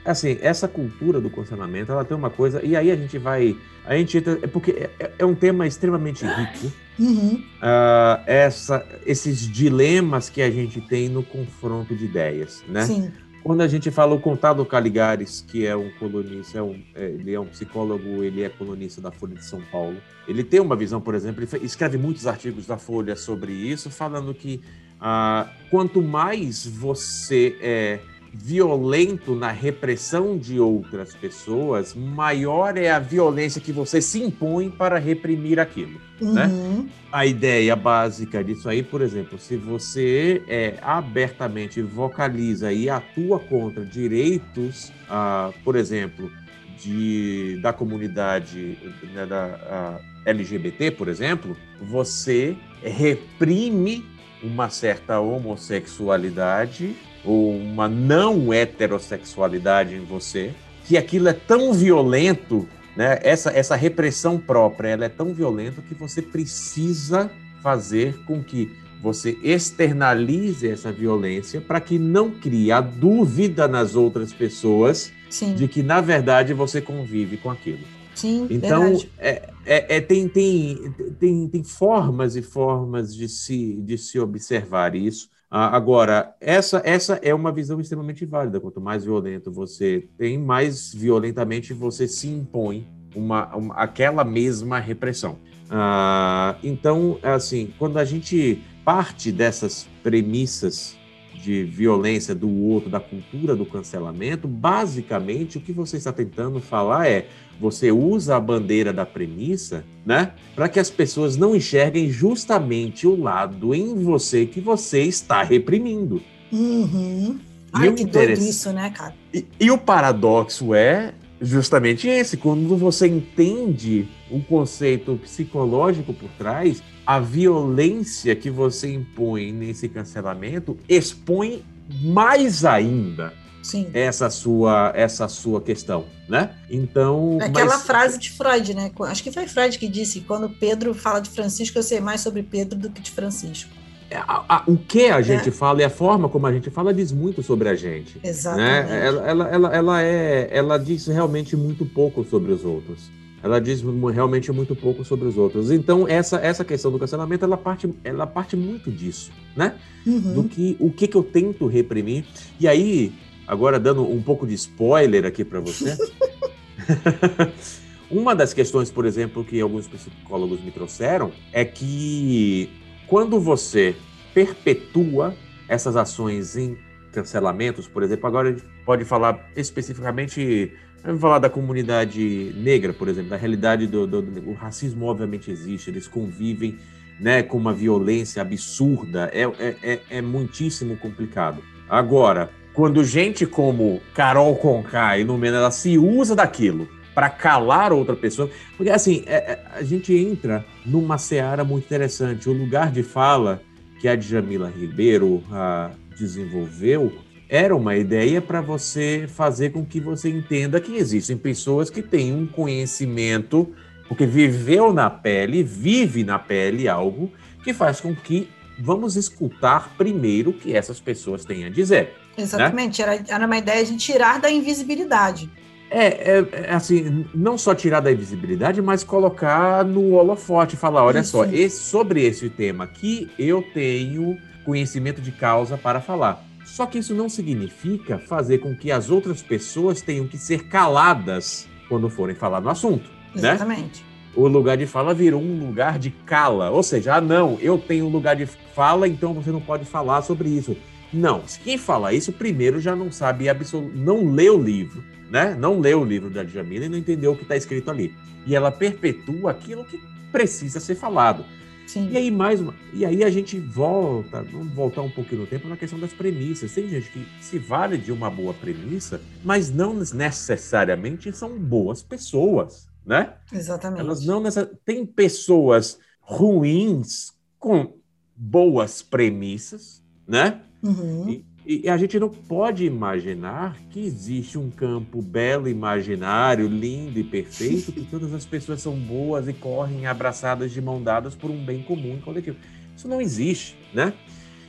assim, 0.04 0.38
essa 0.40 0.66
cultura 0.66 1.20
do 1.20 1.28
cancelamento, 1.28 1.92
ela 1.92 2.04
tem 2.04 2.16
uma 2.16 2.30
coisa, 2.30 2.64
e 2.64 2.74
aí 2.74 2.90
a 2.90 2.96
gente 2.96 3.18
vai, 3.18 3.54
a 3.84 3.94
gente 3.94 4.16
entra, 4.16 4.38
é 4.40 4.46
porque 4.46 4.88
é, 4.98 5.10
é 5.18 5.26
um 5.26 5.34
tema 5.34 5.66
extremamente 5.66 6.24
rico, 6.24 6.72
uhum. 6.98 7.44
uh, 7.58 8.22
essa, 8.26 8.86
esses 9.04 9.40
dilemas 9.40 10.30
que 10.30 10.40
a 10.40 10.50
gente 10.50 10.80
tem 10.80 11.10
no 11.10 11.22
confronto 11.22 11.94
de 11.94 12.06
ideias, 12.06 12.64
né? 12.66 12.86
Sim. 12.86 13.12
Quando 13.44 13.60
a 13.60 13.68
gente 13.68 13.90
fala 13.90 14.14
o 14.14 14.18
Contado 14.18 14.64
Caligares, 14.64 15.44
que 15.46 15.66
é 15.66 15.76
um 15.76 15.90
colunista, 15.98 16.56
é 16.56 16.62
um, 16.62 16.82
é, 16.94 17.10
ele 17.10 17.34
é 17.34 17.38
um 17.38 17.44
psicólogo, 17.44 18.24
ele 18.24 18.42
é 18.42 18.48
colunista 18.48 19.02
da 19.02 19.10
Folha 19.10 19.34
de 19.34 19.44
São 19.44 19.60
Paulo. 19.70 19.98
Ele 20.26 20.42
tem 20.42 20.60
uma 20.60 20.74
visão, 20.74 20.98
por 20.98 21.14
exemplo, 21.14 21.44
ele 21.44 21.66
escreve 21.66 21.98
muitos 21.98 22.26
artigos 22.26 22.66
da 22.66 22.78
Folha 22.78 23.14
sobre 23.14 23.52
isso, 23.52 23.90
falando 23.90 24.32
que 24.32 24.62
ah, 24.98 25.46
quanto 25.70 26.00
mais 26.00 26.66
você 26.66 27.54
é 27.60 28.00
violento 28.34 29.34
na 29.34 29.50
repressão 29.50 30.36
de 30.36 30.58
outras 30.58 31.14
pessoas, 31.14 31.94
maior 31.94 32.76
é 32.76 32.90
a 32.90 32.98
violência 32.98 33.60
que 33.60 33.70
você 33.70 34.02
se 34.02 34.22
impõe 34.22 34.68
para 34.68 34.98
reprimir 34.98 35.60
aquilo. 35.60 36.00
Né? 36.20 36.46
Uhum. 36.46 36.82
Né? 36.82 36.88
A 37.12 37.24
ideia 37.24 37.76
básica 37.76 38.42
disso 38.42 38.68
aí, 38.68 38.82
por 38.82 39.02
exemplo, 39.02 39.38
se 39.38 39.56
você 39.56 40.42
é, 40.48 40.74
abertamente 40.82 41.80
vocaliza 41.80 42.72
e 42.72 42.90
atua 42.90 43.38
contra 43.38 43.84
direitos, 43.84 44.92
ah, 45.08 45.52
por 45.62 45.76
exemplo, 45.76 46.30
de, 46.78 47.60
da 47.62 47.72
comunidade 47.72 48.76
né, 49.14 49.24
da 49.26 50.00
LGBT, 50.26 50.90
por 50.90 51.08
exemplo, 51.08 51.56
você 51.80 52.56
reprime 52.82 54.04
uma 54.42 54.68
certa 54.68 55.20
homossexualidade 55.20 56.96
ou 57.24 57.56
uma 57.56 57.88
não 57.88 58.52
heterossexualidade 58.52 59.94
em 59.94 60.04
você, 60.04 60.52
que 60.86 60.96
aquilo 60.96 61.28
é 61.28 61.32
tão 61.32 61.72
violento 61.72 62.68
né? 62.96 63.18
Essa, 63.22 63.50
essa 63.50 63.74
repressão 63.74 64.38
própria 64.38 64.88
ela 64.88 65.04
é 65.04 65.08
tão 65.08 65.34
violenta 65.34 65.82
que 65.82 65.94
você 65.94 66.22
precisa 66.22 67.30
fazer 67.60 68.16
com 68.24 68.42
que 68.42 68.70
você 69.02 69.36
externalize 69.42 70.66
essa 70.66 70.90
violência 70.90 71.60
para 71.60 71.80
que 71.80 71.98
não 71.98 72.30
crie 72.30 72.72
a 72.72 72.80
dúvida 72.80 73.68
nas 73.68 73.94
outras 73.94 74.32
pessoas 74.32 75.12
Sim. 75.28 75.54
de 75.54 75.68
que, 75.68 75.82
na 75.82 76.00
verdade, 76.00 76.54
você 76.54 76.80
convive 76.80 77.36
com 77.36 77.50
aquilo. 77.50 77.84
Sim, 78.14 78.46
então 78.48 78.96
é, 79.18 79.48
é, 79.66 79.96
é, 79.96 80.00
tem, 80.00 80.28
tem, 80.28 80.94
tem, 81.18 81.48
tem 81.48 81.64
formas 81.64 82.36
e 82.36 82.42
formas 82.42 83.14
de 83.14 83.28
se, 83.28 83.74
de 83.82 83.98
se 83.98 84.20
observar 84.20 84.94
isso. 84.94 85.28
Ah, 85.56 85.76
agora, 85.76 86.34
essa, 86.40 86.82
essa 86.84 87.20
é 87.22 87.32
uma 87.32 87.52
visão 87.52 87.80
extremamente 87.80 88.26
válida. 88.26 88.58
Quanto 88.58 88.80
mais 88.80 89.04
violento 89.04 89.52
você 89.52 90.08
tem, 90.18 90.36
mais 90.36 90.92
violentamente 90.92 91.72
você 91.72 92.08
se 92.08 92.26
impõe 92.26 92.88
uma, 93.14 93.54
uma 93.54 93.74
aquela 93.76 94.24
mesma 94.24 94.80
repressão. 94.80 95.38
Ah, 95.70 96.56
então, 96.60 97.20
assim, 97.22 97.72
quando 97.78 98.00
a 98.00 98.04
gente 98.04 98.64
parte 98.84 99.30
dessas 99.30 99.86
premissas 100.02 100.96
de 101.44 101.62
violência 101.62 102.34
do 102.34 102.48
outro, 102.48 102.88
da 102.88 102.98
cultura 102.98 103.54
do 103.54 103.66
cancelamento, 103.66 104.48
basicamente 104.48 105.58
o 105.58 105.60
que 105.60 105.72
você 105.72 105.98
está 105.98 106.10
tentando 106.10 106.58
falar 106.58 107.06
é 107.06 107.28
você 107.60 107.92
usa 107.92 108.36
a 108.36 108.40
bandeira 108.40 108.92
da 108.92 109.04
premissa, 109.04 109.84
né, 110.06 110.32
para 110.54 110.68
que 110.68 110.80
as 110.80 110.88
pessoas 110.88 111.36
não 111.36 111.54
enxerguem 111.54 112.08
justamente 112.08 113.06
o 113.06 113.20
lado 113.20 113.74
em 113.74 113.94
você 114.02 114.46
que 114.46 114.60
você 114.60 115.02
está 115.02 115.42
reprimindo. 115.42 116.22
Uhum. 116.50 117.38
Ai, 117.72 117.92
que 117.92 118.04
doido 118.04 118.32
isso, 118.40 118.72
né, 118.72 118.90
cara? 118.90 119.14
E, 119.32 119.44
e 119.60 119.70
o 119.70 119.76
paradoxo 119.76 120.72
é 120.72 121.12
justamente 121.40 122.08
esse, 122.08 122.36
quando 122.36 122.76
você 122.76 123.06
entende 123.06 124.08
o 124.30 124.40
conceito 124.40 125.16
psicológico 125.22 126.12
por 126.12 126.28
trás, 126.38 126.82
a 127.06 127.18
violência 127.20 128.34
que 128.34 128.50
você 128.50 128.92
impõe 128.92 129.52
nesse 129.52 129.88
cancelamento 129.88 130.76
expõe 130.88 131.64
mais 132.02 132.64
ainda 132.64 133.32
Sim. 133.62 133.88
essa 133.92 134.30
sua 134.30 134.92
essa 134.94 135.28
sua 135.28 135.60
questão, 135.60 136.06
né? 136.28 136.54
Então, 136.70 137.38
aquela 137.40 137.74
mas... 137.74 137.82
frase 137.82 138.18
de 138.18 138.30
Freud, 138.30 138.74
né? 138.74 138.90
Acho 139.00 139.22
que 139.22 139.32
foi 139.32 139.46
Freud 139.46 139.78
que 139.78 139.88
disse: 139.88 140.20
quando 140.20 140.48
Pedro 140.48 140.94
fala 140.94 141.20
de 141.20 141.30
Francisco, 141.30 141.78
eu 141.78 141.82
sei 141.82 142.00
mais 142.00 142.20
sobre 142.20 142.42
Pedro 142.42 142.78
do 142.78 142.90
que 142.90 143.00
de 143.00 143.10
Francisco. 143.10 143.70
É, 144.14 144.18
a, 144.18 144.44
a, 144.48 144.64
o 144.68 144.76
que 144.76 145.06
a 145.06 145.20
gente 145.20 145.48
é. 145.48 145.52
fala 145.52 145.80
e 145.80 145.84
a 145.84 145.90
forma 145.90 146.28
como 146.28 146.46
a 146.46 146.52
gente 146.52 146.70
fala 146.70 146.94
diz 146.94 147.10
muito 147.10 147.42
sobre 147.42 147.68
a 147.68 147.74
gente. 147.74 148.14
Né? 148.22 148.30
Exatamente. 148.30 148.88
Né? 148.88 149.06
Ela, 149.06 149.28
ela, 149.28 149.48
ela, 149.48 149.76
ela, 149.76 150.02
é, 150.02 150.48
ela 150.52 150.78
diz 150.78 151.08
realmente 151.08 151.56
muito 151.56 151.84
pouco 151.84 152.24
sobre 152.24 152.52
os 152.52 152.64
outros 152.64 153.10
ela 153.42 153.60
diz 153.60 153.84
realmente 154.14 154.50
muito 154.50 154.74
pouco 154.74 155.04
sobre 155.04 155.28
os 155.28 155.36
outros. 155.36 155.70
Então, 155.70 156.08
essa, 156.08 156.38
essa 156.38 156.64
questão 156.64 156.90
do 156.90 156.98
cancelamento, 156.98 157.44
ela 157.44 157.58
parte, 157.58 157.92
ela 158.02 158.26
parte 158.26 158.56
muito 158.56 158.90
disso, 158.90 159.30
né? 159.54 159.74
Uhum. 160.06 160.32
Do 160.32 160.44
que 160.44 160.74
o 160.80 160.90
que, 160.90 161.06
que 161.06 161.14
eu 161.14 161.22
tento 161.22 161.66
reprimir. 161.66 162.24
E 162.58 162.66
aí, 162.66 163.12
agora 163.46 163.78
dando 163.78 164.02
um 164.10 164.22
pouco 164.22 164.46
de 164.46 164.54
spoiler 164.54 165.26
aqui 165.26 165.44
para 165.44 165.60
você. 165.60 165.94
Uma 168.10 168.34
das 168.34 168.54
questões, 168.54 168.90
por 168.90 169.04
exemplo, 169.04 169.44
que 169.44 169.60
alguns 169.60 169.86
psicólogos 169.86 170.62
me 170.62 170.70
trouxeram 170.70 171.30
é 171.52 171.66
que 171.66 172.70
quando 173.14 173.38
você 173.38 173.94
perpetua 174.34 175.36
essas 175.68 175.94
ações 175.94 176.56
em 176.56 176.76
cancelamentos, 177.12 177.86
por 177.86 178.02
exemplo, 178.02 178.26
agora 178.26 178.48
a 178.48 178.50
gente 178.50 178.64
pode 178.84 179.04
falar 179.04 179.52
especificamente 179.54 180.72
Vamos 181.04 181.20
falar 181.20 181.38
da 181.38 181.48
comunidade 181.48 182.52
negra, 182.56 182.92
por 182.92 183.08
exemplo, 183.08 183.30
da 183.30 183.36
realidade 183.36 183.86
do, 183.86 184.04
do, 184.04 184.20
do, 184.20 184.52
racismo 184.54 185.04
obviamente 185.04 185.48
existe, 185.48 185.90
eles 185.90 186.08
convivem 186.08 186.76
né, 187.20 187.40
com 187.40 187.56
uma 187.56 187.72
violência 187.72 188.42
absurda, 188.42 189.30
é, 189.32 189.42
é, 189.42 189.76
é, 189.82 190.00
é 190.10 190.20
muitíssimo 190.20 190.96
complicado. 190.96 191.62
Agora, 191.88 192.50
quando 192.72 193.04
gente 193.04 193.46
como 193.46 194.00
Carol 194.12 194.56
Conká 194.56 195.18
e 195.18 195.22
Numena, 195.24 195.58
ela 195.58 195.70
se 195.70 195.98
usa 195.98 196.34
daquilo 196.34 196.88
para 197.14 197.30
calar 197.30 197.92
outra 197.92 198.16
pessoa, 198.16 198.50
porque 198.76 198.90
assim, 198.90 199.22
é, 199.26 199.34
é, 199.34 199.64
a 199.74 199.82
gente 199.82 200.14
entra 200.14 200.64
numa 200.84 201.16
seara 201.16 201.62
muito 201.62 201.84
interessante, 201.84 202.48
o 202.48 202.52
lugar 202.52 202.90
de 202.90 203.02
fala 203.02 203.62
que 204.00 204.08
a 204.08 204.16
Djamila 204.16 204.68
Ribeiro 204.68 205.42
a, 205.50 205.90
desenvolveu 206.18 207.12
era 207.48 207.74
uma 207.76 207.96
ideia 207.96 208.40
para 208.40 208.60
você 208.60 209.26
fazer 209.28 209.70
com 209.70 209.84
que 209.84 210.00
você 210.00 210.28
entenda 210.28 210.80
que 210.80 210.96
existem 210.96 211.36
pessoas 211.36 211.88
que 211.88 212.02
têm 212.02 212.34
um 212.34 212.46
conhecimento, 212.46 213.72
porque 214.08 214.26
viveu 214.26 214.92
na 214.92 215.08
pele, 215.08 215.62
vive 215.62 216.24
na 216.24 216.38
pele 216.38 216.88
algo 216.88 217.30
que 217.62 217.72
faz 217.72 218.00
com 218.00 218.14
que 218.14 218.48
vamos 218.78 219.16
escutar 219.16 219.94
primeiro 219.96 220.50
o 220.50 220.52
que 220.52 220.74
essas 220.74 221.00
pessoas 221.00 221.44
têm 221.44 221.64
a 221.64 221.70
dizer. 221.70 222.14
Né? 222.36 222.44
Exatamente, 222.44 223.02
né? 223.02 223.14
era, 223.14 223.24
era 223.36 223.46
uma 223.46 223.56
ideia 223.56 223.84
de 223.84 223.96
tirar 223.96 224.40
da 224.40 224.50
invisibilidade. 224.50 225.48
É, 225.90 226.06
é, 226.06 226.46
é, 226.52 226.74
assim, 226.74 227.24
não 227.34 227.56
só 227.56 227.74
tirar 227.74 228.00
da 228.00 228.10
invisibilidade, 228.10 228.82
mas 228.82 229.04
colocar 229.04 229.84
no 229.84 230.14
holofote, 230.14 230.76
falar, 230.76 231.04
olha 231.04 231.20
Isso. 231.20 231.30
só, 231.30 231.44
esse, 231.44 231.80
sobre 231.82 232.24
esse 232.24 232.48
tema 232.50 232.84
aqui 232.84 233.30
eu 233.38 233.62
tenho 233.74 234.36
conhecimento 234.64 235.20
de 235.20 235.30
causa 235.30 235.76
para 235.76 236.00
falar. 236.00 236.44
Só 236.64 236.86
que 236.86 236.98
isso 236.98 237.14
não 237.14 237.28
significa 237.28 238.18
fazer 238.18 238.58
com 238.58 238.74
que 238.74 238.90
as 238.90 239.10
outras 239.10 239.42
pessoas 239.42 240.00
tenham 240.00 240.26
que 240.26 240.38
ser 240.38 240.66
caladas 240.66 241.68
quando 241.88 242.08
forem 242.08 242.34
falar 242.34 242.60
no 242.60 242.70
assunto. 242.70 243.08
Né? 243.34 243.52
Exatamente. 243.52 244.02
Né? 244.02 244.08
O 244.34 244.48
lugar 244.48 244.76
de 244.76 244.86
fala 244.86 245.14
virou 245.14 245.40
um 245.40 245.60
lugar 245.64 245.98
de 245.98 246.10
cala. 246.10 246.70
Ou 246.70 246.82
seja, 246.82 247.16
ah, 247.16 247.20
não, 247.20 247.58
eu 247.60 247.78
tenho 247.78 248.06
um 248.06 248.08
lugar 248.08 248.34
de 248.34 248.46
fala, 248.46 249.06
então 249.06 249.32
você 249.32 249.52
não 249.52 249.60
pode 249.60 249.84
falar 249.84 250.22
sobre 250.22 250.48
isso. 250.48 250.76
Não, 251.14 251.42
quem 251.62 251.78
fala 251.78 252.12
isso 252.12 252.32
primeiro 252.32 252.80
já 252.80 252.96
não 252.96 253.10
sabe 253.10 253.48
absolutamente, 253.48 254.04
não 254.04 254.32
lê 254.32 254.50
o 254.50 254.60
livro, 254.60 255.04
né? 255.30 255.54
Não 255.54 255.78
lê 255.78 255.94
o 255.94 256.04
livro 256.04 256.28
da 256.28 256.42
Djamila 256.42 256.86
e 256.86 256.88
não 256.88 256.98
entendeu 256.98 257.32
o 257.32 257.36
que 257.36 257.42
está 257.42 257.56
escrito 257.56 257.90
ali. 257.90 258.12
E 258.44 258.54
ela 258.54 258.72
perpetua 258.72 259.52
aquilo 259.52 259.84
que 259.84 260.02
precisa 260.32 260.80
ser 260.80 260.96
falado. 260.96 261.44
Sim. 261.86 262.08
E 262.10 262.16
aí 262.16 262.30
mais 262.30 262.60
uma, 262.60 262.74
e 262.92 263.04
aí 263.04 263.22
a 263.22 263.30
gente 263.30 263.60
volta, 263.60 264.42
vamos 264.42 264.72
voltar 264.72 265.02
um 265.02 265.10
pouquinho 265.10 265.42
no 265.42 265.46
tempo 265.46 265.68
na 265.68 265.76
questão 265.76 266.00
das 266.00 266.12
premissas. 266.12 266.72
Tem 266.72 266.88
gente 266.88 267.10
que 267.10 267.26
se 267.40 267.58
vale 267.58 267.98
de 267.98 268.10
uma 268.10 268.30
boa 268.30 268.54
premissa, 268.54 269.20
mas 269.44 269.70
não 269.70 269.94
necessariamente 269.94 271.30
são 271.32 271.58
boas 271.58 272.02
pessoas, 272.02 272.88
né? 273.04 273.34
Exatamente. 273.52 274.00
Elas 274.00 274.24
não 274.24 274.40
necessariamente 274.40 274.80
tem 274.84 275.06
pessoas 275.06 275.98
ruins 276.20 277.32
com 277.58 277.94
boas 278.34 279.02
premissas, 279.02 280.02
né? 280.26 280.62
Uhum. 280.84 281.28
E, 281.28 281.44
e 281.66 281.88
a 281.88 281.96
gente 281.96 282.18
não 282.18 282.28
pode 282.28 282.84
imaginar 282.84 283.76
que 283.90 283.98
existe 284.00 284.58
um 284.58 284.70
campo 284.70 285.22
belo, 285.22 285.66
imaginário, 285.66 286.68
lindo 286.68 287.18
e 287.18 287.24
perfeito, 287.24 287.90
que 287.90 288.04
todas 288.04 288.34
as 288.34 288.44
pessoas 288.44 288.82
são 288.82 288.94
boas 288.94 289.48
e 289.48 289.54
correm 289.54 290.06
abraçadas 290.06 290.70
de 290.70 290.80
mão 290.82 291.02
dadas 291.02 291.34
por 291.34 291.50
um 291.50 291.64
bem 291.64 291.82
comum 291.82 292.18
e 292.18 292.20
coletivo. 292.20 292.58
Isso 292.94 293.08
não 293.08 293.20
existe, 293.20 293.76
né? 293.94 294.12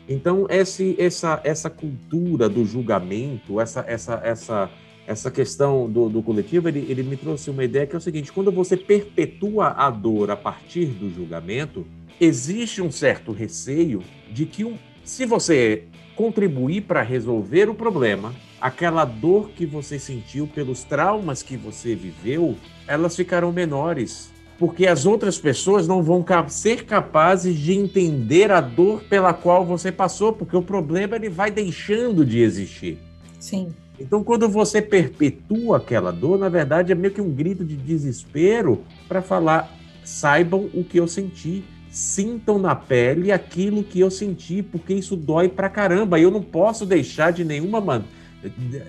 Então, 0.07 0.47
esse, 0.49 0.95
essa, 0.97 1.41
essa 1.43 1.70
cultura 1.70 2.47
do 2.47 2.63
julgamento, 2.63 3.59
essa, 3.59 3.84
essa, 3.88 4.22
essa, 4.24 4.70
essa 5.05 5.30
questão 5.30 5.89
do, 5.89 6.07
do 6.07 6.24
coletivo, 6.24 6.70
ele, 6.70 6.86
ele 6.88 7.03
me 7.03 7.18
trouxe 7.18 7.49
uma 7.49 7.63
ideia 7.63 7.86
que 7.86 7.95
é 7.95 7.97
o 7.97 8.01
seguinte: 8.01 8.32
quando 8.32 8.51
você 8.51 8.78
perpetua 8.78 9.70
a 9.70 9.89
dor 9.89 10.32
a 10.32 10.38
partir 10.38 10.86
do 10.86 11.09
julgamento, 11.13 11.86
existe 12.22 12.82
um 12.82 12.91
certo 12.91 13.32
receio 13.32 14.01
de 14.32 14.45
que, 14.45 14.63
um, 14.63 14.78
se 15.03 15.26
você 15.26 15.86
contribuir 16.16 16.82
para 16.82 17.01
resolver 17.01 17.70
o 17.70 17.76
problema, 17.76 18.34
aquela 18.59 19.05
dor 19.05 19.49
que 19.49 19.66
você 19.66 19.99
sentiu 19.99 20.47
pelos 20.47 20.84
traumas 20.84 21.43
que 21.43 21.57
você 21.57 21.93
viveu, 21.95 22.55
elas 22.88 23.16
ficarão 23.16 23.51
menores. 23.51 24.34
Porque 24.57 24.88
as 24.88 25.05
outras 25.05 25.38
pessoas 25.38 25.86
não 25.86 26.01
vão 26.01 26.26
ser 26.47 26.86
capazes 26.86 27.57
de 27.57 27.74
entender 27.74 28.51
a 28.51 28.61
dor 28.61 29.03
pela 29.03 29.34
qual 29.34 29.66
você 29.66 29.91
passou, 29.91 30.32
porque 30.32 30.55
o 30.55 30.61
problema 30.61 31.18
ele 31.18 31.28
vai 31.28 31.51
deixando 31.51 32.26
de 32.26 32.39
existir. 32.39 32.97
Sim. 33.38 33.74
Então, 33.99 34.24
quando 34.24 34.47
você 34.47 34.82
perpetua 34.82 35.78
aquela 35.78 36.11
dor, 36.11 36.38
na 36.38 36.49
verdade 36.49 36.91
é 36.91 36.95
meio 36.95 37.13
que 37.13 37.22
um 37.22 37.32
grito 37.32 37.63
de 37.66 37.76
desespero 37.76 38.82
para 39.07 39.22
falar: 39.22 39.70
saibam 40.03 40.70
o 40.74 40.84
que 40.84 40.97
eu 40.97 41.07
senti, 41.07 41.63
sintam 41.95 42.59
na 42.59 42.75
pele 42.75 43.31
aquilo 43.31 43.81
que 43.81 44.01
eu 44.01 44.11
senti, 44.11 44.61
porque 44.61 44.93
isso 44.93 45.15
dói 45.15 45.47
pra 45.47 45.69
caramba. 45.69 46.19
E 46.19 46.23
eu 46.23 46.29
não 46.29 46.41
posso 46.41 46.85
deixar 46.85 47.31
de 47.31 47.45
nenhuma 47.45 47.79
maneira. 47.79 48.11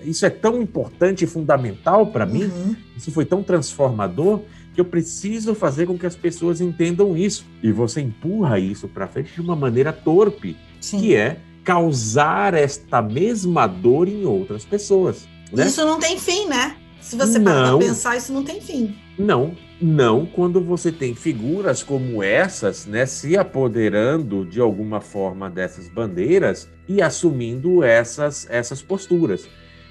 Isso 0.03 0.25
é 0.25 0.29
tão 0.29 0.61
importante 0.61 1.23
e 1.23 1.27
fundamental 1.27 2.07
para 2.07 2.25
mim, 2.25 2.43
uhum. 2.43 2.75
isso 2.97 3.09
foi 3.09 3.23
tão 3.23 3.41
transformador, 3.41 4.41
que 4.73 4.81
eu 4.81 4.85
preciso 4.85 5.55
fazer 5.55 5.87
com 5.87 5.97
que 5.97 6.05
as 6.05 6.17
pessoas 6.17 6.59
entendam 6.59 7.15
isso. 7.15 7.45
E 7.63 7.71
você 7.71 8.01
empurra 8.01 8.59
isso 8.59 8.89
para 8.89 9.07
frente 9.07 9.33
de 9.33 9.39
uma 9.39 9.55
maneira 9.55 9.93
torpe, 9.93 10.57
Sim. 10.81 10.99
que 10.99 11.15
é 11.15 11.39
causar 11.63 12.53
esta 12.53 13.01
mesma 13.01 13.67
dor 13.67 14.09
em 14.09 14.25
outras 14.25 14.65
pessoas. 14.65 15.25
Né? 15.51 15.65
Isso 15.65 15.85
não 15.85 15.97
tem 15.97 16.19
fim, 16.19 16.45
né? 16.47 16.75
Se 16.99 17.15
você 17.15 17.39
parar 17.39 17.69
para 17.69 17.77
pensar, 17.77 18.17
isso 18.17 18.33
não 18.33 18.43
tem 18.43 18.59
fim. 18.59 18.93
Não, 19.17 19.55
não 19.79 20.25
quando 20.25 20.61
você 20.61 20.91
tem 20.91 21.13
figuras 21.13 21.83
como 21.83 22.23
essas, 22.23 22.85
né, 22.85 23.05
se 23.05 23.37
apoderando 23.37 24.45
de 24.45 24.59
alguma 24.59 24.99
forma 24.99 25.49
dessas 25.49 25.87
bandeiras 25.87 26.69
e 26.87 27.01
assumindo 27.01 27.83
essas, 27.83 28.47
essas 28.49 28.81
posturas. 28.81 29.47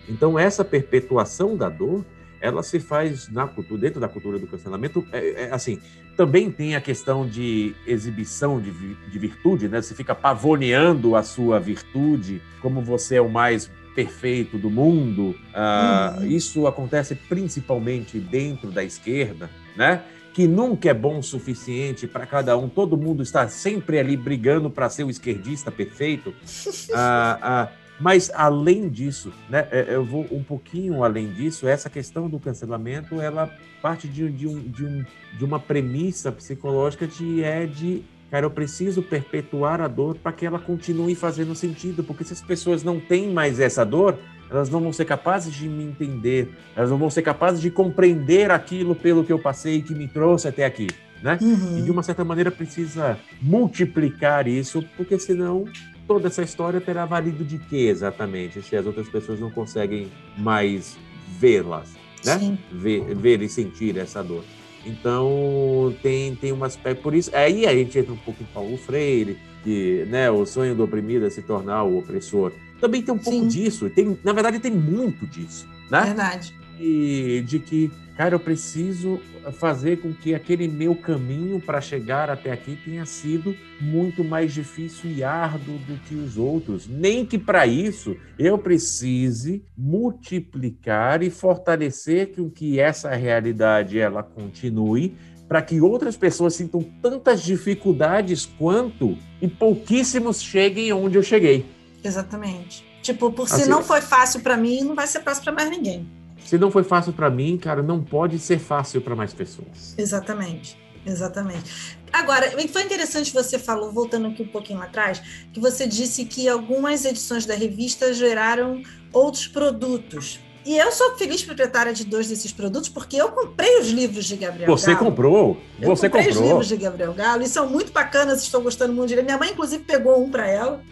Então, 0.08 0.38
essa 0.38 0.64
perpetuação 0.64 1.56
da 1.56 1.68
dor, 1.68 2.04
ela 2.40 2.62
se 2.62 2.78
faz 2.78 3.28
na 3.28 3.46
cultura, 3.46 3.80
dentro 3.80 4.00
da 4.00 4.08
cultura 4.08 4.38
do 4.38 4.46
cancelamento, 4.46 5.06
é, 5.12 5.44
é, 5.44 5.50
assim, 5.52 5.80
também 6.16 6.50
tem 6.50 6.76
a 6.76 6.80
questão 6.80 7.26
de 7.26 7.74
exibição 7.86 8.60
de, 8.60 8.70
de 8.94 9.18
virtude, 9.18 9.68
né? 9.68 9.82
Você 9.82 9.94
fica 9.94 10.14
pavoneando 10.14 11.16
a 11.16 11.22
sua 11.22 11.58
virtude, 11.58 12.40
como 12.60 12.80
você 12.80 13.16
é 13.16 13.20
o 13.20 13.28
mais 13.28 13.70
perfeito 13.94 14.58
do 14.58 14.70
mundo. 14.70 15.34
Uh, 15.52 16.20
uhum. 16.20 16.26
Isso 16.26 16.66
acontece 16.66 17.14
principalmente 17.14 18.18
dentro 18.18 18.70
da 18.70 18.84
esquerda, 18.84 19.50
né? 19.76 20.02
Que 20.32 20.46
nunca 20.46 20.90
é 20.90 20.94
bom 20.94 21.18
o 21.18 21.22
suficiente 21.22 22.06
para 22.06 22.26
cada 22.26 22.56
um. 22.56 22.68
Todo 22.68 22.96
mundo 22.96 23.22
está 23.22 23.48
sempre 23.48 23.98
ali 23.98 24.16
brigando 24.16 24.70
para 24.70 24.88
ser 24.88 25.04
o 25.04 25.10
esquerdista 25.10 25.70
perfeito. 25.70 26.30
Uh, 26.30 26.32
uh, 26.92 27.68
mas 27.98 28.30
além 28.34 28.88
disso, 28.88 29.32
né, 29.48 29.66
é, 29.70 29.86
eu 29.88 30.04
vou 30.04 30.26
um 30.30 30.42
pouquinho 30.42 31.02
além 31.02 31.32
disso. 31.32 31.66
Essa 31.66 31.88
questão 31.88 32.28
do 32.28 32.38
cancelamento, 32.38 33.20
ela 33.20 33.50
parte 33.80 34.06
de, 34.08 34.30
de, 34.30 34.46
um, 34.46 34.60
de, 34.60 34.84
um, 34.84 35.04
de 35.38 35.44
uma 35.44 35.58
premissa 35.58 36.30
psicológica 36.30 37.06
de 37.06 37.42
é 37.42 37.66
de 37.66 38.04
Cara, 38.30 38.44
eu 38.44 38.50
preciso 38.50 39.02
perpetuar 39.02 39.80
a 39.80 39.86
dor 39.86 40.16
para 40.16 40.32
que 40.32 40.44
ela 40.44 40.58
continue 40.58 41.14
fazendo 41.14 41.54
sentido, 41.54 42.02
porque 42.02 42.24
se 42.24 42.32
as 42.32 42.42
pessoas 42.42 42.82
não 42.82 42.98
têm 42.98 43.32
mais 43.32 43.60
essa 43.60 43.84
dor, 43.84 44.18
elas 44.50 44.70
não 44.70 44.80
vão 44.80 44.92
ser 44.92 45.04
capazes 45.04 45.52
de 45.52 45.68
me 45.68 45.84
entender, 45.84 46.50
elas 46.74 46.90
não 46.90 46.98
vão 46.98 47.10
ser 47.10 47.22
capazes 47.22 47.60
de 47.60 47.70
compreender 47.70 48.50
aquilo 48.50 48.94
pelo 48.94 49.24
que 49.24 49.32
eu 49.32 49.38
passei 49.38 49.82
que 49.82 49.94
me 49.94 50.08
trouxe 50.08 50.48
até 50.48 50.64
aqui, 50.64 50.86
né? 51.22 51.38
Uhum. 51.40 51.78
E 51.78 51.82
de 51.82 51.90
uma 51.90 52.02
certa 52.02 52.24
maneira 52.24 52.50
precisa 52.50 53.18
multiplicar 53.40 54.46
isso, 54.46 54.84
porque 54.96 55.18
senão 55.18 55.64
toda 56.06 56.28
essa 56.28 56.42
história 56.42 56.80
terá 56.80 57.04
valido 57.04 57.44
de 57.44 57.58
quê 57.58 57.88
exatamente, 57.88 58.62
se 58.62 58.76
as 58.76 58.86
outras 58.86 59.08
pessoas 59.08 59.40
não 59.40 59.50
conseguem 59.50 60.08
mais 60.36 60.96
vê-las, 61.38 61.94
né? 62.24 62.58
Ver, 62.72 63.14
ver 63.14 63.42
e 63.42 63.48
sentir 63.48 63.96
essa 63.96 64.22
dor. 64.22 64.44
Então 64.86 65.92
tem, 66.00 66.34
tem 66.36 66.52
um 66.52 66.62
aspecto. 66.62 67.02
Por 67.02 67.14
isso, 67.14 67.34
aí 67.34 67.66
a 67.66 67.74
gente 67.74 67.98
entra 67.98 68.12
um 68.12 68.16
pouco 68.16 68.40
em 68.42 68.46
Paulo 68.46 68.76
Freire, 68.78 69.36
que 69.64 70.06
né, 70.08 70.30
o 70.30 70.46
sonho 70.46 70.76
do 70.76 70.84
oprimido 70.84 71.26
é 71.26 71.30
se 71.30 71.42
tornar 71.42 71.82
o 71.82 71.98
opressor. 71.98 72.52
Também 72.80 73.02
tem 73.02 73.14
um 73.14 73.18
pouco 73.18 73.38
Sim. 73.38 73.48
disso, 73.48 73.88
tem, 73.90 74.18
na 74.22 74.32
verdade 74.32 74.58
tem 74.58 74.72
muito 74.72 75.26
disso. 75.26 75.66
Né? 75.90 76.02
Verdade. 76.02 76.54
E 76.78 77.42
de 77.46 77.58
que 77.58 77.90
cara, 78.16 78.34
eu 78.34 78.40
preciso 78.40 79.20
fazer 79.52 79.98
com 79.98 80.12
que 80.12 80.34
aquele 80.34 80.66
meu 80.66 80.94
caminho 80.94 81.60
para 81.60 81.80
chegar 81.80 82.30
até 82.30 82.50
aqui 82.50 82.78
tenha 82.82 83.04
sido 83.04 83.54
muito 83.80 84.24
mais 84.24 84.54
difícil 84.54 85.10
e 85.10 85.22
árduo 85.22 85.78
do 85.86 85.98
que 86.00 86.14
os 86.14 86.38
outros. 86.38 86.88
Nem 86.88 87.26
que 87.26 87.38
para 87.38 87.66
isso 87.66 88.16
eu 88.38 88.56
precise 88.56 89.62
multiplicar 89.76 91.22
e 91.22 91.28
fortalecer 91.28 92.34
com 92.34 92.48
que 92.48 92.80
essa 92.80 93.14
realidade 93.14 93.98
ela 93.98 94.22
continue 94.22 95.14
para 95.46 95.62
que 95.62 95.80
outras 95.80 96.16
pessoas 96.16 96.54
sintam 96.54 96.82
tantas 97.00 97.42
dificuldades 97.42 98.46
quanto 98.46 99.16
e 99.40 99.46
pouquíssimos 99.46 100.42
cheguem 100.42 100.92
onde 100.92 101.16
eu 101.16 101.22
cheguei. 101.22 101.75
Exatamente. 102.02 102.84
Tipo, 103.02 103.30
por 103.30 103.48
se 103.48 103.62
assim, 103.62 103.70
não 103.70 103.82
foi 103.82 104.00
fácil 104.00 104.40
para 104.40 104.56
mim, 104.56 104.82
não 104.82 104.94
vai 104.94 105.06
ser 105.06 105.22
fácil 105.22 105.44
para 105.44 105.52
mais 105.52 105.70
ninguém. 105.70 106.08
Se 106.44 106.58
não 106.58 106.70
foi 106.70 106.84
fácil 106.84 107.12
para 107.12 107.30
mim, 107.30 107.56
cara, 107.56 107.82
não 107.82 108.02
pode 108.02 108.38
ser 108.38 108.58
fácil 108.58 109.00
para 109.00 109.16
mais 109.16 109.32
pessoas. 109.32 109.94
Exatamente. 109.96 110.78
Exatamente. 111.04 111.96
Agora, 112.12 112.50
foi 112.68 112.82
interessante 112.82 113.32
você 113.32 113.58
falou, 113.58 113.92
voltando 113.92 114.26
aqui 114.26 114.42
um 114.42 114.48
pouquinho 114.48 114.80
atrás, 114.82 115.22
que 115.52 115.60
você 115.60 115.86
disse 115.86 116.24
que 116.24 116.48
algumas 116.48 117.04
edições 117.04 117.46
da 117.46 117.54
revista 117.54 118.12
geraram 118.12 118.82
outros 119.12 119.46
produtos. 119.46 120.40
E 120.64 120.76
eu 120.76 120.90
sou 120.90 121.16
feliz 121.16 121.44
proprietária 121.44 121.92
de 121.92 122.04
dois 122.04 122.28
desses 122.28 122.50
produtos 122.50 122.88
porque 122.88 123.16
eu 123.16 123.30
comprei 123.30 123.78
os 123.78 123.88
livros 123.88 124.24
de 124.24 124.36
Gabriel 124.36 124.66
Você 124.66 124.94
Galo. 124.94 125.06
comprou? 125.06 125.56
Eu 125.80 125.88
você 125.88 126.08
comprei 126.08 126.26
comprou. 126.26 126.42
os 126.42 126.48
livros 126.48 126.68
de 126.68 126.76
Gabriel 126.76 127.14
Galo 127.14 127.42
e 127.44 127.46
são 127.46 127.68
muito 127.68 127.92
bacanas, 127.92 128.42
estou 128.42 128.60
gostando 128.60 128.92
muito 128.92 129.10
de 129.10 129.14
ler. 129.14 129.22
Minha 129.22 129.38
mãe, 129.38 129.52
inclusive, 129.52 129.84
pegou 129.84 130.20
um 130.20 130.28
para 130.28 130.48
ela. 130.48 130.82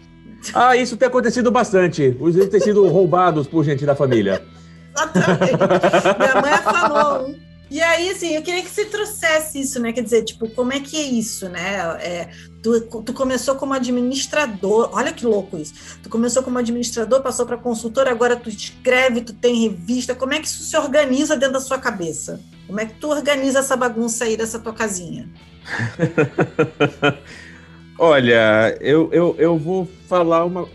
Ah, 0.53 0.75
isso 0.75 0.97
tem 0.97 1.07
acontecido 1.07 1.51
bastante. 1.51 2.15
Os 2.19 2.35
livros 2.35 2.51
têm 2.51 2.59
sido 2.59 2.87
roubados 2.87 3.47
por 3.47 3.63
gente 3.63 3.85
da 3.85 3.95
família. 3.95 4.43
Exatamente. 4.95 5.53
Minha 6.19 6.41
mãe 6.41 6.57
falou 6.57 7.27
um. 7.29 7.45
E 7.69 7.81
aí, 7.81 8.11
assim, 8.11 8.35
eu 8.35 8.43
queria 8.43 8.61
que 8.61 8.69
você 8.69 8.85
trouxesse 8.85 9.59
isso, 9.59 9.79
né? 9.79 9.91
Quer 9.91 10.03
dizer, 10.03 10.23
tipo, 10.23 10.47
como 10.51 10.71
é 10.71 10.79
que 10.79 10.95
é 10.97 11.03
isso, 11.03 11.49
né? 11.49 11.77
É, 11.99 12.29
tu, 12.61 12.79
tu 13.01 13.11
começou 13.11 13.55
como 13.55 13.73
administrador, 13.73 14.91
olha 14.93 15.11
que 15.11 15.25
louco 15.25 15.57
isso. 15.57 15.73
Tu 16.01 16.09
começou 16.09 16.43
como 16.43 16.59
administrador, 16.59 17.21
passou 17.21 17.45
para 17.45 17.57
consultor, 17.57 18.07
agora 18.07 18.35
tu 18.35 18.49
escreve, 18.49 19.21
tu 19.21 19.33
tem 19.33 19.63
revista. 19.63 20.13
Como 20.13 20.33
é 20.33 20.39
que 20.39 20.47
isso 20.47 20.63
se 20.63 20.77
organiza 20.77 21.35
dentro 21.35 21.53
da 21.53 21.59
sua 21.59 21.79
cabeça? 21.79 22.39
Como 22.67 22.79
é 22.79 22.85
que 22.85 22.93
tu 22.93 23.09
organiza 23.09 23.59
essa 23.59 23.75
bagunça 23.75 24.25
aí 24.25 24.37
dessa 24.37 24.59
tua 24.59 24.73
casinha? 24.73 25.27
Olha, 27.97 28.77
eu, 28.81 29.09
eu, 29.13 29.35
eu 29.37 29.57
vou 29.57 29.85
falar 30.07 30.43
uma. 30.45 30.67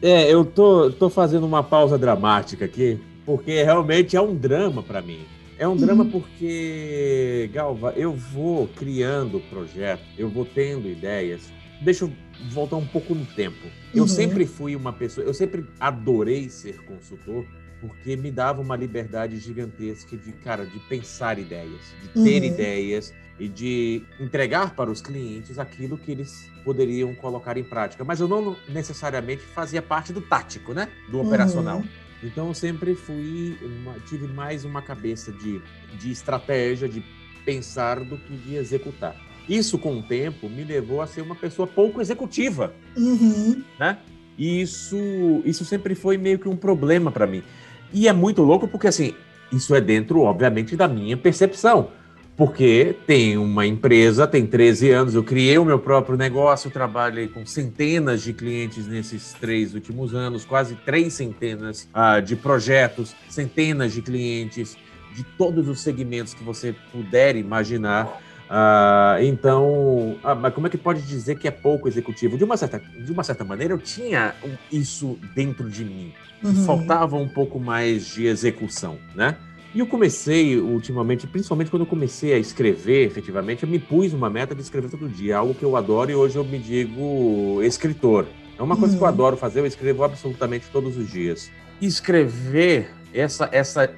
É, 0.00 0.30
eu 0.30 0.44
tô, 0.44 0.90
tô 0.90 1.08
fazendo 1.08 1.44
uma 1.44 1.62
pausa 1.62 1.98
dramática 1.98 2.64
aqui, 2.64 3.00
porque 3.24 3.62
realmente 3.62 4.16
é 4.16 4.20
um 4.20 4.34
drama 4.34 4.82
para 4.82 5.02
mim. 5.02 5.20
É 5.58 5.66
um 5.66 5.76
drama 5.76 6.04
uhum. 6.04 6.10
porque, 6.10 7.48
Galva, 7.52 7.92
eu 7.96 8.12
vou 8.12 8.68
criando 8.68 9.40
projeto, 9.48 10.02
eu 10.18 10.28
vou 10.28 10.44
tendo 10.44 10.88
ideias. 10.88 11.50
Deixa 11.80 12.04
eu 12.04 12.12
voltar 12.50 12.76
um 12.76 12.86
pouco 12.86 13.14
no 13.14 13.24
tempo. 13.24 13.66
Eu 13.94 14.02
uhum. 14.02 14.08
sempre 14.08 14.46
fui 14.46 14.76
uma 14.76 14.92
pessoa, 14.92 15.26
eu 15.26 15.34
sempre 15.34 15.64
adorei 15.78 16.48
ser 16.48 16.82
consultor, 16.84 17.44
porque 17.80 18.16
me 18.16 18.30
dava 18.30 18.60
uma 18.60 18.76
liberdade 18.76 19.38
gigantesca 19.38 20.16
de, 20.16 20.32
cara, 20.32 20.66
de 20.66 20.78
pensar 20.80 21.38
ideias, 21.38 21.94
de 22.02 22.08
ter 22.24 22.40
uhum. 22.40 22.48
ideias 22.48 23.14
e 23.38 23.48
de 23.48 24.02
entregar 24.20 24.74
para 24.74 24.90
os 24.90 25.00
clientes 25.00 25.58
aquilo 25.58 25.98
que 25.98 26.12
eles 26.12 26.50
poderiam 26.64 27.14
colocar 27.14 27.56
em 27.56 27.64
prática. 27.64 28.04
Mas 28.04 28.20
eu 28.20 28.28
não 28.28 28.56
necessariamente 28.68 29.42
fazia 29.42 29.82
parte 29.82 30.12
do 30.12 30.20
tático, 30.20 30.72
né? 30.72 30.88
Do 31.10 31.20
operacional. 31.20 31.78
Uhum. 31.78 31.88
Então 32.22 32.48
eu 32.48 32.54
sempre 32.54 32.94
fui, 32.94 33.58
tive 34.08 34.26
mais 34.28 34.64
uma 34.64 34.80
cabeça 34.80 35.32
de, 35.32 35.60
de 35.98 36.10
estratégia, 36.10 36.88
de 36.88 37.04
pensar 37.44 38.00
do 38.00 38.16
que 38.16 38.34
de 38.36 38.54
executar. 38.54 39.14
Isso, 39.48 39.78
com 39.78 39.98
o 39.98 40.02
tempo, 40.02 40.48
me 40.48 40.64
levou 40.64 41.02
a 41.02 41.06
ser 41.06 41.20
uma 41.20 41.34
pessoa 41.34 41.68
pouco 41.68 42.00
executiva, 42.00 42.72
uhum. 42.96 43.62
né? 43.78 43.98
E 44.38 44.62
isso, 44.62 44.96
isso 45.44 45.64
sempre 45.64 45.94
foi 45.94 46.16
meio 46.16 46.38
que 46.38 46.48
um 46.48 46.56
problema 46.56 47.10
para 47.10 47.26
mim. 47.26 47.42
E 47.92 48.08
é 48.08 48.12
muito 48.12 48.42
louco 48.42 48.66
porque, 48.66 48.86
assim, 48.86 49.14
isso 49.52 49.74
é 49.74 49.80
dentro, 49.80 50.22
obviamente, 50.22 50.74
da 50.74 50.88
minha 50.88 51.16
percepção 51.16 51.90
porque 52.36 52.96
tem 53.06 53.38
uma 53.38 53.64
empresa, 53.64 54.26
tem 54.26 54.44
13 54.44 54.90
anos, 54.90 55.14
eu 55.14 55.22
criei 55.22 55.56
o 55.56 55.64
meu 55.64 55.78
próprio 55.78 56.16
negócio, 56.16 56.70
trabalhei 56.70 57.28
com 57.28 57.46
centenas 57.46 58.22
de 58.22 58.32
clientes 58.32 58.88
nesses 58.88 59.32
três 59.34 59.72
últimos 59.72 60.14
anos, 60.14 60.44
quase 60.44 60.74
três 60.74 61.14
centenas 61.14 61.88
uh, 61.94 62.20
de 62.20 62.34
projetos, 62.34 63.14
centenas 63.28 63.92
de 63.92 64.02
clientes 64.02 64.76
de 65.14 65.22
todos 65.22 65.68
os 65.68 65.80
segmentos 65.80 66.34
que 66.34 66.42
você 66.42 66.74
puder 66.90 67.36
imaginar. 67.36 68.20
Uh, 68.44 69.22
então, 69.22 70.18
ah, 70.22 70.34
mas 70.34 70.52
como 70.52 70.66
é 70.66 70.70
que 70.70 70.76
pode 70.76 71.02
dizer 71.02 71.38
que 71.38 71.46
é 71.46 71.52
pouco 71.52 71.86
executivo? 71.86 72.36
De 72.36 72.42
uma 72.42 72.56
certa, 72.56 72.78
de 72.78 73.12
uma 73.12 73.22
certa 73.22 73.44
maneira, 73.44 73.74
eu 73.74 73.78
tinha 73.78 74.34
isso 74.72 75.18
dentro 75.36 75.70
de 75.70 75.84
mim. 75.84 76.12
Uhum. 76.42 76.54
Faltava 76.66 77.16
um 77.16 77.28
pouco 77.28 77.60
mais 77.60 78.06
de 78.08 78.26
execução, 78.26 78.98
né? 79.14 79.36
E 79.74 79.80
eu 79.80 79.86
comecei 79.88 80.56
ultimamente, 80.56 81.26
principalmente 81.26 81.68
quando 81.68 81.82
eu 81.82 81.86
comecei 81.86 82.32
a 82.32 82.38
escrever 82.38 83.08
efetivamente, 83.08 83.64
eu 83.64 83.68
me 83.68 83.80
pus 83.80 84.12
uma 84.12 84.30
meta 84.30 84.54
de 84.54 84.62
escrever 84.62 84.88
todo 84.88 85.08
dia, 85.08 85.36
algo 85.36 85.52
que 85.52 85.64
eu 85.64 85.76
adoro 85.76 86.10
e 86.12 86.14
hoje 86.14 86.36
eu 86.36 86.44
me 86.44 86.58
digo 86.58 87.60
escritor. 87.60 88.24
É 88.56 88.62
uma 88.62 88.76
coisa 88.76 88.92
uhum. 88.92 88.98
que 88.98 89.04
eu 89.04 89.08
uhum. 89.08 89.12
adoro 89.12 89.36
fazer, 89.36 89.60
eu 89.60 89.66
escrevo 89.66 90.04
absolutamente 90.04 90.66
todos 90.72 90.96
os 90.96 91.10
dias. 91.10 91.50
Escrever, 91.82 92.88
essa, 93.12 93.48
essa, 93.50 93.92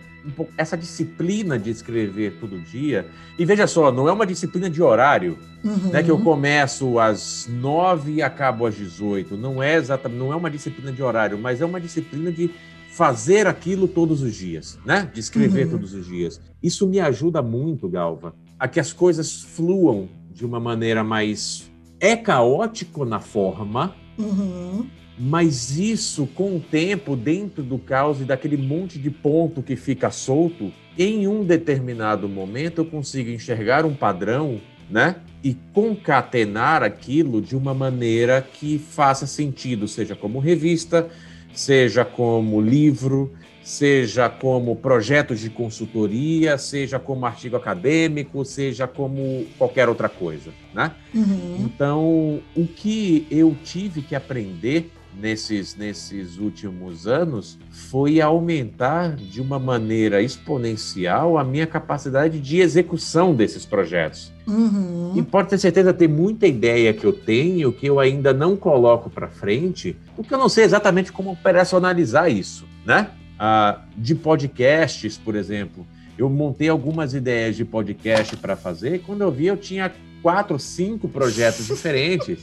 essa 0.57 0.79
disciplina 0.79 1.59
de 1.59 1.69
escrever 1.69 2.39
todo 2.41 2.59
dia, 2.59 3.07
e 3.39 3.45
veja 3.45 3.67
só, 3.67 3.93
não 3.93 4.09
é 4.09 4.13
uma 4.13 4.27
disciplina 4.27 4.71
de 4.71 4.83
horário, 4.83 5.37
uhum. 5.63 5.91
né, 5.91 6.03
que 6.03 6.11
eu 6.11 6.19
começo 6.19 6.99
às 6.99 7.47
nove 7.51 8.15
e 8.15 8.23
acabo 8.23 8.65
às 8.65 8.75
18. 8.75 9.37
Não 9.37 9.63
é 9.63 9.75
exatamente, 9.75 10.19
não 10.19 10.33
é 10.33 10.37
uma 10.37 10.51
disciplina 10.51 10.91
de 10.91 11.03
horário, 11.03 11.37
mas 11.37 11.61
é 11.61 11.67
uma 11.67 11.79
disciplina 11.79 12.33
de 12.33 12.51
fazer 12.91 13.47
aquilo 13.47 13.87
todos 13.87 14.23
os 14.23 14.35
dias, 14.35 14.79
né? 14.85 15.11
De 15.13 15.21
escrever 15.21 15.67
uhum. 15.67 15.73
todos 15.73 15.95
os 15.95 16.07
dias. 16.07 16.41
Isso 16.63 16.87
me 16.87 17.01
ajuda 17.01 17.43
muito, 17.43 17.89
Galva, 17.89 18.35
a 18.59 18.67
que 18.67 18.81
as 18.81 18.93
coisas 18.93 19.43
fluam 19.43 20.09
de 20.33 20.45
uma 20.45 20.61
maneira 20.61 21.05
mais. 21.05 21.71
É 21.99 22.17
caótico 22.17 23.05
na 23.05 23.21
forma, 23.21 23.95
uhum. 24.19 24.87
Mas 25.19 25.79
isso, 25.79 26.27
com 26.35 26.57
o 26.57 26.61
tempo, 26.61 27.17
dentro 27.17 27.63
do 27.63 27.79
caos 27.79 28.21
e 28.21 28.25
daquele 28.25 28.57
monte 28.57 28.99
de 28.99 29.11
ponto 29.11 29.63
que 29.63 29.75
fica 29.75 30.11
solto, 30.11 30.71
em 30.99 31.27
um 31.27 31.43
determinado 31.43 32.29
momento 32.29 32.83
eu 32.83 32.85
consigo 32.85 33.31
enxergar 33.31 33.87
um 33.87 33.95
padrão, 33.95 34.61
né? 34.91 35.17
E 35.43 35.57
concatenar 35.73 36.83
aquilo 36.83 37.41
de 37.41 37.57
uma 37.57 37.73
maneira 37.73 38.43
que 38.43 38.79
faça 38.79 39.27
sentido, 39.27 39.89
seja 39.89 40.15
como 40.15 40.39
revista, 40.39 41.09
seja 41.57 42.05
como 42.05 42.61
livro, 42.61 43.33
seja 43.65 44.29
como 44.29 44.77
projeto 44.77 45.35
de 45.35 45.51
consultoria, 45.51 46.57
seja 46.59 47.01
como 47.01 47.27
artigo 47.27 47.57
acadêmico, 47.57 48.45
seja 48.45 48.87
como 48.87 49.45
qualquer 49.59 49.89
outra 49.89 50.09
coisa, 50.09 50.53
né? 50.73 50.93
Uhum. 51.13 51.65
Então, 51.65 52.41
o 52.55 52.67
que 52.67 53.27
eu 53.31 53.57
tive 53.65 54.03
que 54.03 54.15
aprender 54.15 54.93
nesses, 55.21 55.75
nesses 55.77 56.39
últimos 56.39 57.07
anos 57.07 57.59
foi 57.71 58.21
aumentar 58.21 59.17
de 59.17 59.41
uma 59.41 59.59
maneira 59.59 60.23
exponencial 60.23 61.39
a 61.39 61.45
minha 61.45 61.67
capacidade 61.67 62.39
de 62.39 62.61
execução 62.61 63.35
desses 63.35 63.65
projetos. 63.65 64.33
Uhum. 64.47 65.15
E 65.17 65.23
pode 65.23 65.49
ter 65.49 65.59
certeza, 65.59 65.93
tem 65.93 66.09
muita 66.09 66.47
ideia 66.47 66.93
que 66.93 67.05
eu 67.05 67.13
tenho 67.13 67.73
que 67.73 67.87
eu 67.87 67.99
ainda 67.99 68.33
não 68.33 68.57
coloco 68.57 69.11
para 69.11 69.29
frente, 69.29 69.97
porque 70.15 70.33
eu 70.33 70.39
não 70.39 70.49
sei 70.49 70.65
exatamente 70.65 71.11
como 71.11 71.33
operacionalizar 71.33 72.31
isso, 72.31 72.67
né? 72.85 73.11
ah, 73.39 73.83
de 73.97 74.15
podcasts, 74.15 75.19
por 75.19 75.35
exemplo. 75.35 75.87
Eu 76.17 76.31
montei 76.31 76.69
algumas 76.69 77.15
ideias 77.15 77.57
de 77.57 77.65
podcast 77.65 78.37
para 78.37 78.57
fazer. 78.57 79.03
Quando 79.03 79.21
eu 79.23 79.31
vi, 79.31 79.47
eu 79.47 79.57
tinha 79.57 79.93
quatro, 80.23 80.59
cinco 80.59 81.09
projetos 81.09 81.67
diferentes. 81.69 82.43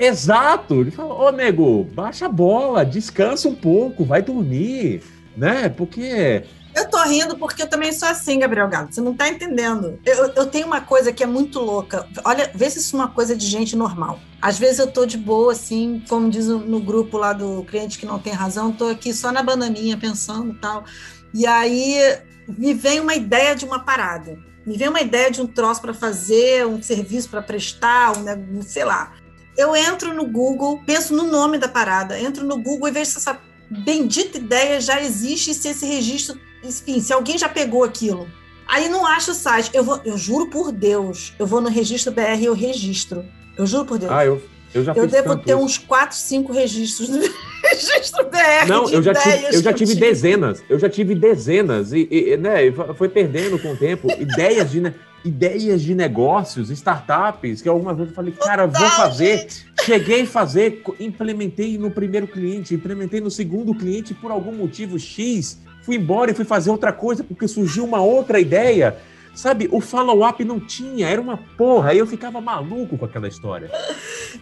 Exato! 0.00 0.80
Ele 0.80 0.90
falou: 0.90 1.20
Ô, 1.20 1.30
nego, 1.30 1.84
baixa 1.84 2.24
a 2.24 2.28
bola, 2.28 2.84
descansa 2.84 3.48
um 3.48 3.54
pouco, 3.54 4.04
vai 4.04 4.22
dormir, 4.22 5.02
né? 5.36 5.68
Porque 5.68 6.42
eu 6.74 6.88
tô 6.88 7.02
rindo 7.02 7.36
porque 7.36 7.62
eu 7.62 7.68
também 7.68 7.92
sou 7.92 8.08
assim, 8.08 8.38
Gabriel 8.38 8.68
Galo. 8.68 8.88
Você 8.90 9.00
não 9.00 9.14
tá 9.14 9.28
entendendo. 9.28 9.98
Eu, 10.06 10.32
eu 10.34 10.46
tenho 10.46 10.66
uma 10.66 10.80
coisa 10.80 11.12
que 11.12 11.22
é 11.22 11.26
muito 11.26 11.58
louca. 11.58 12.08
Olha, 12.24 12.50
vê 12.54 12.70
se 12.70 12.78
isso 12.78 12.96
é 12.96 13.00
uma 13.00 13.08
coisa 13.08 13.36
de 13.36 13.44
gente 13.44 13.76
normal. 13.76 14.20
Às 14.40 14.58
vezes 14.58 14.78
eu 14.78 14.86
tô 14.86 15.04
de 15.04 15.18
boa, 15.18 15.52
assim, 15.52 16.02
como 16.08 16.30
diz 16.30 16.46
no 16.46 16.80
grupo 16.80 17.18
lá 17.18 17.32
do 17.32 17.64
cliente 17.64 17.98
que 17.98 18.06
não 18.06 18.18
tem 18.18 18.32
razão, 18.32 18.72
tô 18.72 18.86
aqui 18.86 19.12
só 19.12 19.32
na 19.32 19.42
bananinha 19.42 19.96
pensando 19.96 20.52
e 20.52 20.58
tal. 20.58 20.84
E 21.34 21.46
aí 21.46 21.98
me 22.48 22.72
vem 22.72 23.00
uma 23.00 23.14
ideia 23.14 23.54
de 23.54 23.64
uma 23.64 23.80
parada. 23.80 24.38
Me 24.64 24.76
vem 24.76 24.88
uma 24.88 25.00
ideia 25.00 25.30
de 25.30 25.42
um 25.42 25.46
troço 25.46 25.80
para 25.80 25.92
fazer, 25.92 26.66
um 26.66 26.80
serviço 26.80 27.28
para 27.28 27.42
prestar, 27.42 28.12
um, 28.16 28.62
sei 28.62 28.84
lá. 28.84 29.12
Eu 29.60 29.76
entro 29.76 30.14
no 30.14 30.26
Google, 30.26 30.80
penso 30.86 31.14
no 31.14 31.24
nome 31.24 31.58
da 31.58 31.68
parada, 31.68 32.18
entro 32.18 32.46
no 32.46 32.56
Google 32.56 32.88
e 32.88 32.92
vejo 32.92 33.10
se 33.10 33.18
essa 33.18 33.38
bendita 33.68 34.38
ideia 34.38 34.80
já 34.80 35.02
existe, 35.02 35.54
se 35.54 35.68
esse 35.68 35.86
registro 35.86 36.38
enfim, 36.62 37.00
se 37.00 37.12
alguém 37.12 37.38
já 37.38 37.48
pegou 37.48 37.84
aquilo, 37.84 38.28
aí 38.66 38.88
não 38.88 39.06
acha 39.06 39.32
o 39.32 39.34
site. 39.34 39.70
Eu, 39.72 39.82
vou, 39.82 40.00
eu 40.04 40.16
juro 40.16 40.48
por 40.48 40.70
Deus, 40.70 41.34
eu 41.38 41.46
vou 41.46 41.60
no 41.60 41.68
registro 41.68 42.12
BR 42.12 42.40
e 42.40 42.44
eu 42.44 42.54
registro. 42.54 43.24
Eu 43.56 43.66
juro 43.66 43.84
por 43.84 43.98
Deus. 43.98 44.12
Ah, 44.12 44.24
eu, 44.24 44.40
eu 44.74 44.84
já 44.84 44.92
Eu 44.94 45.06
devo 45.06 45.36
ter 45.36 45.52
isso. 45.52 45.62
uns 45.62 45.78
4, 45.78 46.16
5 46.16 46.52
registros 46.52 47.08
no 47.08 47.18
registro 47.64 48.24
BR. 48.30 48.68
Não, 48.68 48.88
eu 48.90 49.02
já 49.02 49.14
tive, 49.14 49.56
eu 49.56 49.62
já 49.62 49.72
tive, 49.72 49.94
dezenas. 49.94 50.62
Eu 50.68 50.78
já 50.78 50.88
tive 50.88 51.14
dezenas. 51.14 51.92
E, 51.92 52.08
e, 52.10 52.36
né, 52.36 52.72
foi 52.96 53.08
perdendo 53.08 53.58
com 53.58 53.72
o 53.72 53.76
tempo. 53.76 54.08
ideias 54.18 54.70
de. 54.70 54.80
Ideias 55.24 55.82
de 55.82 55.94
negócios, 55.94 56.70
startups, 56.70 57.62
que 57.62 57.68
algumas 57.68 57.96
vezes 57.96 58.10
eu 58.10 58.16
falei, 58.16 58.32
cara, 58.32 58.66
Total, 58.66 58.80
vou 58.80 58.90
fazer. 58.90 59.38
Gente. 59.38 59.66
Cheguei 59.84 60.22
a 60.22 60.26
fazer, 60.26 60.82
implementei 60.98 61.78
no 61.78 61.90
primeiro 61.90 62.26
cliente, 62.26 62.74
implementei 62.74 63.20
no 63.20 63.30
segundo 63.30 63.74
cliente, 63.74 64.14
por 64.14 64.30
algum 64.30 64.52
motivo 64.52 64.98
X, 64.98 65.58
fui 65.82 65.96
embora 65.96 66.30
e 66.30 66.34
fui 66.34 66.44
fazer 66.44 66.70
outra 66.70 66.92
coisa 66.92 67.24
porque 67.24 67.48
surgiu 67.48 67.84
uma 67.84 68.00
outra 68.00 68.38
ideia. 68.40 68.96
Sabe, 69.34 69.68
o 69.70 69.80
follow-up 69.80 70.44
não 70.44 70.58
tinha, 70.58 71.08
era 71.08 71.20
uma 71.20 71.36
porra. 71.56 71.90
Aí 71.90 71.98
eu 71.98 72.06
ficava 72.06 72.40
maluco 72.40 72.98
com 72.98 73.04
aquela 73.04 73.28
história. 73.28 73.70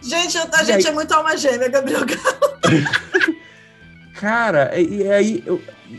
Gente, 0.01 0.37
a 0.37 0.63
gente 0.63 0.87
aí... 0.87 0.91
é 0.91 0.91
muito 0.91 1.13
alma 1.13 1.37
gêmea, 1.37 1.69
Gabriel 1.69 2.05
Galo. 2.05 3.35
Cara, 4.19 4.77
e 4.77 5.09
aí, 5.09 5.41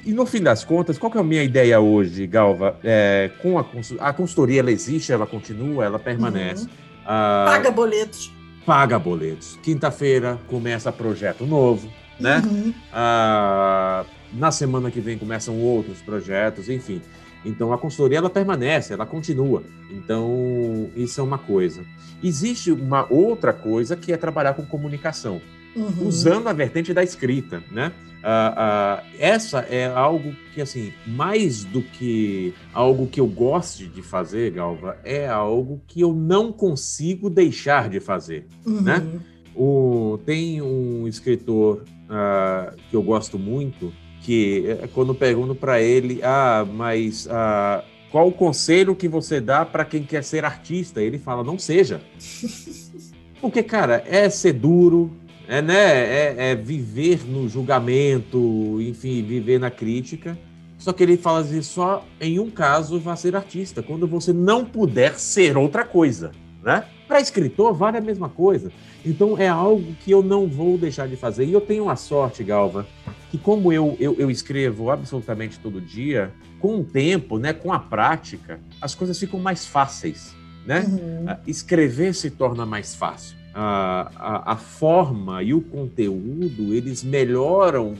e 0.04 0.12
no 0.12 0.26
fim 0.26 0.42
das 0.42 0.62
contas, 0.62 0.98
qual 0.98 1.10
que 1.10 1.16
é 1.16 1.22
a 1.22 1.24
minha 1.24 1.42
ideia 1.42 1.80
hoje, 1.80 2.26
Galva? 2.26 2.78
É, 2.84 3.30
com 3.40 3.58
a, 3.58 3.64
a 3.98 4.12
consultoria, 4.12 4.60
ela 4.60 4.70
existe, 4.70 5.10
ela 5.10 5.26
continua, 5.26 5.86
ela 5.86 5.98
permanece. 5.98 6.64
Uhum. 6.64 6.70
Ah, 7.06 7.46
paga 7.48 7.70
boletos. 7.70 8.30
Paga 8.66 8.98
boletos. 8.98 9.58
Quinta-feira 9.62 10.38
começa 10.48 10.92
projeto 10.92 11.46
novo, 11.46 11.90
né? 12.20 12.42
Uhum. 12.44 12.74
Ah, 12.92 14.04
na 14.34 14.50
semana 14.50 14.90
que 14.90 15.00
vem 15.00 15.16
começam 15.16 15.58
outros 15.58 16.02
projetos, 16.02 16.68
enfim. 16.68 17.00
Então 17.42 17.72
a 17.72 17.78
consultoria 17.78 18.18
ela 18.18 18.28
permanece, 18.28 18.92
ela 18.92 19.06
continua. 19.06 19.62
Então 19.90 20.90
isso 20.94 21.22
é 21.22 21.24
uma 21.24 21.38
coisa. 21.38 21.82
Existe 22.22 22.70
uma 22.70 23.10
outra 23.10 23.54
coisa 23.54 23.96
que 23.96 24.12
é 24.12 24.18
trabalhar 24.18 24.52
com 24.52 24.66
comunicação, 24.66 25.40
uhum. 25.74 26.06
usando 26.06 26.48
a 26.48 26.52
vertente 26.52 26.92
da 26.92 27.02
escrita, 27.02 27.62
né? 27.70 27.92
Uh, 28.20 28.22
uh, 28.22 29.06
essa 29.18 29.60
é 29.60 29.86
algo 29.86 30.34
que 30.52 30.60
assim 30.60 30.92
mais 31.06 31.64
do 31.64 31.80
que 31.80 32.52
algo 32.74 33.06
que 33.06 33.18
eu 33.18 33.26
goste 33.26 33.86
de 33.86 34.02
fazer, 34.02 34.50
Galva, 34.50 34.98
é 35.04 35.26
algo 35.26 35.80
que 35.86 36.02
eu 36.02 36.12
não 36.12 36.52
consigo 36.52 37.30
deixar 37.30 37.88
de 37.88 37.98
fazer, 37.98 38.46
uhum. 38.66 38.82
né? 38.82 39.20
O, 39.54 40.18
tem 40.26 40.60
um 40.60 41.08
escritor 41.08 41.84
uh, 42.04 42.76
que 42.90 42.94
eu 42.94 43.02
gosto 43.02 43.38
muito 43.38 43.90
que 44.20 44.66
é, 44.68 44.86
quando 44.88 45.14
pergunto 45.14 45.54
para 45.54 45.80
ele, 45.80 46.20
ah, 46.22 46.66
mas 46.70 47.26
ah, 47.30 47.82
qual 48.10 48.28
o 48.28 48.32
conselho 48.32 48.94
que 48.94 49.08
você 49.08 49.40
dá 49.40 49.64
para 49.64 49.84
quem 49.84 50.02
quer 50.02 50.22
ser 50.22 50.44
artista? 50.44 51.00
Ele 51.00 51.18
fala, 51.18 51.42
não 51.42 51.58
seja. 51.58 52.00
Porque, 53.40 53.62
cara, 53.62 54.04
é 54.06 54.28
ser 54.28 54.52
duro, 54.52 55.10
é, 55.50 55.60
né, 55.60 55.74
é, 55.74 56.50
é 56.52 56.54
viver 56.54 57.26
no 57.26 57.48
julgamento, 57.48 58.80
enfim, 58.80 59.20
viver 59.20 59.58
na 59.58 59.68
crítica. 59.68 60.38
Só 60.78 60.92
que 60.92 61.02
ele 61.02 61.16
fala 61.16 61.40
assim, 61.40 61.60
só 61.60 62.06
em 62.20 62.38
um 62.38 62.48
caso 62.48 63.00
vá 63.00 63.16
ser 63.16 63.34
artista, 63.34 63.82
quando 63.82 64.06
você 64.06 64.32
não 64.32 64.64
puder 64.64 65.18
ser 65.18 65.56
outra 65.56 65.84
coisa, 65.84 66.30
né? 66.62 66.84
Para 67.08 67.20
escritor, 67.20 67.74
vale 67.74 67.98
a 67.98 68.00
mesma 68.00 68.28
coisa. 68.28 68.70
Então 69.04 69.36
é 69.36 69.48
algo 69.48 69.92
que 70.04 70.12
eu 70.12 70.22
não 70.22 70.46
vou 70.46 70.78
deixar 70.78 71.08
de 71.08 71.16
fazer. 71.16 71.44
E 71.44 71.52
eu 71.52 71.60
tenho 71.60 71.82
uma 71.82 71.96
sorte, 71.96 72.44
Galva, 72.44 72.86
que 73.28 73.36
como 73.36 73.72
eu, 73.72 73.96
eu, 73.98 74.14
eu 74.20 74.30
escrevo 74.30 74.88
absolutamente 74.88 75.58
todo 75.58 75.80
dia, 75.80 76.32
com 76.60 76.78
o 76.78 76.84
tempo, 76.84 77.38
né, 77.38 77.52
com 77.52 77.72
a 77.72 77.78
prática, 77.80 78.60
as 78.80 78.94
coisas 78.94 79.18
ficam 79.18 79.40
mais 79.40 79.66
fáceis. 79.66 80.32
Né? 80.64 80.86
Uhum. 80.88 81.24
Ah, 81.26 81.40
escrever 81.44 82.14
se 82.14 82.30
torna 82.30 82.64
mais 82.64 82.94
fácil. 82.94 83.39
A, 83.52 84.10
a, 84.14 84.52
a 84.52 84.56
forma 84.56 85.42
e 85.42 85.52
o 85.52 85.60
conteúdo, 85.60 86.72
eles 86.72 87.02
melhoram 87.02 87.94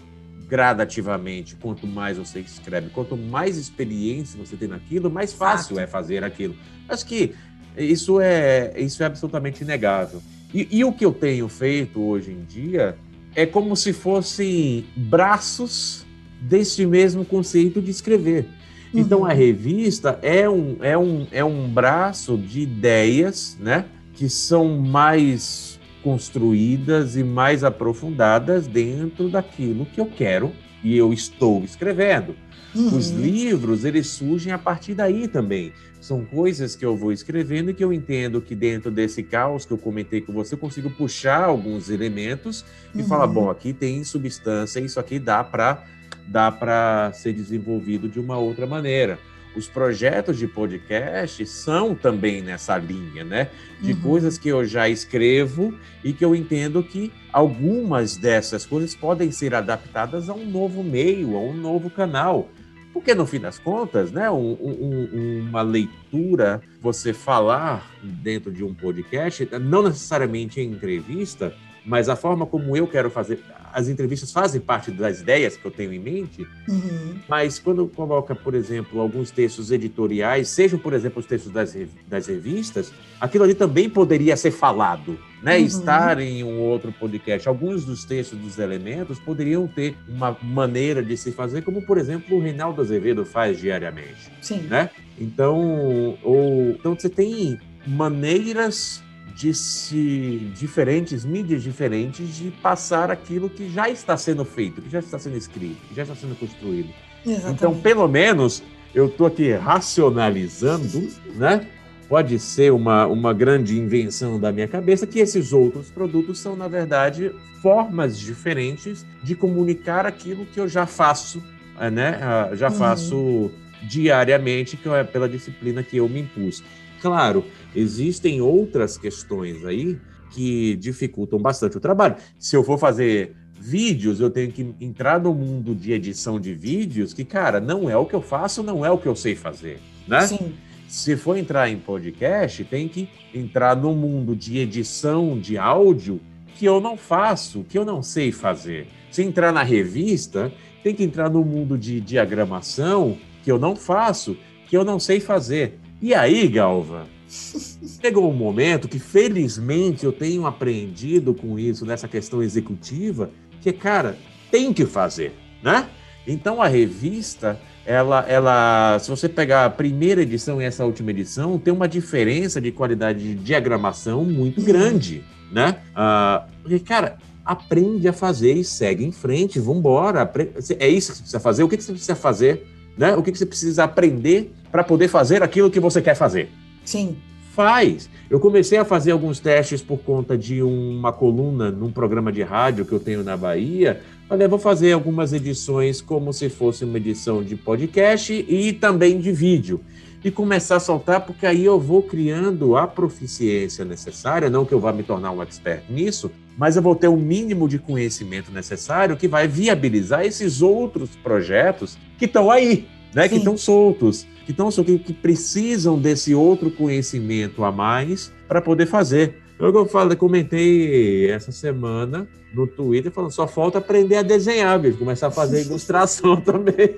gradativamente 0.50 1.54
quanto 1.54 1.86
mais 1.86 2.18
você 2.18 2.40
escreve. 2.40 2.90
Quanto 2.90 3.16
mais 3.16 3.56
experiência 3.56 4.38
você 4.38 4.56
tem 4.56 4.68
naquilo, 4.68 5.08
mais 5.08 5.32
fácil 5.32 5.78
é 5.78 5.86
fazer 5.86 6.24
aquilo. 6.24 6.56
Acho 6.88 7.06
que 7.06 7.34
isso 7.76 8.20
é, 8.20 8.72
isso 8.76 9.02
é 9.02 9.06
absolutamente 9.06 9.62
inegável. 9.62 10.20
E, 10.52 10.66
e, 10.70 10.84
o 10.84 10.92
que 10.92 11.04
eu 11.04 11.12
tenho 11.12 11.48
feito 11.48 12.00
hoje 12.00 12.32
em 12.32 12.44
dia 12.44 12.96
é 13.36 13.46
como 13.46 13.76
se 13.76 13.92
fossem 13.92 14.84
braços 14.96 16.04
deste 16.40 16.84
mesmo 16.84 17.24
conceito 17.24 17.80
de 17.80 17.92
escrever. 17.92 18.48
Uhum. 18.92 19.00
Então 19.00 19.24
a 19.24 19.32
revista 19.32 20.18
é 20.20 20.50
um, 20.50 20.78
é, 20.80 20.98
um, 20.98 21.26
é 21.30 21.44
um 21.44 21.68
braço 21.68 22.36
de 22.36 22.62
ideias, 22.62 23.56
né? 23.60 23.84
Que 24.14 24.28
são 24.28 24.78
mais 24.78 25.80
construídas 26.02 27.16
e 27.16 27.22
mais 27.24 27.62
aprofundadas 27.62 28.66
dentro 28.66 29.28
daquilo 29.28 29.86
que 29.86 30.00
eu 30.00 30.06
quero 30.06 30.52
e 30.82 30.96
eu 30.96 31.12
estou 31.12 31.62
escrevendo. 31.62 32.34
Uhum. 32.74 32.96
Os 32.96 33.10
livros, 33.10 33.84
eles 33.84 34.06
surgem 34.06 34.52
a 34.52 34.58
partir 34.58 34.94
daí 34.94 35.26
também. 35.26 35.72
São 36.00 36.24
coisas 36.24 36.76
que 36.76 36.84
eu 36.84 36.96
vou 36.96 37.12
escrevendo 37.12 37.70
e 37.70 37.74
que 37.74 37.84
eu 37.84 37.92
entendo 37.92 38.40
que 38.40 38.54
dentro 38.54 38.90
desse 38.90 39.22
caos 39.22 39.66
que 39.66 39.72
eu 39.72 39.78
comentei 39.78 40.20
com 40.20 40.32
você, 40.32 40.54
eu 40.54 40.58
consigo 40.58 40.88
puxar 40.90 41.44
alguns 41.44 41.90
elementos 41.90 42.64
e 42.94 43.02
uhum. 43.02 43.08
falar, 43.08 43.26
bom, 43.26 43.50
aqui 43.50 43.72
tem 43.72 44.02
substância, 44.04 44.80
isso 44.80 44.98
aqui 44.98 45.18
dá 45.18 45.44
para 45.44 45.84
dá 46.26 46.50
para 46.50 47.12
ser 47.12 47.32
desenvolvido 47.32 48.08
de 48.08 48.20
uma 48.20 48.38
outra 48.38 48.64
maneira. 48.66 49.18
Os 49.54 49.66
projetos 49.68 50.38
de 50.38 50.46
podcast 50.46 51.44
são 51.46 51.94
também 51.94 52.40
nessa 52.40 52.78
linha, 52.78 53.24
né? 53.24 53.48
De 53.80 53.92
uhum. 53.92 54.00
coisas 54.00 54.38
que 54.38 54.48
eu 54.48 54.64
já 54.64 54.88
escrevo 54.88 55.74
e 56.04 56.12
que 56.12 56.24
eu 56.24 56.34
entendo 56.34 56.82
que 56.82 57.12
algumas 57.32 58.16
dessas 58.16 58.64
coisas 58.64 58.94
podem 58.94 59.32
ser 59.32 59.54
adaptadas 59.54 60.28
a 60.28 60.34
um 60.34 60.46
novo 60.46 60.84
meio, 60.84 61.36
a 61.36 61.40
um 61.40 61.54
novo 61.54 61.90
canal. 61.90 62.48
Porque, 62.92 63.14
no 63.14 63.24
fim 63.24 63.38
das 63.38 63.58
contas, 63.58 64.10
né, 64.10 64.30
um, 64.30 64.56
um, 64.60 65.46
uma 65.48 65.62
leitura, 65.62 66.60
você 66.80 67.12
falar 67.12 67.88
dentro 68.02 68.52
de 68.52 68.64
um 68.64 68.74
podcast, 68.74 69.48
não 69.60 69.82
necessariamente 69.82 70.60
em 70.60 70.72
entrevista, 70.72 71.54
mas 71.84 72.08
a 72.08 72.16
forma 72.16 72.46
como 72.46 72.76
eu 72.76 72.86
quero 72.86 73.10
fazer, 73.10 73.40
as 73.72 73.88
entrevistas 73.88 74.32
fazem 74.32 74.60
parte 74.60 74.90
das 74.90 75.20
ideias 75.20 75.56
que 75.56 75.64
eu 75.64 75.70
tenho 75.70 75.92
em 75.92 75.98
mente, 75.98 76.46
uhum. 76.68 77.16
mas 77.28 77.58
quando 77.58 77.86
coloca, 77.86 78.34
por 78.34 78.54
exemplo, 78.54 79.00
alguns 79.00 79.30
textos 79.30 79.70
editoriais, 79.70 80.48
sejam, 80.48 80.78
por 80.78 80.92
exemplo, 80.92 81.20
os 81.20 81.26
textos 81.26 81.52
das, 81.52 81.76
das 82.06 82.26
revistas, 82.26 82.92
aquilo 83.20 83.44
ali 83.44 83.54
também 83.54 83.88
poderia 83.88 84.36
ser 84.36 84.50
falado, 84.50 85.18
né? 85.42 85.58
Uhum. 85.58 85.64
Estar 85.64 86.20
em 86.20 86.44
um 86.44 86.60
outro 86.60 86.92
podcast. 86.92 87.48
Alguns 87.48 87.84
dos 87.84 88.04
textos 88.04 88.38
dos 88.38 88.58
elementos 88.58 89.18
poderiam 89.18 89.66
ter 89.66 89.96
uma 90.08 90.36
maneira 90.42 91.02
de 91.02 91.16
se 91.16 91.32
fazer, 91.32 91.62
como, 91.62 91.82
por 91.82 91.98
exemplo, 91.98 92.36
o 92.36 92.40
Reinaldo 92.40 92.80
Azevedo 92.80 93.24
faz 93.24 93.58
diariamente. 93.58 94.30
Sim. 94.40 94.60
Né? 94.62 94.90
Então, 95.18 96.18
ou, 96.22 96.70
então 96.70 96.94
você 96.94 97.08
tem 97.08 97.58
maneiras 97.86 99.02
de 99.40 99.54
se 99.54 100.52
diferentes 100.54 101.24
mídias 101.24 101.62
diferentes 101.62 102.36
de 102.36 102.50
passar 102.50 103.10
aquilo 103.10 103.48
que 103.48 103.70
já 103.70 103.88
está 103.88 104.14
sendo 104.14 104.44
feito, 104.44 104.82
que 104.82 104.90
já 104.90 104.98
está 104.98 105.18
sendo 105.18 105.38
escrito, 105.38 105.80
que 105.88 105.94
já 105.94 106.02
está 106.02 106.14
sendo 106.14 106.38
construído. 106.38 106.90
Exatamente. 107.24 107.54
Então, 107.54 107.74
pelo 107.80 108.06
menos 108.06 108.62
eu 108.94 109.06
estou 109.06 109.26
aqui 109.26 109.50
racionalizando, 109.52 111.08
né? 111.36 111.66
Pode 112.06 112.38
ser 112.38 112.70
uma, 112.70 113.06
uma 113.06 113.32
grande 113.32 113.78
invenção 113.78 114.38
da 114.38 114.52
minha 114.52 114.68
cabeça 114.68 115.06
que 115.06 115.20
esses 115.20 115.54
outros 115.54 115.88
produtos 115.90 116.38
são, 116.38 116.54
na 116.54 116.68
verdade, 116.68 117.32
formas 117.62 118.18
diferentes 118.18 119.06
de 119.22 119.34
comunicar 119.34 120.04
aquilo 120.04 120.44
que 120.44 120.60
eu 120.60 120.68
já 120.68 120.84
faço, 120.84 121.42
né? 121.90 122.18
Ah, 122.20 122.50
já 122.52 122.68
uhum. 122.68 122.74
faço 122.74 123.50
diariamente, 123.82 124.76
que 124.76 124.86
é 124.86 125.02
pela 125.02 125.26
disciplina 125.26 125.82
que 125.82 125.96
eu 125.96 126.06
me 126.10 126.20
impus. 126.20 126.62
Claro, 127.00 127.44
existem 127.74 128.40
outras 128.40 128.96
questões 128.96 129.64
aí 129.64 129.98
que 130.30 130.76
dificultam 130.76 131.38
bastante 131.38 131.76
o 131.76 131.80
trabalho. 131.80 132.16
Se 132.38 132.56
eu 132.56 132.62
for 132.62 132.78
fazer 132.78 133.34
vídeos, 133.58 134.20
eu 134.20 134.30
tenho 134.30 134.50
que 134.50 134.74
entrar 134.80 135.20
no 135.20 135.34
mundo 135.34 135.74
de 135.74 135.92
edição 135.92 136.40
de 136.40 136.54
vídeos, 136.54 137.12
que, 137.12 137.24
cara, 137.24 137.60
não 137.60 137.90
é 137.90 137.96
o 137.96 138.06
que 138.06 138.14
eu 138.14 138.22
faço, 138.22 138.62
não 138.62 138.84
é 138.84 138.90
o 138.90 138.96
que 138.96 139.06
eu 139.06 139.14
sei 139.14 139.34
fazer, 139.34 139.78
né? 140.08 140.26
Sim. 140.26 140.54
Se 140.88 141.16
for 141.16 141.36
entrar 141.36 141.68
em 141.68 141.78
podcast, 141.78 142.64
tem 142.64 142.88
que 142.88 143.08
entrar 143.32 143.76
no 143.76 143.94
mundo 143.94 144.34
de 144.34 144.58
edição 144.58 145.38
de 145.38 145.56
áudio 145.56 146.20
que 146.56 146.64
eu 146.64 146.80
não 146.80 146.96
faço, 146.96 147.64
que 147.68 147.78
eu 147.78 147.84
não 147.84 148.02
sei 148.02 148.32
fazer. 148.32 148.88
Se 149.10 149.22
entrar 149.22 149.52
na 149.52 149.62
revista, 149.62 150.52
tem 150.82 150.94
que 150.94 151.04
entrar 151.04 151.30
no 151.30 151.44
mundo 151.44 151.78
de 151.78 152.00
diagramação 152.00 153.16
que 153.44 153.52
eu 153.52 153.58
não 153.58 153.76
faço, 153.76 154.36
que 154.66 154.76
eu 154.76 154.84
não 154.84 154.98
sei 154.98 155.20
fazer. 155.20 155.78
E 156.02 156.12
aí, 156.12 156.48
Galva, 156.48 157.06
chegou 157.30 158.28
um 158.28 158.34
momento 158.34 158.88
que, 158.88 158.98
felizmente, 158.98 160.04
eu 160.04 160.12
tenho 160.12 160.46
aprendido 160.46 161.32
com 161.32 161.58
isso 161.58 161.86
nessa 161.86 162.08
questão 162.08 162.42
executiva, 162.42 163.30
que, 163.60 163.72
cara, 163.72 164.16
tem 164.50 164.72
que 164.72 164.84
fazer, 164.84 165.32
né? 165.62 165.88
Então, 166.26 166.60
a 166.60 166.66
revista, 166.66 167.58
ela, 167.86 168.24
ela, 168.28 168.98
se 168.98 169.08
você 169.08 169.28
pegar 169.28 169.64
a 169.64 169.70
primeira 169.70 170.22
edição 170.22 170.60
e 170.60 170.64
essa 170.64 170.84
última 170.84 171.10
edição, 171.10 171.58
tem 171.58 171.72
uma 171.72 171.88
diferença 171.88 172.60
de 172.60 172.72
qualidade 172.72 173.20
de 173.20 173.34
diagramação 173.36 174.24
muito 174.24 174.60
grande, 174.60 175.24
né? 175.52 175.76
Ah, 175.94 176.46
porque, 176.62 176.78
cara, 176.80 177.16
aprende 177.44 178.08
a 178.08 178.12
fazer 178.12 178.54
e 178.54 178.64
segue 178.64 179.04
em 179.04 179.12
frente, 179.12 179.58
vambora. 179.58 180.30
É 180.78 180.88
isso 180.88 181.12
que 181.12 181.18
você 181.18 181.22
precisa 181.22 181.40
fazer. 181.40 181.62
O 181.62 181.68
que 181.68 181.80
você 181.80 181.92
precisa 181.92 182.14
fazer 182.14 182.66
né? 182.96 183.16
O 183.16 183.22
que, 183.22 183.32
que 183.32 183.38
você 183.38 183.46
precisa 183.46 183.84
aprender 183.84 184.52
para 184.70 184.84
poder 184.84 185.08
fazer 185.08 185.42
aquilo 185.42 185.70
que 185.70 185.80
você 185.80 186.02
quer 186.02 186.14
fazer? 186.14 186.50
Sim. 186.90 187.16
Faz. 187.52 188.10
Eu 188.28 188.40
comecei 188.40 188.78
a 188.78 188.84
fazer 188.84 189.12
alguns 189.12 189.38
testes 189.38 189.80
por 189.80 189.98
conta 189.98 190.36
de 190.36 190.60
uma 190.60 191.12
coluna 191.12 191.70
num 191.70 191.92
programa 191.92 192.32
de 192.32 192.42
rádio 192.42 192.84
que 192.84 192.92
eu 192.92 192.98
tenho 192.98 193.22
na 193.22 193.36
Bahia. 193.36 194.00
Falei, 194.28 194.48
vou 194.48 194.58
fazer 194.58 194.92
algumas 194.92 195.32
edições 195.32 196.00
como 196.00 196.32
se 196.32 196.48
fosse 196.48 196.84
uma 196.84 196.96
edição 196.96 197.44
de 197.44 197.54
podcast 197.54 198.32
e 198.32 198.72
também 198.72 199.20
de 199.20 199.30
vídeo 199.30 199.80
e 200.24 200.30
começar 200.30 200.76
a 200.76 200.80
soltar, 200.80 201.20
porque 201.24 201.46
aí 201.46 201.64
eu 201.64 201.78
vou 201.78 202.02
criando 202.02 202.76
a 202.76 202.86
proficiência 202.86 203.84
necessária, 203.84 204.50
não 204.50 204.64
que 204.64 204.74
eu 204.74 204.80
vá 204.80 204.92
me 204.92 205.02
tornar 205.02 205.30
um 205.30 205.42
expert 205.42 205.82
nisso, 205.88 206.30
mas 206.58 206.76
eu 206.76 206.82
vou 206.82 206.94
ter 206.94 207.08
o 207.08 207.14
um 207.14 207.16
mínimo 207.16 207.68
de 207.68 207.78
conhecimento 207.78 208.52
necessário 208.52 209.16
que 209.16 209.26
vai 209.26 209.48
viabilizar 209.48 210.24
esses 210.24 210.60
outros 210.60 211.10
projetos 211.16 211.96
que 212.18 212.26
estão 212.26 212.50
aí, 212.50 212.86
né? 213.14 213.24
Sim. 213.24 213.28
Que 213.28 213.36
estão 213.36 213.56
soltos, 213.56 214.26
que 214.44 214.52
estão 214.52 214.70
que, 214.70 214.98
que 214.98 215.12
precisam 215.12 215.98
desse 215.98 216.34
outro 216.34 216.70
conhecimento 216.70 217.64
a 217.64 217.72
mais 217.72 218.32
para 218.48 218.60
poder 218.60 218.86
fazer. 218.86 219.36
Eu, 219.58 219.72
eu 219.74 219.86
falei, 219.86 220.16
comentei 220.16 221.30
essa 221.30 221.52
semana 221.52 222.26
no 222.52 222.66
Twitter 222.66 223.12
falando 223.12 223.30
só 223.30 223.46
falta 223.46 223.78
aprender 223.78 224.16
a 224.16 224.22
desenhar, 224.22 224.78
bicho, 224.78 224.98
começar 224.98 225.28
a 225.28 225.30
fazer 225.30 225.62
ilustração 225.66 226.40
também. 226.40 226.96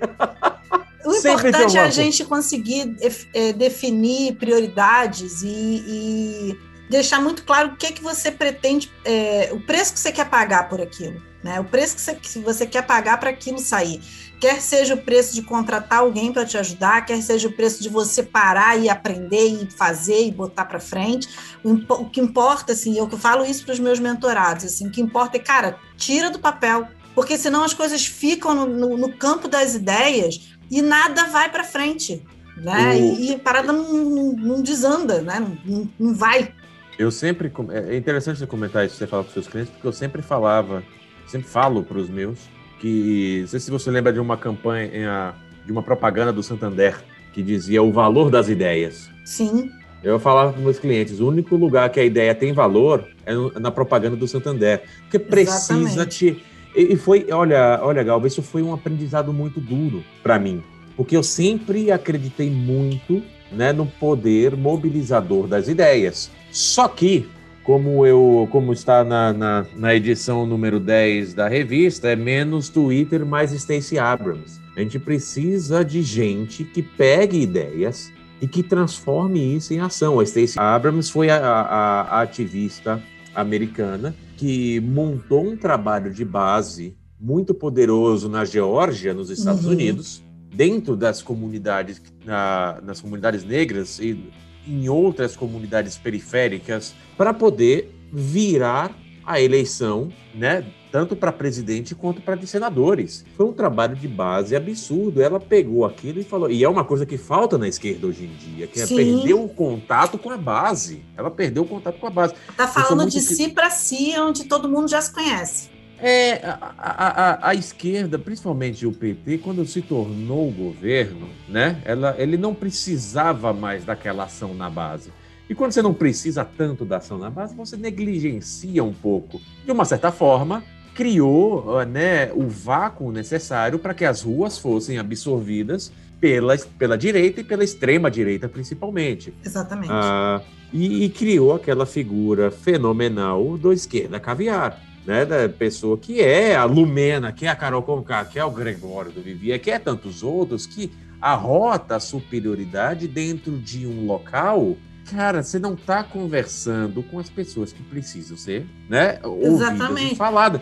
O 1.04 1.14
importante 1.14 1.76
é 1.76 1.80
a 1.80 1.90
gente 1.90 2.24
conseguir 2.24 2.96
é, 3.34 3.52
definir 3.52 4.36
prioridades 4.36 5.42
e, 5.42 5.48
e, 5.48 6.58
deixar 6.88 7.20
muito 7.20 7.42
claro 7.44 7.70
o 7.70 7.76
que, 7.76 7.86
é 7.86 7.92
que 7.92 8.02
você 8.02 8.30
pretende, 8.30 8.92
é, 9.04 9.50
o 9.52 9.60
preço 9.60 9.94
que 9.94 9.98
você 9.98 10.12
quer 10.12 10.28
pagar 10.28 10.68
por 10.68 10.80
aquilo, 10.80 11.20
né? 11.42 11.58
O 11.58 11.64
preço 11.64 11.96
que 11.96 12.00
você, 12.00 12.14
que 12.14 12.38
você 12.38 12.66
quer 12.66 12.82
pagar 12.82 13.18
para 13.18 13.30
aquilo 13.30 13.58
sair. 13.58 14.00
Quer 14.43 14.61
seja 14.61 14.95
o 14.95 14.99
preço 15.01 15.36
de 15.36 15.43
contratar 15.43 16.01
alguém 16.01 16.32
para 16.32 16.45
te 16.45 16.59
ajudar, 16.59 17.07
quer 17.07 17.22
seja 17.22 17.47
o 17.47 17.53
preço 17.53 17.80
de 17.80 17.88
você 17.88 18.24
parar 18.24 18.76
e 18.76 18.88
aprender 18.88 19.47
e 19.47 19.70
fazer 19.70 20.26
e 20.26 20.32
botar 20.32 20.64
para 20.64 20.80
frente. 20.80 21.28
O, 21.62 22.07
que 22.07 22.20
importa, 22.20 22.72
assim, 22.72 22.99
eu 22.99 23.09
falo 23.11 23.45
isso 23.45 23.64
para 23.64 23.74
os 23.74 23.78
meus 23.78 24.01
mentorados, 24.01 24.64
assim, 24.64 24.88
o 24.88 24.90
que 24.90 25.01
importa 25.01 25.36
é, 25.36 25.40
cara, 25.40 25.78
tira 25.97 26.28
do 26.28 26.40
papel, 26.40 26.88
porque 27.14 27.38
senão 27.38 27.62
as 27.62 27.72
coisas 27.72 28.05
ficam 28.05 28.53
no, 28.53 28.66
no, 28.66 28.97
no 28.97 29.12
campo 29.12 29.47
das 29.47 29.76
ideias 29.76 30.57
e 30.68 30.82
nada 30.82 31.26
vai 31.26 31.49
para 31.49 31.62
frente, 31.62 32.26
né? 32.57 32.97
O... 32.97 33.20
E, 33.20 33.34
a 33.34 33.38
parada 33.38 33.72
não, 33.72 33.93
não, 33.93 34.32
não 34.32 34.61
desanda, 34.61 35.22
né? 35.22 35.38
Não, 35.64 35.88
não, 35.97 36.14
vai. 36.16 36.53
Eu 36.99 37.12
sempre 37.12 37.53
é 37.70 37.97
interessante 37.97 38.40
você 38.40 38.47
comentar 38.49 38.84
isso, 38.84 38.97
você 38.97 39.07
falar 39.07 39.22
com 39.22 39.30
seus 39.30 39.47
clientes, 39.47 39.72
porque 39.72 39.86
eu 39.86 39.93
sempre 39.93 40.20
falava, 40.20 40.82
sempre 41.28 41.49
falo 41.49 41.84
para 41.84 41.99
os 41.99 42.11
meus 42.11 42.40
que 42.83 43.43
não 43.43 43.47
sei 43.47 43.61
se 43.61 43.70
você 43.70 43.91
lembra 43.93 44.12
de 44.12 44.18
uma 44.18 44.37
campanha, 44.37 45.35
de 45.64 45.70
uma 45.70 45.85
propaganda 45.85 46.33
do 46.33 46.43
Santander 46.43 46.97
que 47.33 47.41
dizia 47.41 47.80
o 47.80 47.93
valor 47.93 48.28
das 48.28 48.49
ideias. 48.49 49.09
Sim. 49.24 49.70
Eu 50.03 50.18
falava 50.18 50.53
para 50.53 50.61
meus 50.61 50.80
clientes, 50.80 51.20
o 51.20 51.28
único 51.28 51.55
lugar 51.55 51.89
que 51.91 52.01
a 52.01 52.05
ideia 52.05 52.35
tem 52.35 52.53
valor 52.53 53.07
é 53.24 53.33
na 53.61 53.70
propaganda 53.70 54.16
do 54.16 54.26
Santander, 54.26 54.83
porque 55.03 55.20
precisa 55.20 56.03
Exatamente. 56.03 56.35
te 56.35 56.45
e 56.74 56.97
foi, 56.97 57.26
olha, 57.30 57.78
olha, 57.83 58.03
Galva, 58.03 58.26
isso 58.26 58.43
foi 58.43 58.62
um 58.62 58.72
aprendizado 58.72 59.30
muito 59.30 59.61
duro 59.61 60.03
para 60.22 60.39
mim, 60.39 60.62
porque 60.97 61.14
eu 61.14 61.22
sempre 61.22 61.93
acreditei 61.93 62.51
muito 62.51 63.22
né, 63.53 63.72
no 63.74 63.87
poder 63.87 64.57
mobilizador 64.57 65.47
das 65.47 65.68
ideias. 65.68 66.30
Só 66.51 66.89
que, 66.89 67.28
como 67.64 68.04
eu, 68.04 68.48
como 68.50 68.72
está 68.72 69.04
na, 69.04 69.32
na, 69.32 69.66
na 69.76 69.94
edição 69.94 70.46
número 70.46 70.80
10 70.80 71.34
da 71.34 71.48
revista, 71.48 72.08
é 72.08 72.16
menos 72.16 72.68
Twitter, 72.68 73.24
mais 73.24 73.52
Stacey 73.52 73.98
Abrams. 73.98 74.60
A 74.76 74.80
gente 74.80 74.98
precisa 74.98 75.84
de 75.84 76.02
gente 76.02 76.64
que 76.64 76.82
pegue 76.82 77.40
ideias 77.40 78.12
e 78.40 78.48
que 78.48 78.62
transforme 78.62 79.56
isso 79.56 79.72
em 79.72 79.80
ação. 79.80 80.18
A 80.18 80.26
Stacey 80.26 80.60
Abrams 80.60 81.10
foi 81.10 81.30
a, 81.30 81.38
a, 81.38 82.00
a 82.02 82.22
ativista 82.22 83.00
americana 83.34 84.14
que 84.36 84.80
montou 84.80 85.46
um 85.46 85.56
trabalho 85.56 86.12
de 86.12 86.24
base 86.24 86.96
muito 87.20 87.54
poderoso 87.54 88.28
na 88.28 88.44
Geórgia, 88.44 89.14
nos 89.14 89.30
Estados 89.30 89.64
uhum. 89.64 89.72
Unidos, 89.72 90.22
dentro 90.52 90.96
das 90.96 91.22
comunidades, 91.22 92.02
na, 92.24 92.80
nas 92.82 93.00
comunidades 93.00 93.44
negras 93.44 94.00
e 94.00 94.30
em 94.66 94.88
outras 94.88 95.36
comunidades 95.36 95.96
periféricas, 95.96 96.94
para 97.16 97.34
poder 97.34 97.92
virar 98.12 98.96
a 99.24 99.40
eleição, 99.40 100.12
né, 100.34 100.64
tanto 100.90 101.16
para 101.16 101.32
presidente 101.32 101.94
quanto 101.94 102.20
para 102.20 102.40
senadores. 102.46 103.24
Foi 103.36 103.46
um 103.46 103.52
trabalho 103.52 103.96
de 103.96 104.06
base 104.06 104.54
absurdo. 104.54 105.22
Ela 105.22 105.40
pegou 105.40 105.84
aquilo 105.86 106.20
e 106.20 106.24
falou. 106.24 106.50
E 106.50 106.62
é 106.62 106.68
uma 106.68 106.84
coisa 106.84 107.06
que 107.06 107.16
falta 107.16 107.56
na 107.56 107.66
esquerda 107.66 108.06
hoje 108.06 108.24
em 108.24 108.34
dia, 108.36 108.66
que 108.66 108.80
é 108.80 108.86
Sim. 108.86 108.94
é 108.94 108.96
perder 108.98 109.34
o 109.34 109.48
contato 109.48 110.18
com 110.18 110.30
a 110.30 110.36
base. 110.36 111.02
Ela 111.16 111.30
perdeu 111.30 111.62
o 111.62 111.66
contato 111.66 111.98
com 111.98 112.06
a 112.06 112.10
base. 112.10 112.34
Tá 112.56 112.68
falando 112.68 113.08
de 113.08 113.20
si 113.20 113.48
para 113.48 113.70
si, 113.70 114.12
onde 114.18 114.44
todo 114.44 114.68
mundo 114.68 114.88
já 114.88 115.00
se 115.00 115.12
conhece. 115.12 115.70
É, 116.03 116.44
a, 116.44 116.59
a, 116.78 117.48
a, 117.50 117.55
esquerda, 117.55 118.18
principalmente 118.18 118.84
o 118.84 118.92
PT, 118.92 119.38
quando 119.38 119.64
se 119.64 119.80
tornou 119.80 120.50
governo, 120.50 121.28
né, 121.48 121.80
ela, 121.84 122.16
ele 122.18 122.36
não 122.36 122.53
precisava 122.53 123.53
mais 123.53 123.84
daquela 123.84 124.24
ação 124.24 124.53
na 124.53 124.68
base. 124.68 125.12
E 125.48 125.55
quando 125.55 125.70
você 125.70 125.80
não 125.80 125.94
precisa 125.94 126.44
tanto 126.44 126.84
da 126.84 126.96
ação 126.96 127.18
na 127.18 127.30
base, 127.30 127.55
você 127.55 127.76
negligencia 127.76 128.82
um 128.82 128.92
pouco. 128.92 129.40
De 129.64 129.70
uma 129.70 129.84
certa 129.84 130.11
forma, 130.11 130.64
criou 130.92 131.84
né, 131.84 132.32
o 132.32 132.48
vácuo 132.48 133.12
necessário 133.12 133.78
para 133.78 133.94
que 133.94 134.05
as 134.05 134.22
ruas 134.22 134.59
fossem 134.59 134.98
absorvidas 134.98 135.92
pela, 136.20 136.57
pela 136.78 136.98
direita 136.98 137.40
e 137.40 137.44
pela 137.44 137.64
extrema 137.64 138.11
direita, 138.11 138.48
principalmente. 138.48 139.32
Exatamente. 139.44 139.92
Ah, 139.92 140.40
e, 140.72 141.05
e, 141.05 141.09
criou 141.11 141.55
aquela 141.55 141.84
figura 141.84 142.50
fenomenal 142.50 143.59
do 143.59 143.72
esquerda 143.72 144.18
caviar. 144.18 144.80
Né, 145.07 145.24
da 145.24 145.48
pessoa 145.48 145.98
que 145.98 146.20
é 146.20 146.55
a 146.55 146.64
Lumena, 146.64 147.32
que 147.32 147.46
é 147.46 147.48
a 147.48 147.57
Carol 147.57 147.82
Conká, 147.82 148.24
que 148.24 148.38
é 148.38 148.44
o 148.44 148.50
Gregório 148.50 149.11
do 149.11 149.20
Vivia, 149.20 149.59
que 149.59 149.70
é 149.70 149.78
tantos 149.78 150.22
outros, 150.22 150.66
que 150.66 150.90
arrota 151.20 151.96
a 151.96 152.00
superioridade 152.00 153.07
dentro 153.07 153.59
de 153.59 153.86
um 153.86 154.07
local, 154.07 154.76
cara, 155.11 155.42
você 155.42 155.59
não 155.59 155.74
está 155.74 156.03
conversando 156.03 157.03
com 157.03 157.18
as 157.18 157.30
pessoas 157.30 157.72
que 157.72 157.82
precisam 157.82 158.36
ser, 158.36 158.66
né, 158.88 159.18
ouvidas 159.22 160.12
e 160.12 160.16
faladas. 160.16 160.61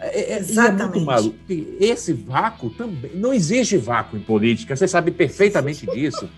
É, 0.00 0.34
é, 0.34 0.38
Exatamente. 0.38 0.82
É 0.82 0.86
muito 0.86 1.04
maluco. 1.04 1.38
Esse 1.80 2.12
vácuo 2.12 2.70
também. 2.70 3.10
Não 3.14 3.34
existe 3.34 3.76
vácuo 3.76 4.16
em 4.16 4.20
política, 4.20 4.76
você 4.76 4.86
sabe 4.86 5.10
perfeitamente 5.10 5.84
disso. 5.86 6.28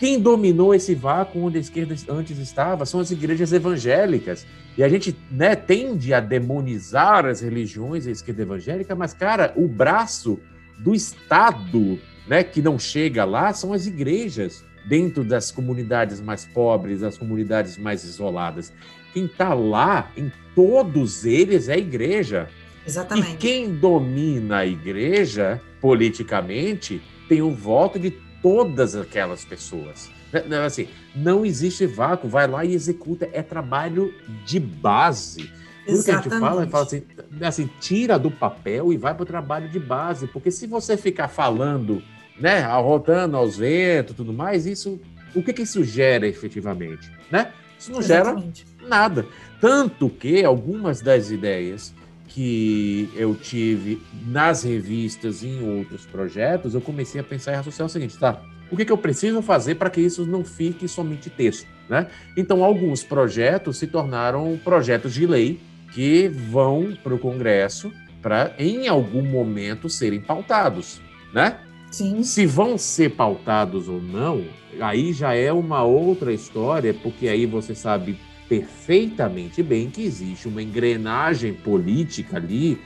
Quem 0.00 0.18
dominou 0.18 0.74
esse 0.74 0.94
vácuo 0.94 1.42
onde 1.42 1.58
a 1.58 1.60
esquerda 1.60 1.94
antes 2.08 2.38
estava 2.38 2.86
são 2.86 3.00
as 3.00 3.10
igrejas 3.10 3.52
evangélicas. 3.52 4.46
E 4.78 4.82
a 4.82 4.88
gente 4.88 5.14
né, 5.30 5.54
tende 5.54 6.14
a 6.14 6.20
demonizar 6.20 7.26
as 7.26 7.42
religiões 7.42 8.06
a 8.06 8.10
esquerda 8.10 8.40
evangélica, 8.40 8.94
mas, 8.94 9.12
cara, 9.12 9.52
o 9.54 9.68
braço 9.68 10.40
do 10.78 10.94
Estado 10.94 11.98
né, 12.26 12.42
que 12.42 12.62
não 12.62 12.78
chega 12.78 13.26
lá 13.26 13.52
são 13.52 13.74
as 13.74 13.86
igrejas, 13.86 14.64
dentro 14.88 15.22
das 15.22 15.50
comunidades 15.50 16.18
mais 16.18 16.46
pobres, 16.46 17.00
das 17.00 17.18
comunidades 17.18 17.76
mais 17.76 18.02
isoladas. 18.02 18.72
Quem 19.12 19.26
está 19.26 19.52
lá, 19.52 20.10
em 20.16 20.32
todos 20.54 21.26
eles, 21.26 21.68
é 21.68 21.74
a 21.74 21.78
igreja. 21.78 22.48
Exatamente. 22.86 23.34
E 23.34 23.36
quem 23.36 23.74
domina 23.74 24.58
a 24.60 24.66
igreja 24.66 25.60
politicamente 25.78 27.02
tem 27.28 27.42
o 27.42 27.50
voto 27.50 27.98
de 27.98 28.10
todas 28.42 28.96
aquelas 28.96 29.44
pessoas. 29.44 30.10
Né, 30.32 30.42
né, 30.46 30.64
assim, 30.64 30.88
não 31.14 31.44
existe 31.44 31.86
vácuo, 31.86 32.28
vai 32.28 32.46
lá 32.46 32.64
e 32.64 32.74
executa, 32.74 33.28
é 33.32 33.42
trabalho 33.42 34.14
de 34.44 34.60
base. 34.60 35.50
Tudo 35.86 36.04
que 36.04 36.10
a 36.10 36.16
gente 36.16 36.28
fala, 36.28 36.66
fala 36.66 36.84
assim, 36.84 37.02
assim, 37.40 37.70
tira 37.80 38.18
do 38.18 38.30
papel 38.30 38.92
e 38.92 38.96
vai 38.96 39.14
para 39.14 39.22
o 39.22 39.26
trabalho 39.26 39.68
de 39.68 39.80
base, 39.80 40.26
porque 40.28 40.50
se 40.50 40.66
você 40.66 40.96
ficar 40.96 41.28
falando, 41.28 42.02
né, 42.38 42.62
arrotando 42.62 43.36
aos 43.36 43.56
ventos, 43.56 44.14
tudo 44.14 44.32
mais, 44.32 44.66
isso, 44.66 45.00
o 45.34 45.42
que 45.42 45.52
que 45.52 45.62
isso 45.62 45.82
gera 45.82 46.26
efetivamente, 46.26 47.10
né? 47.30 47.52
Isso 47.78 47.90
não 47.90 48.00
Exatamente. 48.00 48.66
gera 48.78 48.88
nada. 48.88 49.26
Tanto 49.60 50.08
que 50.08 50.44
algumas 50.44 51.00
das 51.00 51.30
ideias 51.30 51.94
que 52.30 53.10
eu 53.14 53.34
tive 53.34 54.00
nas 54.26 54.62
revistas 54.62 55.42
e 55.42 55.48
em 55.48 55.78
outros 55.78 56.06
projetos, 56.06 56.74
eu 56.74 56.80
comecei 56.80 57.20
a 57.20 57.24
pensar 57.24 57.52
e 57.52 57.56
raciocinar 57.56 57.86
o 57.86 57.90
seguinte, 57.90 58.16
tá? 58.16 58.40
O 58.70 58.76
que, 58.76 58.84
que 58.84 58.92
eu 58.92 58.98
preciso 58.98 59.42
fazer 59.42 59.74
para 59.74 59.90
que 59.90 60.00
isso 60.00 60.24
não 60.24 60.44
fique 60.44 60.86
somente 60.86 61.28
texto, 61.28 61.66
né? 61.88 62.06
Então, 62.36 62.62
alguns 62.62 63.02
projetos 63.02 63.78
se 63.78 63.86
tornaram 63.88 64.58
projetos 64.62 65.12
de 65.12 65.26
lei 65.26 65.60
que 65.92 66.28
vão 66.28 66.96
para 67.02 67.14
o 67.14 67.18
Congresso 67.18 67.92
para, 68.22 68.54
em 68.58 68.86
algum 68.86 69.22
momento, 69.22 69.88
serem 69.88 70.20
pautados, 70.20 71.00
né? 71.34 71.58
Sim. 71.90 72.22
Se 72.22 72.46
vão 72.46 72.78
ser 72.78 73.10
pautados 73.10 73.88
ou 73.88 74.00
não, 74.00 74.44
aí 74.80 75.12
já 75.12 75.34
é 75.34 75.52
uma 75.52 75.82
outra 75.82 76.32
história, 76.32 76.94
porque 76.94 77.26
aí 77.26 77.46
você 77.46 77.74
sabe 77.74 78.16
perfeitamente 78.50 79.62
bem 79.62 79.88
que 79.88 80.02
existe 80.02 80.48
uma 80.48 80.60
engrenagem 80.60 81.54
política 81.54 82.36
ali, 82.36 82.80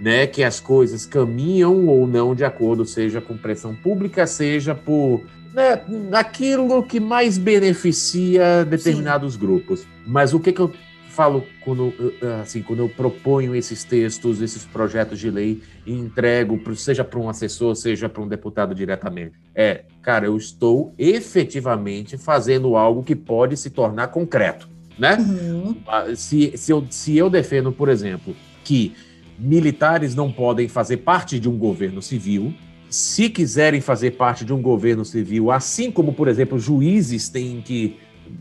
né, 0.00 0.28
que 0.28 0.44
as 0.44 0.60
coisas 0.60 1.04
caminham 1.04 1.88
ou 1.88 2.06
não 2.06 2.36
de 2.36 2.44
acordo, 2.44 2.86
seja 2.86 3.20
com 3.20 3.36
pressão 3.36 3.74
pública, 3.74 4.28
seja 4.28 4.76
por 4.76 5.24
né, 5.52 5.82
aquilo 6.12 6.84
que 6.84 7.00
mais 7.00 7.36
beneficia 7.36 8.64
determinados 8.64 9.34
Sim. 9.34 9.40
grupos. 9.40 9.84
Mas 10.06 10.32
o 10.32 10.38
que, 10.38 10.52
que 10.52 10.60
eu 10.60 10.72
falo 11.08 11.44
quando, 11.62 11.92
assim, 12.40 12.62
quando 12.62 12.78
eu 12.78 12.88
proponho 12.88 13.56
esses 13.56 13.82
textos, 13.82 14.40
esses 14.40 14.64
projetos 14.64 15.18
de 15.18 15.30
lei 15.30 15.60
e 15.84 15.92
entrego, 15.92 16.60
seja 16.76 17.02
para 17.02 17.18
um 17.18 17.28
assessor, 17.28 17.74
seja 17.74 18.08
para 18.08 18.22
um 18.22 18.28
deputado 18.28 18.72
diretamente? 18.72 19.34
É, 19.52 19.82
cara, 20.00 20.26
eu 20.26 20.36
estou 20.36 20.94
efetivamente 20.96 22.16
fazendo 22.16 22.76
algo 22.76 23.02
que 23.02 23.16
pode 23.16 23.56
se 23.56 23.68
tornar 23.68 24.08
concreto 24.08 24.72
né? 25.02 25.16
Uhum. 25.18 25.76
Ah, 25.84 26.14
se, 26.14 26.56
se, 26.56 26.70
eu, 26.70 26.86
se 26.88 27.18
eu 27.18 27.28
defendo, 27.28 27.72
por 27.72 27.88
exemplo, 27.88 28.36
que 28.62 28.94
militares 29.36 30.14
não 30.14 30.30
podem 30.30 30.68
fazer 30.68 30.98
parte 30.98 31.40
de 31.40 31.48
um 31.48 31.58
governo 31.58 32.00
civil, 32.00 32.54
se 32.88 33.28
quiserem 33.28 33.80
fazer 33.80 34.12
parte 34.12 34.44
de 34.44 34.52
um 34.52 34.62
governo 34.62 35.04
civil, 35.04 35.50
assim 35.50 35.90
como, 35.90 36.12
por 36.12 36.28
exemplo, 36.28 36.56
juízes 36.56 37.28
têm 37.28 37.60
que, 37.60 37.96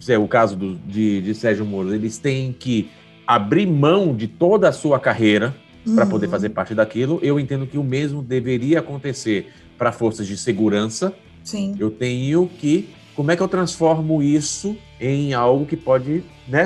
é 0.07 0.20
o 0.20 0.28
caso 0.28 0.55
do, 0.55 0.76
de, 0.76 1.24
de 1.24 1.34
Sérgio 1.34 1.66
Moro, 1.66 1.95
eles 1.95 2.20
têm 2.20 2.53
que 2.53 2.91
abrir 3.26 3.66
mão 3.66 4.16
de 4.16 4.28
toda 4.28 4.70
a 4.70 4.72
sua 4.72 4.99
carreira 4.99 5.55
uhum. 5.84 5.95
para 5.95 6.05
poder 6.05 6.30
fazer 6.30 6.49
parte 6.49 6.76
daquilo, 6.76 7.18
eu 7.24 7.39
entendo 7.39 7.66
que 7.66 7.78
o 7.80 7.84
mesmo 7.84 8.22
deveria 8.22 8.82
acontecer 8.82 9.51
para 9.80 9.91
forças 9.91 10.28
de 10.28 10.38
segurança. 10.38 11.12
Sim. 11.43 11.76
Eu 11.80 11.89
tenho 11.89 12.47
que 12.59 12.89
como 13.16 13.32
é 13.32 13.36
que 13.36 13.41
eu 13.41 13.47
transformo 13.47 14.22
isso 14.22 14.78
em 15.02 15.34
algo 15.34 15.66
que 15.66 15.76
pode 15.76 16.24
né, 16.47 16.66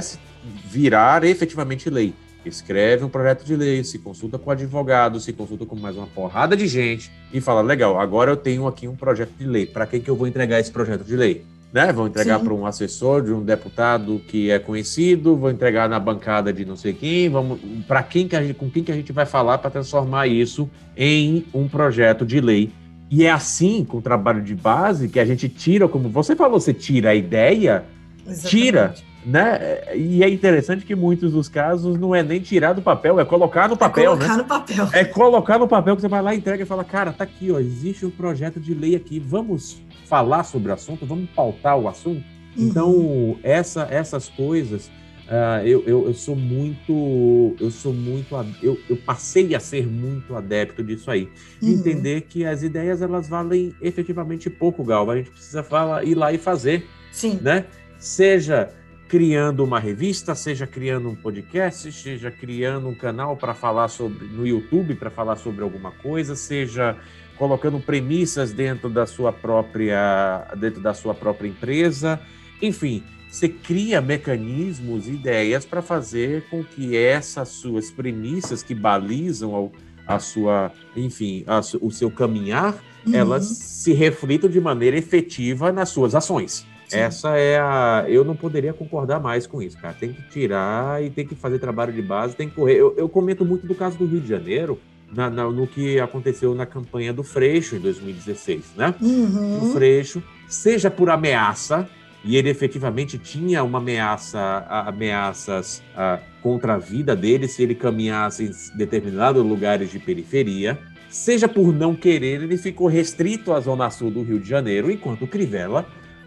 virar 0.65 1.23
efetivamente 1.23 1.89
lei? 1.89 2.13
Escreve 2.45 3.03
um 3.03 3.09
projeto 3.09 3.43
de 3.43 3.55
lei, 3.55 3.83
se 3.83 3.97
consulta 3.97 4.37
com 4.37 4.51
advogado, 4.51 5.19
se 5.19 5.33
consulta 5.33 5.65
com 5.65 5.75
mais 5.75 5.95
uma 5.95 6.05
porrada 6.05 6.55
de 6.55 6.67
gente 6.67 7.11
e 7.33 7.41
fala: 7.41 7.61
legal, 7.61 7.99
agora 7.99 8.29
eu 8.29 8.37
tenho 8.37 8.67
aqui 8.67 8.87
um 8.87 8.95
projeto 8.95 9.31
de 9.31 9.47
lei. 9.47 9.65
Para 9.65 9.87
quem 9.87 9.99
que 9.99 10.09
eu 10.09 10.15
vou 10.15 10.27
entregar 10.27 10.59
esse 10.59 10.71
projeto 10.71 11.03
de 11.03 11.15
lei? 11.15 11.43
Né? 11.73 11.91
Vou 11.91 12.05
entregar 12.05 12.39
para 12.39 12.53
um 12.53 12.65
assessor 12.65 13.23
de 13.23 13.33
um 13.33 13.43
deputado 13.43 14.21
que 14.27 14.51
é 14.51 14.59
conhecido, 14.59 15.35
vou 15.35 15.49
entregar 15.49 15.89
na 15.89 15.99
bancada 15.99 16.53
de 16.53 16.63
não 16.63 16.75
sei 16.75 16.93
quem, 16.93 17.29
vamos 17.29 17.59
para 17.87 18.03
quem 18.03 18.27
que 18.27 18.35
a 18.35 18.43
gente, 18.43 18.53
com 18.53 18.69
quem 18.69 18.83
que 18.83 18.91
a 18.91 18.95
gente 18.95 19.11
vai 19.11 19.25
falar 19.25 19.57
para 19.57 19.71
transformar 19.71 20.27
isso 20.27 20.69
em 20.95 21.45
um 21.53 21.67
projeto 21.67 22.25
de 22.25 22.39
lei 22.39 22.71
e 23.09 23.23
é 23.25 23.31
assim, 23.31 23.83
com 23.83 23.97
o 23.97 24.01
trabalho 24.01 24.41
de 24.41 24.55
base, 24.55 25.07
que 25.07 25.19
a 25.19 25.25
gente 25.25 25.47
tira, 25.47 25.87
como 25.87 26.09
você 26.09 26.35
falou, 26.35 26.59
você 26.59 26.73
tira 26.73 27.11
a 27.11 27.15
ideia, 27.15 27.85
Exatamente. 28.25 28.47
tira, 28.47 28.93
né? 29.25 29.95
E 29.95 30.23
é 30.23 30.29
interessante 30.29 30.85
que 30.85 30.95
muitos 30.95 31.31
dos 31.31 31.47
casos 31.49 31.97
não 31.97 32.13
é 32.13 32.21
nem 32.21 32.39
tirar 32.39 32.73
do 32.73 32.81
papel, 32.81 33.19
é 33.19 33.25
colocar 33.25 33.67
no 33.69 33.77
papel, 33.77 34.13
é 34.13 34.17
colocar 34.17 34.27
né? 34.27 34.37
no 34.37 34.45
papel. 34.45 34.89
É 34.93 35.05
colocar 35.05 35.59
no 35.59 35.67
papel 35.67 35.95
que 35.95 36.01
você 36.01 36.07
vai 36.07 36.21
lá, 36.21 36.35
entrega 36.35 36.63
e 36.63 36.65
fala, 36.65 36.83
cara, 36.83 37.11
tá 37.11 37.23
aqui, 37.23 37.51
ó, 37.51 37.59
existe 37.59 38.05
um 38.05 38.11
projeto 38.11 38.59
de 38.59 38.73
lei 38.73 38.95
aqui, 38.95 39.19
vamos 39.19 39.81
falar 40.05 40.43
sobre 40.43 40.71
o 40.71 40.73
assunto, 40.73 41.05
vamos 41.05 41.29
pautar 41.31 41.77
o 41.77 41.87
assunto. 41.87 42.23
Uhum. 42.57 42.67
Então, 42.67 43.39
essa, 43.43 43.87
essas 43.89 44.29
coisas 44.29 44.89
Uh, 45.25 45.65
eu, 45.65 45.83
eu, 45.87 46.05
eu, 46.05 46.13
sou 46.13 46.35
muito, 46.35 47.55
eu 47.59 47.71
sou 47.71 47.91
muito, 47.91 48.35
eu, 48.61 48.79
eu 48.87 48.95
passei 48.95 49.55
a 49.55 49.59
ser 49.59 49.87
muito 49.87 50.35
adepto 50.35 50.83
disso 50.83 51.09
aí. 51.09 51.27
Uhum. 51.61 51.69
Entender 51.69 52.21
que 52.21 52.45
as 52.45 52.61
ideias 52.61 53.01
elas 53.01 53.27
valem 53.27 53.73
efetivamente 53.81 54.51
pouco, 54.51 54.83
Gal. 54.83 55.09
A 55.09 55.17
gente 55.17 55.31
precisa 55.31 55.63
falar, 55.63 56.03
ir 56.05 56.13
lá 56.13 56.31
e 56.31 56.37
fazer. 56.37 56.85
Sim. 57.11 57.39
Né? 57.41 57.65
Seja 58.05 58.69
criando 59.07 59.63
uma 59.63 59.79
revista, 59.79 60.35
seja 60.35 60.67
criando 60.67 61.09
um 61.09 61.15
podcast, 61.15 61.91
seja 61.91 62.29
criando 62.29 62.87
um 62.87 62.93
canal 62.93 63.35
para 63.35 63.55
falar 63.55 63.87
sobre 63.87 64.27
no 64.27 64.45
YouTube 64.45 64.93
para 64.93 65.09
falar 65.09 65.37
sobre 65.37 65.63
alguma 65.63 65.89
coisa, 65.89 66.35
seja 66.35 66.95
colocando 67.35 67.79
premissas 67.79 68.53
dentro 68.53 68.91
da 68.91 69.07
sua 69.07 69.33
própria 69.33 70.47
dentro 70.55 70.81
da 70.81 70.93
sua 70.93 71.15
própria 71.15 71.47
empresa, 71.47 72.21
enfim, 72.61 73.03
você 73.27 73.49
cria 73.49 73.99
mecanismos, 74.01 75.07
ideias 75.07 75.65
para 75.65 75.81
fazer 75.81 76.43
com 76.47 76.63
que 76.63 76.95
essas 76.95 77.49
suas 77.49 77.89
premissas 77.89 78.61
que 78.61 78.75
balizam 78.75 79.71
a, 80.05 80.19
sua, 80.19 80.71
enfim, 80.95 81.43
a, 81.47 81.59
o 81.81 81.89
seu 81.89 82.11
caminhar, 82.11 82.75
uhum. 83.03 83.15
elas 83.15 83.45
se 83.45 83.93
reflitam 83.93 84.47
de 84.47 84.61
maneira 84.61 84.95
efetiva 84.95 85.71
nas 85.71 85.89
suas 85.89 86.13
ações. 86.13 86.67
Sim. 86.95 87.01
Essa 87.01 87.37
é 87.37 87.59
a. 87.59 88.05
Eu 88.07 88.23
não 88.23 88.35
poderia 88.35 88.73
concordar 88.73 89.19
mais 89.19 89.45
com 89.45 89.61
isso, 89.61 89.77
cara. 89.77 89.95
Tem 89.99 90.13
que 90.13 90.21
tirar 90.29 91.03
e 91.03 91.09
tem 91.09 91.25
que 91.25 91.35
fazer 91.35 91.59
trabalho 91.59 91.93
de 91.93 92.01
base, 92.01 92.35
tem 92.35 92.49
que 92.49 92.55
correr. 92.55 92.75
Eu, 92.75 92.93
eu 92.97 93.07
comento 93.07 93.45
muito 93.45 93.67
do 93.67 93.75
caso 93.75 93.97
do 93.97 94.05
Rio 94.05 94.19
de 94.19 94.27
Janeiro, 94.27 94.79
na, 95.13 95.29
na, 95.29 95.49
no 95.49 95.67
que 95.67 95.99
aconteceu 95.99 96.53
na 96.55 96.65
campanha 96.65 97.13
do 97.13 97.23
Freixo 97.23 97.75
em 97.75 97.79
2016, 97.79 98.73
né? 98.75 98.93
Uhum. 99.01 99.69
O 99.69 99.73
Freixo, 99.73 100.21
seja 100.47 100.89
por 100.89 101.09
ameaça, 101.09 101.87
e 102.23 102.37
ele 102.37 102.49
efetivamente 102.49 103.19
tinha 103.19 103.63
uma 103.63 103.77
ameaça, 103.77 104.65
ameaças 104.67 105.83
a, 105.95 106.19
contra 106.41 106.73
a 106.73 106.77
vida 106.77 107.15
dele 107.15 107.47
se 107.47 107.61
ele 107.61 107.75
caminhasse 107.75 108.45
em 108.45 108.77
determinados 108.77 109.45
lugares 109.45 109.91
de 109.91 109.99
periferia. 109.99 110.77
Seja 111.07 111.47
por 111.47 111.71
não 111.71 111.95
querer, 111.95 112.41
ele 112.41 112.57
ficou 112.57 112.87
restrito 112.87 113.53
à 113.53 113.59
zona 113.59 113.89
sul 113.91 114.09
do 114.09 114.23
Rio 114.23 114.39
de 114.39 114.49
Janeiro, 114.49 114.89
enquanto 114.91 115.27
Crivella 115.27 115.85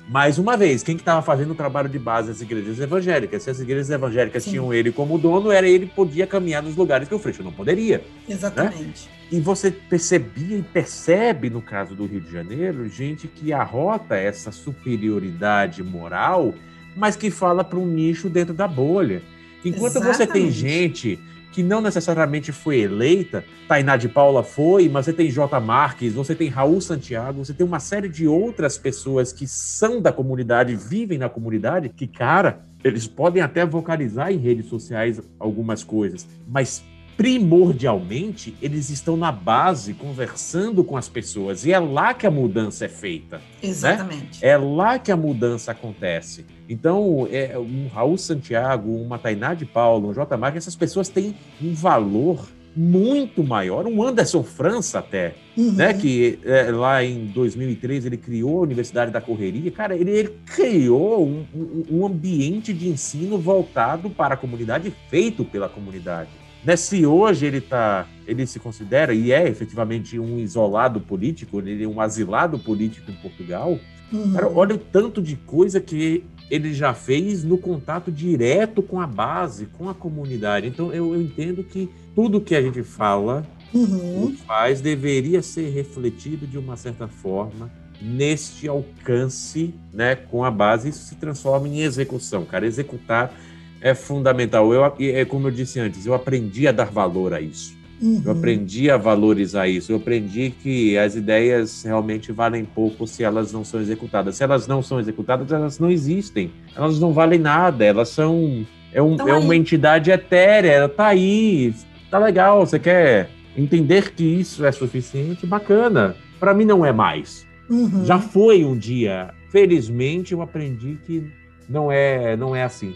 mais 0.08 0.38
uma 0.38 0.56
vez, 0.56 0.82
quem 0.82 0.96
que 0.96 1.02
estava 1.02 1.20
fazendo 1.20 1.50
o 1.50 1.54
trabalho 1.54 1.88
de 1.88 1.98
base 1.98 2.28
das 2.28 2.40
igrejas 2.40 2.80
evangélicas? 2.80 3.42
Se 3.42 3.50
as 3.50 3.60
igrejas 3.60 3.90
evangélicas 3.90 4.42
Sim. 4.42 4.50
tinham 4.52 4.72
ele 4.72 4.90
como 4.90 5.18
dono, 5.18 5.50
era 5.50 5.68
ele 5.68 5.86
que 5.86 5.94
podia 5.94 6.26
caminhar 6.26 6.62
nos 6.62 6.74
lugares 6.74 7.06
que 7.06 7.14
o 7.14 7.18
Freixo 7.18 7.42
não 7.42 7.52
poderia. 7.52 7.98
Né? 7.98 8.04
Exatamente. 8.34 9.06
Né? 9.06 9.12
E 9.30 9.38
você 9.38 9.70
percebia 9.70 10.56
e 10.56 10.62
percebe, 10.62 11.50
no 11.50 11.60
caso 11.60 11.94
do 11.94 12.06
Rio 12.06 12.22
de 12.22 12.32
Janeiro, 12.32 12.88
gente 12.88 13.28
que 13.28 13.52
arrota 13.52 14.16
essa 14.16 14.50
superioridade 14.50 15.82
moral, 15.82 16.54
mas 16.96 17.14
que 17.14 17.30
fala 17.30 17.62
para 17.62 17.78
um 17.78 17.86
nicho 17.86 18.30
dentro 18.30 18.54
da 18.54 18.66
bolha. 18.66 19.22
Enquanto 19.62 19.96
Exatamente. 19.96 20.16
você 20.16 20.26
tem 20.26 20.50
gente 20.50 21.18
que 21.58 21.62
não 21.64 21.80
necessariamente 21.80 22.52
foi 22.52 22.82
eleita. 22.82 23.44
Tainá 23.66 23.96
de 23.96 24.08
Paula 24.08 24.44
foi, 24.44 24.88
mas 24.88 25.06
você 25.06 25.12
tem 25.12 25.28
J. 25.28 25.58
Marques, 25.58 26.12
você 26.12 26.32
tem 26.32 26.48
Raul 26.48 26.80
Santiago, 26.80 27.44
você 27.44 27.52
tem 27.52 27.66
uma 27.66 27.80
série 27.80 28.08
de 28.08 28.28
outras 28.28 28.78
pessoas 28.78 29.32
que 29.32 29.44
são 29.44 30.00
da 30.00 30.12
comunidade, 30.12 30.76
vivem 30.76 31.18
na 31.18 31.28
comunidade, 31.28 31.88
que, 31.88 32.06
cara, 32.06 32.60
eles 32.84 33.08
podem 33.08 33.42
até 33.42 33.66
vocalizar 33.66 34.30
em 34.30 34.36
redes 34.36 34.66
sociais 34.66 35.20
algumas 35.36 35.82
coisas, 35.82 36.28
mas 36.46 36.84
primordialmente, 37.18 38.56
eles 38.62 38.90
estão 38.90 39.16
na 39.16 39.32
base 39.32 39.92
conversando 39.92 40.84
com 40.84 40.96
as 40.96 41.08
pessoas 41.08 41.66
e 41.66 41.72
é 41.72 41.78
lá 41.80 42.14
que 42.14 42.24
a 42.28 42.30
mudança 42.30 42.84
é 42.84 42.88
feita. 42.88 43.38
Né? 43.38 43.42
Exatamente. 43.60 44.40
Né? 44.40 44.48
É 44.48 44.56
lá 44.56 45.00
que 45.00 45.10
a 45.10 45.16
mudança 45.16 45.72
acontece. 45.72 46.46
Então, 46.68 47.26
é, 47.32 47.58
um 47.58 47.88
Raul 47.88 48.16
Santiago, 48.16 48.94
uma 48.94 49.18
Tainá 49.18 49.52
de 49.52 49.66
Paulo, 49.66 50.10
um 50.10 50.14
J. 50.14 50.36
Marques, 50.36 50.62
essas 50.62 50.76
pessoas 50.76 51.08
têm 51.08 51.34
um 51.60 51.74
valor 51.74 52.46
muito 52.76 53.42
maior, 53.42 53.88
um 53.88 54.00
Anderson 54.00 54.44
França 54.44 55.00
até, 55.00 55.34
uhum. 55.56 55.72
né, 55.72 55.92
que 55.92 56.38
é, 56.44 56.70
lá 56.70 57.02
em 57.02 57.26
2013 57.26 58.06
ele 58.06 58.16
criou 58.16 58.58
a 58.58 58.62
Universidade 58.62 59.10
da 59.10 59.20
Correria, 59.20 59.72
cara, 59.72 59.96
ele, 59.96 60.12
ele 60.12 60.38
criou 60.46 61.26
um, 61.26 61.44
um, 61.52 61.84
um 61.90 62.06
ambiente 62.06 62.72
de 62.72 62.88
ensino 62.88 63.38
voltado 63.38 64.08
para 64.08 64.34
a 64.34 64.36
comunidade, 64.36 64.94
feito 65.10 65.44
pela 65.44 65.68
comunidade. 65.68 66.30
Né? 66.68 66.76
Se 66.76 67.06
hoje 67.06 67.46
ele 67.46 67.62
tá, 67.62 68.06
ele 68.26 68.46
se 68.46 68.60
considera 68.60 69.14
e 69.14 69.32
é 69.32 69.48
efetivamente 69.48 70.18
um 70.18 70.38
isolado 70.38 71.00
político, 71.00 71.60
ele 71.60 71.82
é 71.82 71.88
um 71.88 71.98
asilado 71.98 72.58
político 72.58 73.10
em 73.10 73.14
Portugal, 73.14 73.80
uhum. 74.12 74.32
cara, 74.34 74.50
olha 74.50 74.74
o 74.74 74.78
tanto 74.78 75.22
de 75.22 75.34
coisa 75.34 75.80
que 75.80 76.26
ele 76.50 76.74
já 76.74 76.92
fez 76.92 77.42
no 77.42 77.56
contato 77.56 78.12
direto 78.12 78.82
com 78.82 79.00
a 79.00 79.06
base, 79.06 79.64
com 79.78 79.88
a 79.88 79.94
comunidade. 79.94 80.66
Então 80.66 80.92
eu, 80.92 81.14
eu 81.14 81.22
entendo 81.22 81.64
que 81.64 81.88
tudo 82.14 82.38
que 82.38 82.54
a 82.54 82.60
gente 82.60 82.82
fala 82.82 83.46
uhum. 83.72 84.36
faz 84.46 84.82
deveria 84.82 85.40
ser 85.40 85.70
refletido 85.70 86.46
de 86.46 86.58
uma 86.58 86.76
certa 86.76 87.08
forma 87.08 87.70
neste 87.98 88.68
alcance, 88.68 89.74
né, 89.90 90.14
com 90.14 90.44
a 90.44 90.50
base, 90.50 90.90
isso 90.90 91.06
se 91.06 91.14
transforma 91.16 91.66
em 91.66 91.80
execução, 91.80 92.44
cara, 92.44 92.66
executar 92.66 93.34
é 93.80 93.94
fundamental. 93.94 94.72
Eu, 94.72 94.84
é 94.98 95.24
como 95.24 95.48
eu 95.48 95.50
disse 95.50 95.80
antes, 95.80 96.06
eu 96.06 96.14
aprendi 96.14 96.66
a 96.66 96.72
dar 96.72 96.90
valor 96.90 97.32
a 97.32 97.40
isso. 97.40 97.76
Uhum. 98.00 98.22
Eu 98.24 98.32
aprendi 98.32 98.90
a 98.90 98.96
valorizar 98.96 99.66
isso. 99.66 99.90
Eu 99.90 99.96
aprendi 99.96 100.50
que 100.50 100.96
as 100.96 101.16
ideias 101.16 101.82
realmente 101.82 102.30
valem 102.30 102.64
pouco 102.64 103.06
se 103.06 103.24
elas 103.24 103.52
não 103.52 103.64
são 103.64 103.80
executadas. 103.80 104.36
Se 104.36 104.44
elas 104.44 104.66
não 104.66 104.82
são 104.82 105.00
executadas, 105.00 105.50
elas 105.50 105.78
não 105.78 105.90
existem. 105.90 106.52
Elas 106.76 107.00
não 107.00 107.12
valem 107.12 107.40
nada. 107.40 107.84
Elas 107.84 108.08
são. 108.08 108.64
É, 108.92 109.02
um, 109.02 109.16
é 109.28 109.34
uma 109.34 109.56
entidade 109.56 110.10
etérea. 110.10 110.70
Ela 110.70 110.88
tá 110.88 111.08
aí. 111.08 111.74
Tá 112.08 112.18
legal. 112.18 112.64
Você 112.64 112.78
quer 112.78 113.30
entender 113.56 114.12
que 114.12 114.24
isso 114.24 114.64
é 114.64 114.70
suficiente? 114.70 115.44
Bacana. 115.44 116.14
Para 116.38 116.54
mim 116.54 116.64
não 116.64 116.86
é 116.86 116.92
mais. 116.92 117.46
Uhum. 117.68 118.04
Já 118.04 118.20
foi 118.20 118.64
um 118.64 118.78
dia. 118.78 119.30
Felizmente 119.50 120.32
eu 120.32 120.40
aprendi 120.40 120.98
que 121.04 121.24
não 121.68 121.90
é, 121.90 122.36
não 122.36 122.54
é 122.54 122.62
assim 122.62 122.94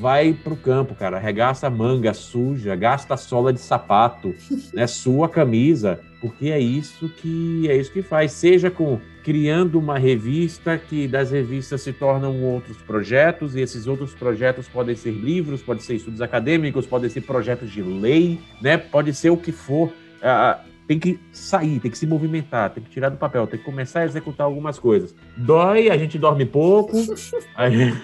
vai 0.00 0.32
pro 0.32 0.56
campo, 0.56 0.94
cara, 0.94 1.16
arregaça 1.16 1.66
a 1.66 1.70
manga 1.70 2.12
suja, 2.12 2.74
gasta 2.74 3.14
a 3.14 3.16
sola 3.16 3.52
de 3.52 3.60
sapato, 3.60 4.34
né, 4.72 4.86
sua 4.86 5.28
camisa, 5.28 6.00
porque 6.20 6.48
é 6.48 6.58
isso 6.58 7.08
que 7.08 7.68
é 7.68 7.76
isso 7.76 7.92
que 7.92 8.02
faz, 8.02 8.32
seja 8.32 8.70
com 8.70 9.00
criando 9.22 9.78
uma 9.78 9.98
revista 9.98 10.78
que 10.78 11.06
das 11.06 11.30
revistas 11.30 11.82
se 11.82 11.92
tornam 11.92 12.42
outros 12.42 12.78
projetos 12.78 13.54
e 13.54 13.60
esses 13.60 13.86
outros 13.86 14.14
projetos 14.14 14.66
podem 14.66 14.96
ser 14.96 15.10
livros, 15.10 15.62
podem 15.62 15.82
ser 15.82 15.96
estudos 15.96 16.22
acadêmicos, 16.22 16.86
podem 16.86 17.10
ser 17.10 17.20
projetos 17.20 17.70
de 17.70 17.82
lei, 17.82 18.40
né, 18.60 18.78
pode 18.78 19.12
ser 19.14 19.30
o 19.30 19.36
que 19.36 19.52
for. 19.52 19.92
Ah, 20.22 20.60
tem 20.88 20.98
que 20.98 21.20
sair, 21.30 21.78
tem 21.78 21.90
que 21.90 21.98
se 21.98 22.06
movimentar, 22.06 22.70
tem 22.70 22.82
que 22.82 22.88
tirar 22.88 23.10
do 23.10 23.18
papel, 23.18 23.46
tem 23.46 23.58
que 23.58 23.64
começar 23.64 24.00
a 24.00 24.04
executar 24.06 24.46
algumas 24.46 24.78
coisas. 24.78 25.14
Dói, 25.36 25.90
a 25.90 25.98
gente 25.98 26.18
dorme 26.18 26.46
pouco, 26.46 26.96
a 27.54 27.68
gente 27.68 28.00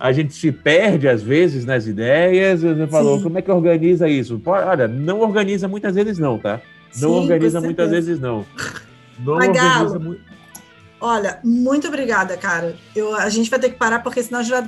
a 0.00 0.12
gente 0.12 0.32
se 0.32 0.50
perde 0.50 1.06
às 1.06 1.22
vezes 1.22 1.66
nas 1.66 1.86
ideias. 1.86 2.62
Você 2.62 2.86
falou, 2.86 3.18
Sim. 3.18 3.24
como 3.24 3.38
é 3.38 3.42
que 3.42 3.50
organiza 3.50 4.08
isso? 4.08 4.40
Olha, 4.46 4.88
não 4.88 5.20
organiza 5.20 5.68
muitas 5.68 5.94
vezes 5.94 6.18
não, 6.18 6.38
tá? 6.38 6.58
Não 6.96 7.10
Sim, 7.10 7.20
organiza 7.20 7.60
muitas 7.60 7.90
vezes 7.90 8.18
não. 8.18 8.46
Não 9.18 9.34
organiza 9.34 9.98
muito. 9.98 10.22
Olha, 10.98 11.38
muito 11.44 11.86
obrigada, 11.86 12.36
cara. 12.36 12.74
Eu, 12.96 13.14
a 13.14 13.28
gente 13.28 13.50
vai 13.50 13.58
ter 13.58 13.70
que 13.70 13.76
parar 13.76 14.00
porque 14.00 14.22
senão 14.22 14.42
vai 14.42 14.66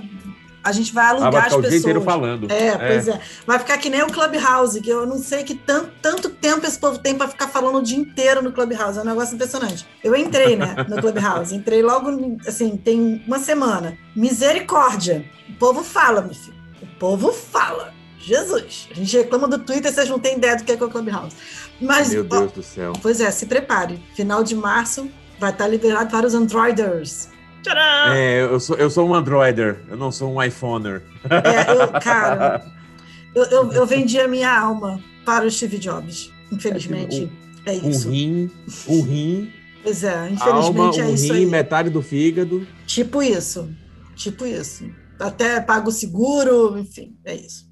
a 0.63 0.73
gente 0.73 0.93
vai 0.95 1.07
alugar 1.07 1.29
ah, 1.29 1.31
vai 1.31 1.41
as 1.41 1.47
pessoas. 1.47 1.67
O 1.67 1.69
dia 1.69 1.79
inteiro 1.79 2.01
falando. 2.03 2.51
É, 2.51 2.69
é, 2.69 2.79
pois 2.79 3.09
é. 3.09 3.21
Vai 3.47 3.59
ficar 3.59 3.79
que 3.79 3.91
nem 3.91 4.03
o 4.03 4.07
Clubhouse, 4.07 4.81
que 4.81 4.91
eu 4.91 5.05
não 5.07 5.19
sei 5.19 5.43
que 5.43 5.55
tanto, 5.55 5.91
tanto 6.01 6.31
tempo 6.31 6.67
esse 6.67 6.79
povo 6.79 6.99
tem 6.99 7.17
para 7.17 7.29
ficar 7.29 7.49
falando 7.49 7.79
o 7.79 7.83
dia 7.83 7.99
inteiro 7.99 8.43
no 8.43 8.53
Clubhouse. 8.53 8.99
É 8.99 9.03
um 9.03 9.05
negócio 9.05 9.35
impressionante. 9.35 9.87
Eu 10.03 10.15
entrei, 10.15 10.57
né, 10.57 10.77
no 10.89 11.01
Clubhouse. 11.01 11.55
Entrei 11.55 11.83
logo, 11.83 12.39
assim, 12.47 12.77
tem 12.77 13.23
uma 13.27 13.39
semana. 13.39 13.99
Misericórdia. 14.15 15.25
O 15.49 15.55
povo 15.55 15.83
fala, 15.83 16.21
meu 16.21 16.35
filho. 16.35 16.57
O 16.81 16.87
povo 16.99 17.33
fala. 17.33 17.93
Jesus. 18.19 18.89
A 18.93 18.95
gente 18.95 19.17
reclama 19.17 19.49
do 19.49 19.59
Twitter, 19.59 19.93
vocês 19.93 20.09
não 20.09 20.19
têm 20.19 20.37
ideia 20.37 20.57
do 20.57 20.63
que 20.63 20.71
é, 20.71 20.77
que 20.77 20.83
é 20.83 20.87
o 20.87 20.91
Clubhouse. 20.91 21.35
Mas, 21.81 22.11
meu 22.11 22.23
Deus 22.23 22.53
ó, 22.53 22.55
do 22.55 22.63
céu. 22.63 22.93
Pois 23.03 23.21
é, 23.21 23.31
se 23.33 23.47
prepare. 23.47 24.01
Final 24.15 24.45
de 24.45 24.55
março 24.55 25.11
vai 25.41 25.51
estar 25.51 25.67
liberado 25.67 26.09
para 26.09 26.25
os 26.25 26.35
Androiders. 26.35 27.32
Tcharam! 27.63 28.13
É, 28.13 28.43
eu 28.43 28.61
sou, 28.61 28.77
eu 28.77 28.91
sou 28.91 29.09
um 29.09 29.15
Androider, 29.15 29.79
eu 29.89 29.97
não 29.97 30.11
sou 30.11 30.35
um 30.35 30.43
iPhoner. 30.43 31.03
É, 31.31 31.73
eu, 31.73 32.01
cara, 32.01 32.65
eu, 33.35 33.45
eu, 33.45 33.73
eu, 33.73 33.87
vendi 33.87 34.19
a 34.19 34.29
minha 34.29 34.53
alma 34.53 35.01
para 35.25 35.47
o 35.47 35.51
Steve 35.51 35.79
Jobs, 35.79 36.33
infelizmente. 36.51 37.25
Um, 37.25 37.31
é 37.71 37.75
isso. 37.75 38.09
Um 38.09 38.13
rim, 38.13 38.51
um 38.89 39.03
rim. 39.03 39.53
Pois 39.83 40.05
é, 40.05 40.31
infelizmente 40.31 41.01
alma, 41.01 41.01
é 41.01 41.05
um 41.05 41.15
isso 41.15 41.33
rim, 41.33 41.41
aí. 41.41 41.47
metade 41.47 41.91
do 41.91 42.03
fígado. 42.03 42.67
Tipo 42.87 43.23
isso, 43.23 43.71
tipo 44.17 44.45
isso. 44.45 44.85
Até 45.19 45.61
pago 45.61 45.93
seguro, 45.93 46.77
enfim, 46.77 47.17
é 47.25 47.35
isso. 47.37 47.69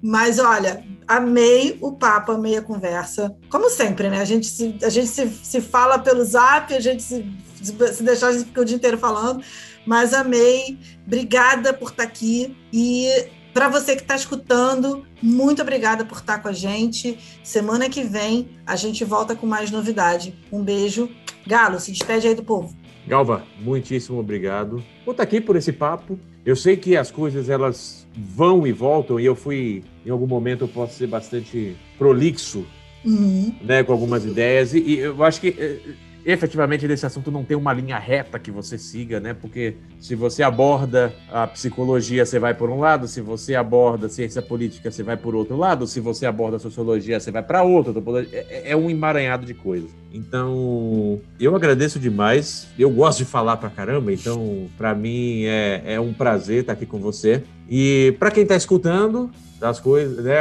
Mas 0.00 0.38
olha, 0.38 0.82
amei 1.06 1.76
o 1.82 1.92
papo, 1.92 2.32
amei 2.32 2.56
a 2.56 2.62
conversa. 2.62 3.34
Como 3.50 3.68
sempre, 3.68 4.08
né? 4.08 4.20
A 4.20 4.24
gente 4.24 4.46
se, 4.46 4.78
a 4.82 4.88
gente 4.88 5.08
se, 5.08 5.28
se 5.28 5.60
fala 5.60 5.98
pelo 5.98 6.24
zap, 6.24 6.72
a 6.72 6.80
gente 6.80 7.02
se 7.02 7.30
se 7.64 8.02
deixar, 8.02 8.28
a 8.28 8.32
gente 8.32 8.46
fica 8.46 8.60
o 8.60 8.64
dia 8.64 8.76
inteiro 8.76 8.98
falando. 8.98 9.42
Mas 9.86 10.14
amei. 10.14 10.78
Obrigada 11.06 11.72
por 11.72 11.90
estar 11.90 12.04
aqui. 12.04 12.56
E 12.72 13.08
para 13.52 13.68
você 13.68 13.94
que 13.94 14.02
está 14.02 14.16
escutando, 14.16 15.06
muito 15.22 15.62
obrigada 15.62 16.04
por 16.04 16.18
estar 16.18 16.38
com 16.40 16.48
a 16.48 16.52
gente. 16.52 17.18
Semana 17.42 17.88
que 17.88 18.02
vem 18.02 18.48
a 18.66 18.76
gente 18.76 19.04
volta 19.04 19.36
com 19.36 19.46
mais 19.46 19.70
novidade. 19.70 20.34
Um 20.50 20.62
beijo. 20.62 21.08
Galo, 21.46 21.78
se 21.78 21.92
despede 21.92 22.26
aí 22.26 22.34
do 22.34 22.42
povo. 22.42 22.74
Galva, 23.06 23.44
muitíssimo 23.60 24.18
obrigado 24.18 24.82
por 25.04 25.10
estar 25.10 25.22
aqui 25.22 25.40
por 25.40 25.56
esse 25.56 25.72
papo. 25.72 26.18
Eu 26.44 26.56
sei 26.56 26.76
que 26.76 26.96
as 26.96 27.10
coisas 27.10 27.48
elas 27.48 28.06
vão 28.16 28.66
e 28.66 28.72
voltam 28.72 29.20
e 29.20 29.24
eu 29.24 29.34
fui, 29.34 29.84
em 30.04 30.10
algum 30.10 30.26
momento, 30.26 30.64
eu 30.64 30.68
posso 30.68 30.94
ser 30.94 31.06
bastante 31.06 31.76
prolixo, 31.98 32.66
uhum. 33.04 33.54
né, 33.62 33.82
com 33.82 33.92
algumas 33.92 34.24
ideias 34.24 34.74
e, 34.74 34.78
e 34.78 34.98
eu 34.98 35.22
acho 35.22 35.40
que 35.40 35.48
eh, 35.58 35.80
efetivamente 36.24 36.88
desse 36.88 37.04
assunto 37.04 37.30
não 37.30 37.44
tem 37.44 37.56
uma 37.56 37.72
linha 37.72 37.98
reta 37.98 38.38
que 38.38 38.50
você 38.50 38.78
siga, 38.78 39.20
né? 39.20 39.34
Porque 39.34 39.76
se 40.00 40.14
você 40.14 40.42
aborda 40.42 41.12
a 41.30 41.46
psicologia, 41.46 42.24
você 42.24 42.38
vai 42.38 42.54
por 42.54 42.70
um 42.70 42.80
lado, 42.80 43.06
se 43.06 43.20
você 43.20 43.54
aborda 43.54 44.06
a 44.06 44.08
ciência 44.08 44.40
política, 44.40 44.90
você 44.90 45.02
vai 45.02 45.16
por 45.16 45.34
outro 45.34 45.56
lado, 45.56 45.86
se 45.86 46.00
você 46.00 46.26
aborda 46.26 46.58
sociologia, 46.58 47.20
você 47.20 47.30
vai 47.30 47.42
para 47.42 47.62
outro. 47.62 48.02
É, 48.32 48.72
é 48.72 48.76
um 48.76 48.88
emaranhado 48.88 49.44
de 49.44 49.54
coisas. 49.54 49.90
Então, 50.12 51.20
eu 51.38 51.54
agradeço 51.54 51.98
demais. 51.98 52.68
Eu 52.78 52.90
gosto 52.90 53.18
de 53.18 53.24
falar 53.24 53.56
pra 53.56 53.68
caramba, 53.68 54.12
então, 54.12 54.66
para 54.78 54.94
mim 54.94 55.44
é, 55.44 55.82
é 55.84 56.00
um 56.00 56.12
prazer 56.12 56.60
estar 56.60 56.72
aqui 56.72 56.86
com 56.86 56.98
você. 56.98 57.42
E 57.68 58.14
para 58.18 58.30
quem 58.30 58.42
está 58.44 58.54
escutando, 58.56 59.30
das 59.64 59.80
coisas, 59.80 60.22
né? 60.22 60.40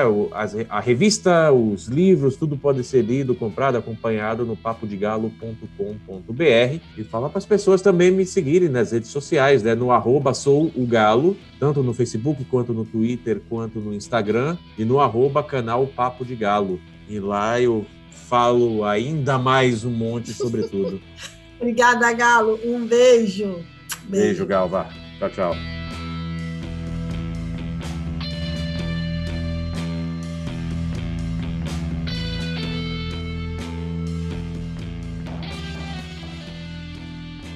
a 0.69 0.81
revista, 0.81 1.49
os 1.49 1.87
livros, 1.87 2.35
tudo 2.35 2.57
pode 2.57 2.83
ser 2.83 3.03
lido, 3.03 3.33
comprado, 3.33 3.77
acompanhado 3.77 4.45
no 4.45 4.57
papodigalo.com.br 4.57 6.79
e 6.97 7.03
falar 7.05 7.29
para 7.29 7.37
as 7.37 7.45
pessoas 7.45 7.81
também 7.81 8.11
me 8.11 8.25
seguirem 8.25 8.67
nas 8.67 8.91
redes 8.91 9.11
sociais, 9.11 9.63
né? 9.63 9.75
No 9.75 9.91
arroba 9.91 10.33
sou 10.33 10.69
o 10.75 10.85
galo, 10.85 11.37
tanto 11.57 11.81
no 11.81 11.93
Facebook 11.93 12.43
quanto 12.43 12.73
no 12.73 12.83
Twitter, 12.83 13.41
quanto 13.47 13.79
no 13.79 13.93
Instagram 13.93 14.57
e 14.77 14.83
no 14.83 14.99
arroba 14.99 15.41
canal 15.41 15.87
Papo 15.87 16.25
de 16.25 16.35
Galo. 16.35 16.81
E 17.07 17.17
lá 17.17 17.61
eu 17.61 17.85
falo 18.27 18.83
ainda 18.83 19.37
mais 19.37 19.85
um 19.85 19.91
monte 19.91 20.33
sobre 20.33 20.63
tudo. 20.63 20.99
Obrigada, 21.61 22.11
Galo. 22.11 22.59
Um 22.65 22.85
beijo. 22.85 23.63
Beijo, 24.03 24.09
beijo 24.09 24.45
Galva. 24.45 24.89
Tchau, 25.17 25.29
tchau. 25.29 25.82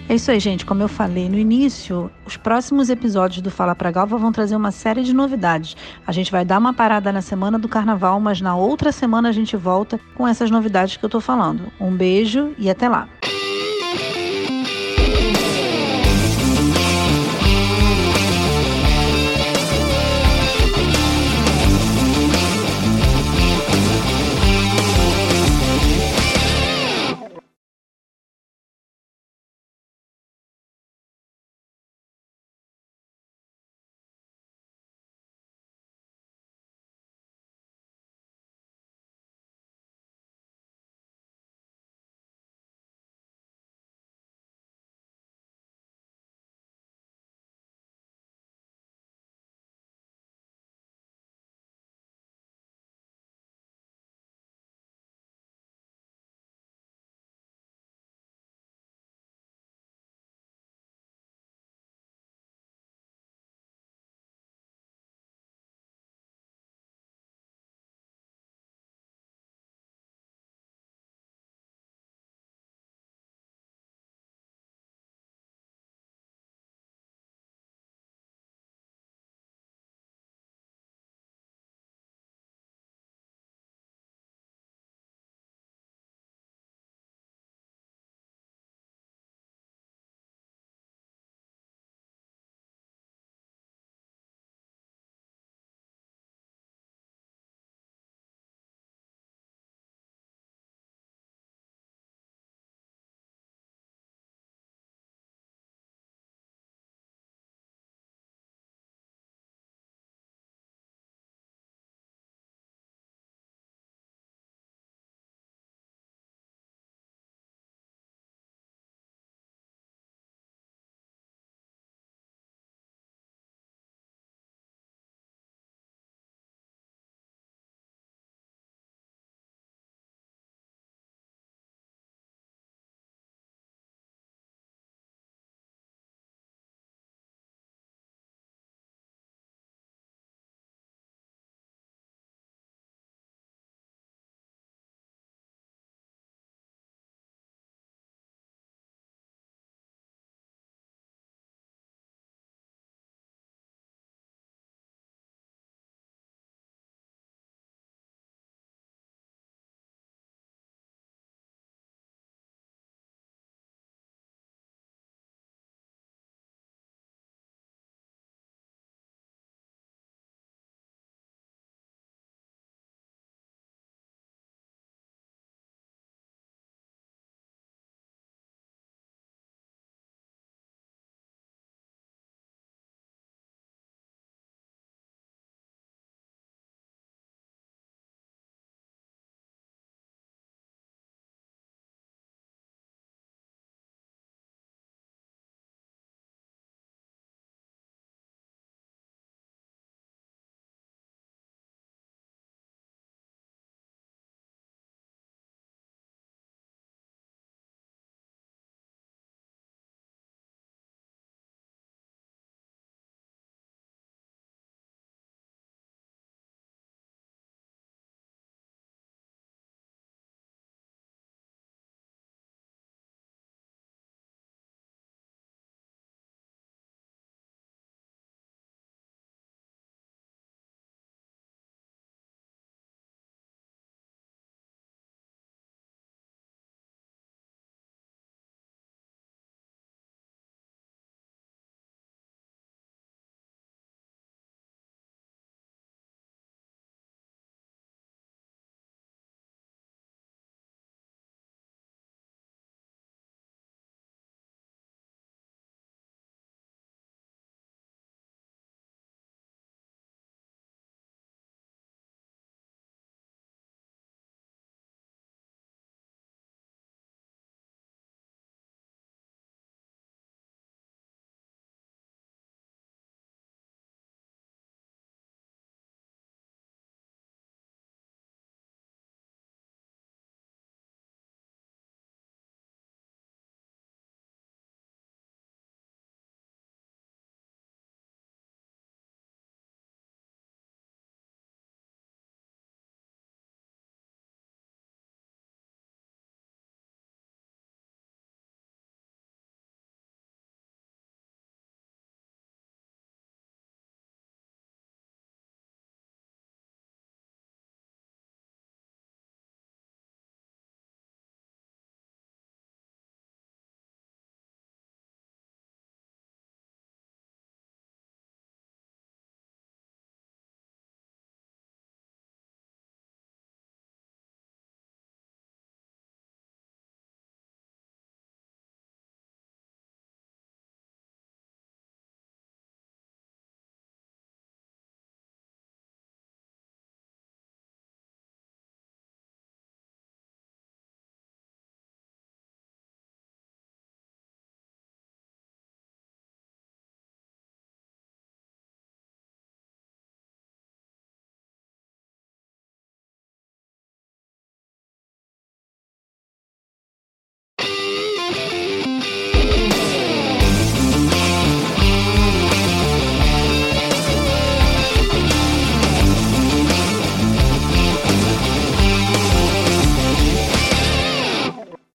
É 0.09 0.15
isso 0.15 0.31
aí, 0.31 0.39
gente. 0.39 0.65
Como 0.65 0.81
eu 0.81 0.87
falei 0.87 1.27
no 1.27 1.37
início, 1.37 2.09
os 2.25 2.37
próximos 2.37 2.89
episódios 2.89 3.41
do 3.41 3.51
Fala 3.51 3.75
Pra 3.75 3.91
Galva 3.91 4.17
vão 4.17 4.31
trazer 4.31 4.55
uma 4.55 4.71
série 4.71 5.03
de 5.03 5.13
novidades. 5.13 5.75
A 6.05 6.13
gente 6.13 6.31
vai 6.31 6.45
dar 6.45 6.59
uma 6.59 6.73
parada 6.73 7.11
na 7.11 7.21
semana 7.21 7.59
do 7.59 7.67
carnaval, 7.67 8.17
mas 8.17 8.39
na 8.39 8.55
outra 8.55 8.93
semana 8.93 9.27
a 9.27 9.33
gente 9.33 9.57
volta 9.57 9.99
com 10.15 10.25
essas 10.25 10.49
novidades 10.49 10.95
que 10.95 11.03
eu 11.03 11.09
tô 11.09 11.19
falando. 11.19 11.63
Um 11.77 11.93
beijo 11.93 12.53
e 12.57 12.69
até 12.69 12.87
lá. 12.87 13.09